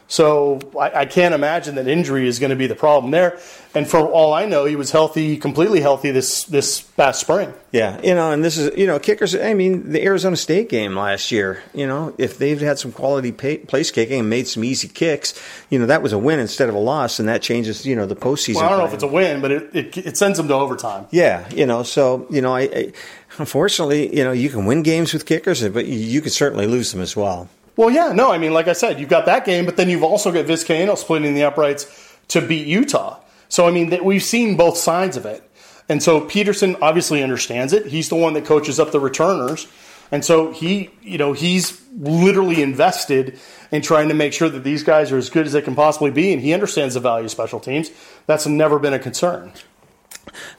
So 0.07 0.59
I, 0.79 1.01
I 1.01 1.05
can't 1.05 1.33
imagine 1.33 1.75
that 1.75 1.87
injury 1.87 2.27
is 2.27 2.39
going 2.39 2.51
to 2.51 2.55
be 2.55 2.67
the 2.67 2.75
problem 2.75 3.11
there. 3.11 3.39
And 3.75 3.87
for 3.87 3.99
all 3.99 4.33
I 4.33 4.45
know, 4.45 4.65
he 4.65 4.75
was 4.75 4.91
healthy, 4.91 5.37
completely 5.37 5.81
healthy 5.81 6.11
this 6.11 6.43
this 6.43 6.81
past 6.81 7.21
spring. 7.21 7.51
Yeah, 7.71 7.99
you 8.03 8.13
know, 8.13 8.31
and 8.31 8.43
this 8.43 8.55
is 8.57 8.77
you 8.77 8.85
know 8.85 8.99
kickers. 8.99 9.35
I 9.35 9.55
mean, 9.55 9.91
the 9.91 10.03
Arizona 10.03 10.35
State 10.35 10.69
game 10.69 10.95
last 10.95 11.31
year. 11.31 11.63
You 11.73 11.87
know, 11.87 12.13
if 12.19 12.37
they've 12.37 12.59
had 12.61 12.77
some 12.77 12.91
quality 12.91 13.31
pay, 13.31 13.57
place 13.57 13.89
kicking 13.89 14.19
and 14.19 14.29
made 14.29 14.47
some 14.47 14.63
easy 14.63 14.87
kicks, 14.87 15.33
you 15.71 15.79
know, 15.79 15.87
that 15.87 16.03
was 16.03 16.13
a 16.13 16.19
win 16.19 16.39
instead 16.39 16.69
of 16.69 16.75
a 16.75 16.79
loss, 16.79 17.17
and 17.19 17.27
that 17.29 17.41
changes 17.41 17.83
you 17.83 17.95
know 17.95 18.05
the 18.05 18.15
postseason. 18.15 18.57
Well, 18.57 18.65
I 18.65 18.69
don't 18.69 18.77
know 18.79 18.85
if 18.85 18.93
it's 18.93 19.03
a 19.03 19.07
win, 19.07 19.41
but 19.41 19.51
it, 19.51 19.75
it, 19.75 19.97
it 19.97 20.17
sends 20.17 20.37
them 20.37 20.47
to 20.49 20.53
overtime. 20.53 21.07
Yeah, 21.09 21.49
you 21.49 21.65
know, 21.65 21.81
so 21.81 22.27
you 22.29 22.41
know, 22.41 22.53
I, 22.53 22.61
I 22.61 22.91
unfortunately, 23.39 24.15
you 24.15 24.23
know, 24.23 24.33
you 24.33 24.49
can 24.49 24.65
win 24.65 24.83
games 24.83 25.13
with 25.13 25.25
kickers, 25.25 25.67
but 25.69 25.87
you, 25.87 25.97
you 25.97 26.21
could 26.21 26.33
certainly 26.33 26.67
lose 26.67 26.91
them 26.91 27.01
as 27.01 27.15
well. 27.15 27.49
Well, 27.75 27.89
yeah, 27.89 28.11
no, 28.11 28.31
I 28.31 28.37
mean, 28.37 28.53
like 28.53 28.67
I 28.67 28.73
said, 28.73 28.99
you've 28.99 29.09
got 29.09 29.25
that 29.25 29.45
game, 29.45 29.65
but 29.65 29.77
then 29.77 29.89
you've 29.89 30.03
also 30.03 30.31
got 30.31 30.45
Vizcaino 30.45 30.97
splitting 30.97 31.33
the 31.33 31.43
uprights 31.43 32.17
to 32.29 32.41
beat 32.41 32.67
Utah. 32.67 33.19
So, 33.49 33.67
I 33.67 33.71
mean, 33.71 34.03
we've 34.03 34.23
seen 34.23 34.57
both 34.57 34.77
sides 34.77 35.17
of 35.17 35.25
it. 35.25 35.49
And 35.89 36.01
so 36.01 36.21
Petersen 36.21 36.75
obviously 36.81 37.21
understands 37.21 37.73
it. 37.73 37.87
He's 37.87 38.09
the 38.09 38.15
one 38.15 38.33
that 38.33 38.45
coaches 38.45 38.79
up 38.79 38.91
the 38.91 38.99
returners. 38.99 39.67
And 40.11 40.23
so 40.23 40.51
he, 40.51 40.91
you 41.01 41.17
know, 41.17 41.33
he's 41.33 41.81
literally 41.97 42.61
invested 42.61 43.39
in 43.71 43.81
trying 43.81 44.07
to 44.09 44.13
make 44.13 44.33
sure 44.33 44.49
that 44.49 44.63
these 44.63 44.83
guys 44.83 45.11
are 45.11 45.17
as 45.17 45.29
good 45.29 45.45
as 45.45 45.53
they 45.53 45.61
can 45.61 45.75
possibly 45.75 46.11
be. 46.11 46.31
And 46.31 46.41
he 46.41 46.53
understands 46.53 46.93
the 46.93 46.99
value 46.99 47.25
of 47.25 47.31
special 47.31 47.59
teams. 47.59 47.89
That's 48.27 48.45
never 48.45 48.79
been 48.79 48.93
a 48.93 48.99
concern. 48.99 49.51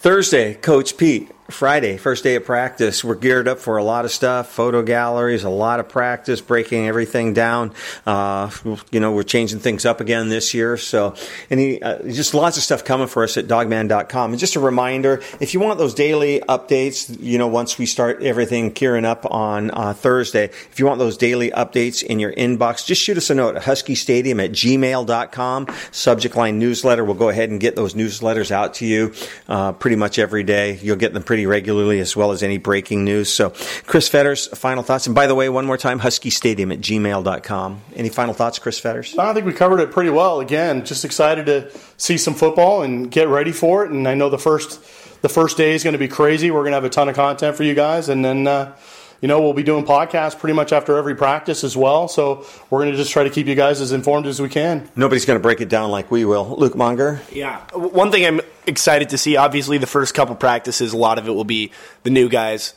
Thursday, 0.01 0.55
Coach 0.55 0.97
Pete 0.97 1.31
Friday, 1.51 1.99
first 1.99 2.25
day 2.25 2.37
of 2.37 2.47
practice. 2.47 3.05
We're 3.05 3.17
geared 3.17 3.49
up 3.49 3.59
for 3.59 3.77
a 3.77 3.85
lot 3.85 4.07
of 4.07 4.11
stuff, 4.11 4.49
photo 4.49 4.83
galleries, 4.83 5.45
a 5.45 5.51
lot 5.51 5.79
of 5.79 5.91
practice, 5.91 6.41
breaking 6.41 6.87
everything 6.87 7.35
down. 7.35 7.75
Uh, 8.07 8.51
you 8.91 8.99
know, 8.99 9.13
we're 9.13 9.25
changing 9.25 9.59
things 9.59 9.85
up 9.85 10.01
again 10.01 10.31
this 10.31 10.55
year. 10.55 10.79
So, 10.79 11.15
any 11.51 11.83
uh, 11.83 11.99
just 12.05 12.33
lots 12.33 12.57
of 12.57 12.63
stuff 12.63 12.83
coming 12.83 13.09
for 13.09 13.25
us 13.25 13.37
at 13.37 13.47
dawgman.com. 13.47 14.31
And 14.31 14.41
just 14.41 14.57
a 14.57 14.61
reminder, 14.61 15.21
if 15.39 15.53
you 15.53 15.61
want 15.61 15.79
those 15.79 15.93
daily 15.93 16.41
updates, 16.49 17.15
you 17.21 17.37
know, 17.37 17.49
once 17.49 17.77
we 17.77 17.85
start 17.85 18.23
everything 18.23 18.71
gearing 18.71 19.05
up 19.05 19.31
on 19.31 19.71
uh, 19.71 19.93
Thursday, 19.93 20.45
if 20.45 20.79
you 20.79 20.87
want 20.87 20.99
those 20.99 21.19
daily 21.19 21.51
updates 21.51 22.03
in 22.03 22.21
your 22.21 22.33
inbox, 22.33 22.87
just 22.87 23.03
shoot 23.03 23.19
us 23.19 23.29
a 23.29 23.35
note 23.35 23.57
at 23.57 23.63
huskystadium 23.65 24.43
at 24.43 24.53
gmail.com. 24.53 25.67
Subject 25.93 26.35
line 26.37 26.59
newsletter. 26.59 27.05
We'll 27.05 27.15
go 27.17 27.29
ahead 27.29 27.51
and 27.51 27.61
get 27.61 27.77
those 27.77 27.93
newsletters 27.93 28.51
out 28.51 28.75
to 28.75 28.87
you 28.87 29.13
uh, 29.47 29.73
pretty 29.73 29.97
much 29.97 30.19
every 30.19 30.43
day. 30.43 30.79
You'll 30.81 30.97
get 30.97 31.13
them 31.13 31.23
pretty 31.23 31.34
pretty 31.35 31.47
regularly, 31.47 31.99
as 31.99 32.15
well 32.15 32.31
as 32.31 32.45
any 32.45 32.59
breaking 32.59 33.05
news. 33.05 33.29
So, 33.29 33.53
Chris 33.87 34.07
Fetters, 34.07 34.47
final 34.57 34.85
thoughts. 34.85 35.07
And 35.07 35.17
by 35.17 35.27
the 35.27 35.35
way, 35.35 35.49
one 35.49 35.67
more 35.67 35.77
time, 35.77 35.99
Husky 35.99 36.31
Stadium 36.31 36.71
at 36.71 36.79
gmail.com. 36.79 37.81
Any 37.97 38.09
final 38.09 38.35
thoughts, 38.35 38.61
Chris 38.61 38.79
Fetters? 38.79 39.19
I 39.19 39.35
think 39.35 39.45
we 39.45 39.53
covered 39.53 39.81
it 39.81 39.91
pretty 39.91 40.11
well. 40.11 40.39
Again, 40.39 40.85
just 40.85 41.05
excited 41.05 41.47
to 41.47 41.73
see 41.97 42.19
some 42.19 42.35
football 42.35 42.85
and 42.85 43.11
get 43.11 43.27
ready 43.27 43.51
for 43.51 43.85
it. 43.85 43.91
And 43.91 44.07
I 44.07 44.15
know 44.15 44.31
the 44.31 44.39
first 44.39 44.81
the 45.23 45.29
first 45.29 45.57
day 45.57 45.75
is 45.75 45.83
going 45.83 45.95
to 45.95 45.99
be 45.99 46.07
crazy. 46.07 46.53
We're 46.53 46.61
going 46.61 46.71
to 46.71 46.77
have 46.77 46.85
a 46.85 46.89
ton 46.89 47.09
of 47.09 47.17
content 47.17 47.57
for 47.57 47.65
you 47.65 47.75
guys, 47.75 48.09
and 48.09 48.25
then. 48.25 48.47
Uh, 48.47 48.77
you 49.25 49.29
know, 49.29 49.41
we'll 49.41 49.55
be 49.55 49.63
doing 49.63 49.87
podcasts 49.87 50.39
pretty 50.39 50.53
much 50.53 50.71
after 50.71 50.99
every 50.99 51.15
practice 51.15 51.65
as 51.65 51.75
well. 51.75 52.09
So 52.09 52.45
we're 52.69 52.81
going 52.81 52.91
to 52.91 52.99
just 52.99 53.11
try 53.11 53.25
to 53.25 53.31
keep 53.31 53.47
you 53.47 53.55
guys 53.55 53.81
as 53.81 53.91
informed 53.91 54.27
as 54.27 54.39
we 54.39 54.51
can. 54.51 54.87
Nobody's 54.97 55.25
going 55.25 55.39
to 55.39 55.43
break 55.43 55.63
it 55.63 55.71
down 55.71 55.91
like 55.91 56.11
we 56.11 56.27
will. 56.27 56.55
Luke 56.59 56.75
Monger? 56.75 57.23
Yeah. 57.33 57.63
One 57.73 58.13
thing 58.13 58.27
I'm 58.27 58.43
excited 58.67 59.09
to 59.09 59.17
see, 59.17 59.39
obviously, 59.39 59.79
the 59.79 59.87
first 59.87 60.13
couple 60.13 60.35
practices, 60.35 60.93
a 60.93 60.99
lot 60.99 61.17
of 61.19 61.27
it 61.27 61.31
will 61.31 61.45
be 61.45 61.73
the 62.03 62.11
new 62.11 62.29
guys 62.29 62.75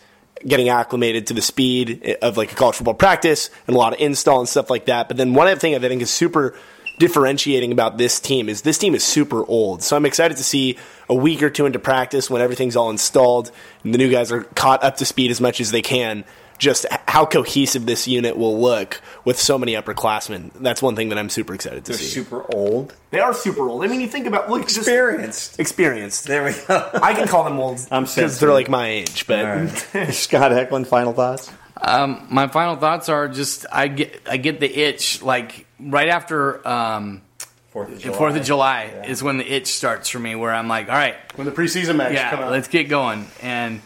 getting 0.47 0.69
acclimated 0.69 1.27
to 1.27 1.33
the 1.33 1.41
speed 1.41 1.99
eh, 2.05 2.15
of 2.21 2.37
like 2.37 2.53
a 2.53 2.55
college 2.55 2.77
football 2.77 2.93
practice 2.93 3.49
and 3.67 3.75
a 3.75 3.77
lot 3.77 3.91
of 3.91 3.99
install 3.99 4.39
and 4.39 4.47
stuff 4.47 4.69
like 4.69 4.85
that. 4.85 5.09
But 5.09 5.17
then 5.17 5.33
one 5.33 5.47
other 5.47 5.59
thing 5.59 5.73
that 5.73 5.83
I 5.83 5.89
think 5.89 6.01
is 6.01 6.11
super 6.11 6.57
differentiating 6.99 7.71
about 7.71 7.97
this 7.97 8.19
team 8.19 8.49
is 8.49 8.61
this 8.63 8.77
team 8.77 8.95
is 8.95 9.03
super 9.03 9.45
old. 9.45 9.83
So 9.83 9.95
I'm 9.95 10.05
excited 10.05 10.37
to 10.37 10.43
see 10.43 10.77
a 11.09 11.15
week 11.15 11.43
or 11.43 11.49
two 11.49 11.65
into 11.65 11.79
practice 11.79 12.29
when 12.29 12.41
everything's 12.41 12.75
all 12.75 12.89
installed 12.89 13.51
and 13.83 13.93
the 13.93 13.97
new 13.97 14.09
guys 14.11 14.31
are 14.31 14.43
caught 14.43 14.83
up 14.83 14.97
to 14.97 15.05
speed 15.05 15.31
as 15.31 15.39
much 15.39 15.61
as 15.61 15.71
they 15.71 15.81
can. 15.81 16.25
Just 16.57 16.87
how 17.07 17.23
cohesive 17.27 17.85
this 17.85 18.07
unit 18.07 18.35
will 18.35 18.59
look 18.59 18.99
with 19.23 19.37
so 19.39 19.59
many 19.59 19.73
upperclassmen. 19.73 20.49
That's 20.55 20.81
one 20.81 20.95
thing 20.95 21.09
that 21.09 21.19
I'm 21.19 21.29
super 21.29 21.53
excited 21.53 21.85
to 21.85 21.91
They're 21.91 21.99
see. 21.99 22.05
super 22.07 22.43
old. 22.51 22.95
They 23.11 23.19
are 23.19 23.31
super 23.31 23.69
old. 23.69 23.83
I 23.83 23.87
mean, 23.87 24.01
you 24.01 24.07
think 24.07 24.25
about 24.25 24.49
look 24.49 24.63
just- 24.63 24.77
Experienced. 24.79 25.59
experienced. 25.59 26.25
There 26.25 26.43
we 26.45 26.53
go. 26.67 26.89
I 26.95 27.13
can 27.13 27.27
call 27.27 27.43
them 27.43 27.59
old 27.59 27.79
I'm 27.91 28.05
because 28.05 28.39
they're 28.39 28.51
like 28.53 28.69
my 28.69 28.87
age. 28.87 29.27
But 29.27 29.45
All 29.45 29.55
right. 29.55 29.69
Scott 30.13 30.51
Eklund, 30.51 30.87
final 30.87 31.13
thoughts? 31.13 31.51
Um, 31.79 32.25
my 32.31 32.47
final 32.47 32.75
thoughts 32.75 33.07
are 33.07 33.27
just 33.27 33.67
I 33.71 33.87
get 33.87 34.19
I 34.27 34.37
get 34.37 34.59
the 34.59 34.79
itch 34.79 35.21
like 35.21 35.66
right 35.79 36.09
after 36.09 36.65
um, 36.67 37.21
Fourth 37.69 38.05
of 38.05 38.15
Fourth 38.15 38.35
of 38.35 38.43
July 38.43 39.03
is 39.07 39.21
when 39.21 39.37
the 39.37 39.51
itch 39.51 39.67
starts 39.67 40.09
for 40.09 40.19
me, 40.19 40.35
where 40.35 40.53
I'm 40.53 40.67
like, 40.67 40.89
all 40.89 40.95
right, 40.95 41.15
When 41.35 41.45
the 41.45 41.53
preseason 41.53 41.97
match 41.97 42.15
come 42.29 42.39
yeah, 42.39 42.49
let's 42.49 42.67
get 42.67 42.85
going. 42.89 43.27
And 43.41 43.81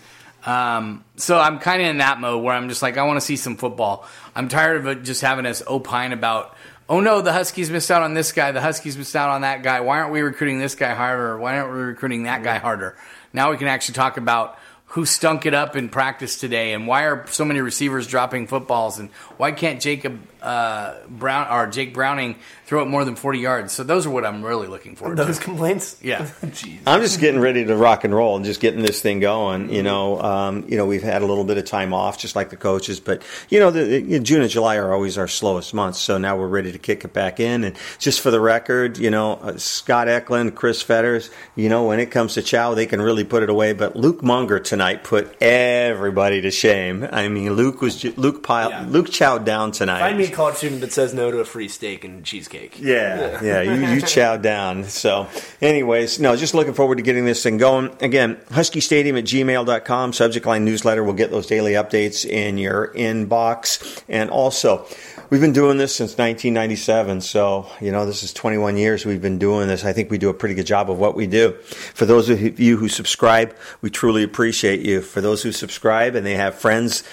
um, 0.46 1.04
so 1.18 1.40
I'm 1.40 1.60
kind 1.60 1.82
of 1.82 1.88
in 1.88 1.98
that 1.98 2.20
mode 2.20 2.44
where 2.44 2.56
I'm 2.56 2.70
just 2.70 2.82
like, 2.82 2.98
I 2.98 3.04
want 3.04 3.18
to 3.18 3.26
see 3.26 3.36
some 3.36 3.58
football. 3.58 4.08
I'm 4.36 4.48
tired 4.48 4.86
of 4.86 5.04
just 5.04 5.22
having 5.22 5.46
us 5.46 5.62
opine 5.68 6.14
about, 6.14 6.56
oh 6.90 7.00
no, 7.00 7.22
the 7.22 7.34
Huskies 7.34 7.70
missed 7.70 7.92
out 7.92 8.02
on 8.02 8.14
this 8.14 8.32
guy, 8.32 8.52
the 8.52 8.62
Huskies 8.62 8.98
missed 8.98 9.16
out 9.16 9.30
on 9.30 9.42
that 9.42 9.62
guy. 9.62 9.82
Why 9.82 10.00
aren't 10.00 10.12
we 10.12 10.22
recruiting 10.22 10.60
this 10.60 10.76
guy 10.76 10.94
harder? 10.94 11.38
Why 11.38 11.58
aren't 11.58 11.74
we 11.74 11.80
recruiting 11.80 12.24
that 12.24 12.44
guy 12.44 12.58
harder? 12.58 12.96
Now 13.34 13.52
we 13.52 13.58
can 13.58 13.68
actually 13.68 13.96
talk 13.96 14.18
about 14.18 14.58
who 14.86 15.06
stunk 15.06 15.46
it 15.46 15.54
up 15.54 15.76
in 15.76 15.88
practice 15.88 16.38
today 16.38 16.74
and 16.74 16.86
why 16.86 17.04
are 17.04 17.26
so 17.28 17.46
many 17.46 17.62
receivers 17.62 18.08
dropping 18.08 18.48
footballs 18.48 19.00
and 19.00 19.10
why 19.38 19.52
can't 19.54 19.82
Jacob 19.82 20.20
uh, 20.42 20.96
Brown 21.10 21.48
or 21.52 21.68
Jake 21.68 21.94
Browning 21.94 22.36
throw 22.66 22.82
it 22.82 22.86
more 22.86 23.04
than 23.06 23.16
40 23.16 23.40
yards? 23.40 23.74
So 23.74 23.84
those 23.84 24.06
are 24.06 24.10
what 24.10 24.26
I'm 24.26 24.44
really 24.44 24.68
looking 24.68 24.96
for. 24.96 25.14
those 25.16 25.40
complaints, 25.40 25.98
Yeah. 26.02 26.20
Jeez. 26.42 26.80
I'm 26.88 27.02
just 27.02 27.20
getting 27.20 27.40
ready 27.42 27.66
to 27.66 27.76
rock 27.76 28.04
and 28.04 28.14
roll 28.16 28.36
and 28.38 28.46
just 28.46 28.60
getting 28.62 28.82
this 28.82 29.02
thing 29.02 29.20
going. 29.20 29.72
You 29.74 29.84
know, 29.84 30.22
um, 30.22 30.66
you 30.68 30.78
know, 30.78 30.86
we've 30.86 31.04
had 31.04 31.22
a 31.22 31.26
little 31.26 31.44
bit 31.44 31.58
of 31.58 31.66
time 31.66 31.94
off, 31.94 32.18
just 32.18 32.36
like 32.36 32.50
the 32.50 32.58
coaches, 32.58 33.00
but 33.00 33.22
you 33.50 33.60
know, 33.60 33.72
the, 33.72 34.02
the- 34.02 34.20
June 34.20 34.42
and 34.42 34.50
July 34.50 34.78
are 34.78 34.94
always 34.94 35.18
our 35.18 35.28
slowest 35.28 35.74
months. 35.74 36.00
So 36.00 36.18
now 36.18 36.38
we're 36.38 36.48
ready 36.48 36.72
to 36.72 36.80
kick 36.80 37.04
it 37.06 37.14
back 37.14 37.40
in. 37.40 37.64
And 37.64 37.76
just 38.00 38.22
for 38.22 38.32
the 38.32 38.40
record, 38.40 38.98
you 38.98 39.10
know, 39.12 39.34
uh, 39.34 39.58
Scott 39.58 40.08
Eklund, 40.08 40.56
Chris 40.56 40.82
Fetters, 40.82 41.30
you 41.56 41.70
know, 41.70 41.86
when 41.86 42.00
it 42.00 42.12
comes 42.12 42.36
to 42.36 42.42
Chow, 42.42 42.74
they 42.74 42.86
can 42.86 43.02
really 43.02 43.24
put 43.24 43.44
it 43.44 43.50
away. 43.50 43.74
But 43.74 43.96
Luke 43.96 44.24
Munger 44.24 44.60
tonight 44.60 45.04
put 45.04 45.36
everybody 45.42 46.42
to 46.42 46.52
shame. 46.52 47.08
I 47.12 47.28
mean, 47.28 47.54
Luke 47.54 47.82
was 47.82 47.98
ju- 47.98 48.14
Luke 48.18 48.44
piled, 48.44 48.72
Yeah. 48.72 48.86
Luke 48.88 49.08
chowed 49.08 49.46
down 49.46 49.72
tonight. 49.72 50.02
Find 50.32 50.38
college 50.38 50.56
student 50.56 50.80
that 50.80 50.94
says 50.94 51.14
no 51.14 51.30
to 51.30 51.40
a 51.40 51.46
free 51.46 51.68
steak 51.68 52.06
and 52.06 52.24
cheesecake. 52.24 52.80
Yeah, 52.80 53.44
yeah, 53.44 53.62
you, 53.64 53.96
you 53.96 54.02
chowed 54.02 54.42
down. 54.42 54.86
So, 54.86 55.28
anyways, 55.62 56.22
no, 56.22 56.38
just 56.38 56.54
looking 56.54 56.74
forward 56.74 56.96
to 56.96 57.02
getting 57.02 57.26
this 57.26 57.44
thing 57.44 57.58
going. 57.58 57.94
Again, 58.00 58.40
Husky 58.50 58.80
Stadium 58.80 59.18
at 59.18 59.26
gmail.com, 59.26 60.14
subject 60.14 60.46
line 60.46 60.64
newsletter. 60.64 61.04
We'll 61.04 61.16
get 61.16 61.32
those 61.32 61.48
daily 61.48 61.74
updates 61.74 62.26
in 62.26 62.58
your 62.58 62.94
inbox. 62.94 64.04
And 64.08 64.30
also, 64.30 64.88
we've 65.30 65.42
been 65.42 65.52
doing 65.52 65.78
this 65.78 65.94
since 65.94 66.12
1997. 66.12 67.20
So, 67.20 67.68
you 67.82 67.92
know, 67.92 68.06
this 68.06 68.24
is 68.24 68.32
21 68.32 68.78
years 68.78 69.06
we've 69.06 69.22
been 69.22 69.38
doing 69.38 69.68
this. 69.68 69.84
I 69.84 69.92
think 69.92 70.10
we 70.10 70.18
do 70.18 70.30
a 70.30 70.34
pretty 70.34 70.56
good 70.56 70.66
job 70.66 70.90
of 70.90 70.98
what 70.98 71.14
we 71.14 71.28
do. 71.28 71.52
For 71.94 72.06
those 72.06 72.30
of 72.30 72.58
you 72.58 72.78
who 72.78 72.88
subscribe, 72.88 73.54
we 73.82 73.90
truly 73.90 74.24
appreciate 74.24 74.80
you. 74.80 75.02
For 75.02 75.20
those 75.20 75.44
who 75.44 75.52
subscribe 75.52 76.16
and 76.16 76.26
they 76.26 76.36
have 76.36 76.56
friends, 76.56 77.04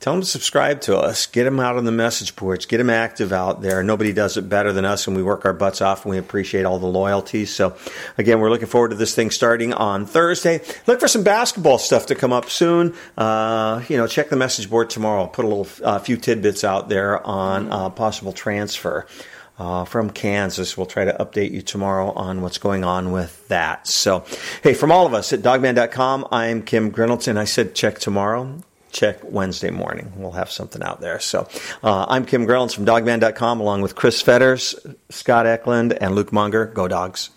Tell 0.00 0.12
them 0.12 0.20
to 0.20 0.28
subscribe 0.28 0.82
to 0.82 0.98
us. 0.98 1.24
Get 1.24 1.44
them 1.44 1.58
out 1.58 1.76
on 1.76 1.86
the 1.86 1.92
message 1.92 2.36
boards. 2.36 2.66
Get 2.66 2.76
them 2.76 2.90
active 2.90 3.32
out 3.32 3.62
there. 3.62 3.82
Nobody 3.82 4.12
does 4.12 4.36
it 4.36 4.50
better 4.50 4.70
than 4.70 4.84
us, 4.84 5.06
and 5.06 5.16
we 5.16 5.22
work 5.22 5.46
our 5.46 5.54
butts 5.54 5.80
off, 5.80 6.04
and 6.04 6.10
we 6.10 6.18
appreciate 6.18 6.66
all 6.66 6.78
the 6.78 6.86
loyalty. 6.86 7.46
So, 7.46 7.74
again, 8.18 8.38
we're 8.38 8.50
looking 8.50 8.66
forward 8.66 8.90
to 8.90 8.96
this 8.96 9.14
thing 9.14 9.30
starting 9.30 9.72
on 9.72 10.04
Thursday. 10.04 10.60
Look 10.86 11.00
for 11.00 11.08
some 11.08 11.22
basketball 11.22 11.78
stuff 11.78 12.04
to 12.06 12.14
come 12.14 12.34
up 12.34 12.50
soon. 12.50 12.94
Uh, 13.16 13.82
you 13.88 13.96
know, 13.96 14.06
check 14.06 14.28
the 14.28 14.36
message 14.36 14.68
board 14.68 14.90
tomorrow. 14.90 15.22
I'll 15.22 15.28
put 15.28 15.46
a 15.46 15.48
little 15.48 15.68
uh, 15.82 15.98
few 16.00 16.18
tidbits 16.18 16.64
out 16.64 16.90
there 16.90 17.26
on 17.26 17.72
uh, 17.72 17.88
possible 17.88 18.32
transfer. 18.32 19.06
Uh, 19.56 19.84
from 19.84 20.10
Kansas. 20.10 20.76
We'll 20.76 20.86
try 20.86 21.04
to 21.04 21.12
update 21.12 21.52
you 21.52 21.62
tomorrow 21.62 22.10
on 22.10 22.42
what's 22.42 22.58
going 22.58 22.82
on 22.82 23.12
with 23.12 23.46
that. 23.46 23.86
So, 23.86 24.24
hey, 24.64 24.74
from 24.74 24.90
all 24.90 25.06
of 25.06 25.14
us 25.14 25.32
at 25.32 25.42
dawgman.com, 25.42 26.26
I'm 26.32 26.60
Kim 26.62 26.90
Grinolds. 26.90 27.28
I 27.28 27.44
said 27.44 27.72
check 27.72 28.00
tomorrow 28.00 28.58
check 28.94 29.18
Wednesday 29.22 29.70
morning. 29.70 30.12
We'll 30.16 30.32
have 30.32 30.50
something 30.50 30.82
out 30.82 31.00
there. 31.00 31.20
So 31.20 31.48
uh, 31.82 32.06
I'm 32.08 32.24
Kim 32.24 32.46
Grinolds 32.46 32.74
from 32.74 32.86
dawgman.com 32.86 33.60
along 33.60 33.82
with 33.82 33.94
Chris 33.94 34.22
Fetters, 34.22 34.74
Scott 35.10 35.46
Eklund, 35.46 35.92
and 35.92 36.14
Luke 36.14 36.32
Munger. 36.32 36.66
Go 36.66 36.88
Dogs. 36.88 37.30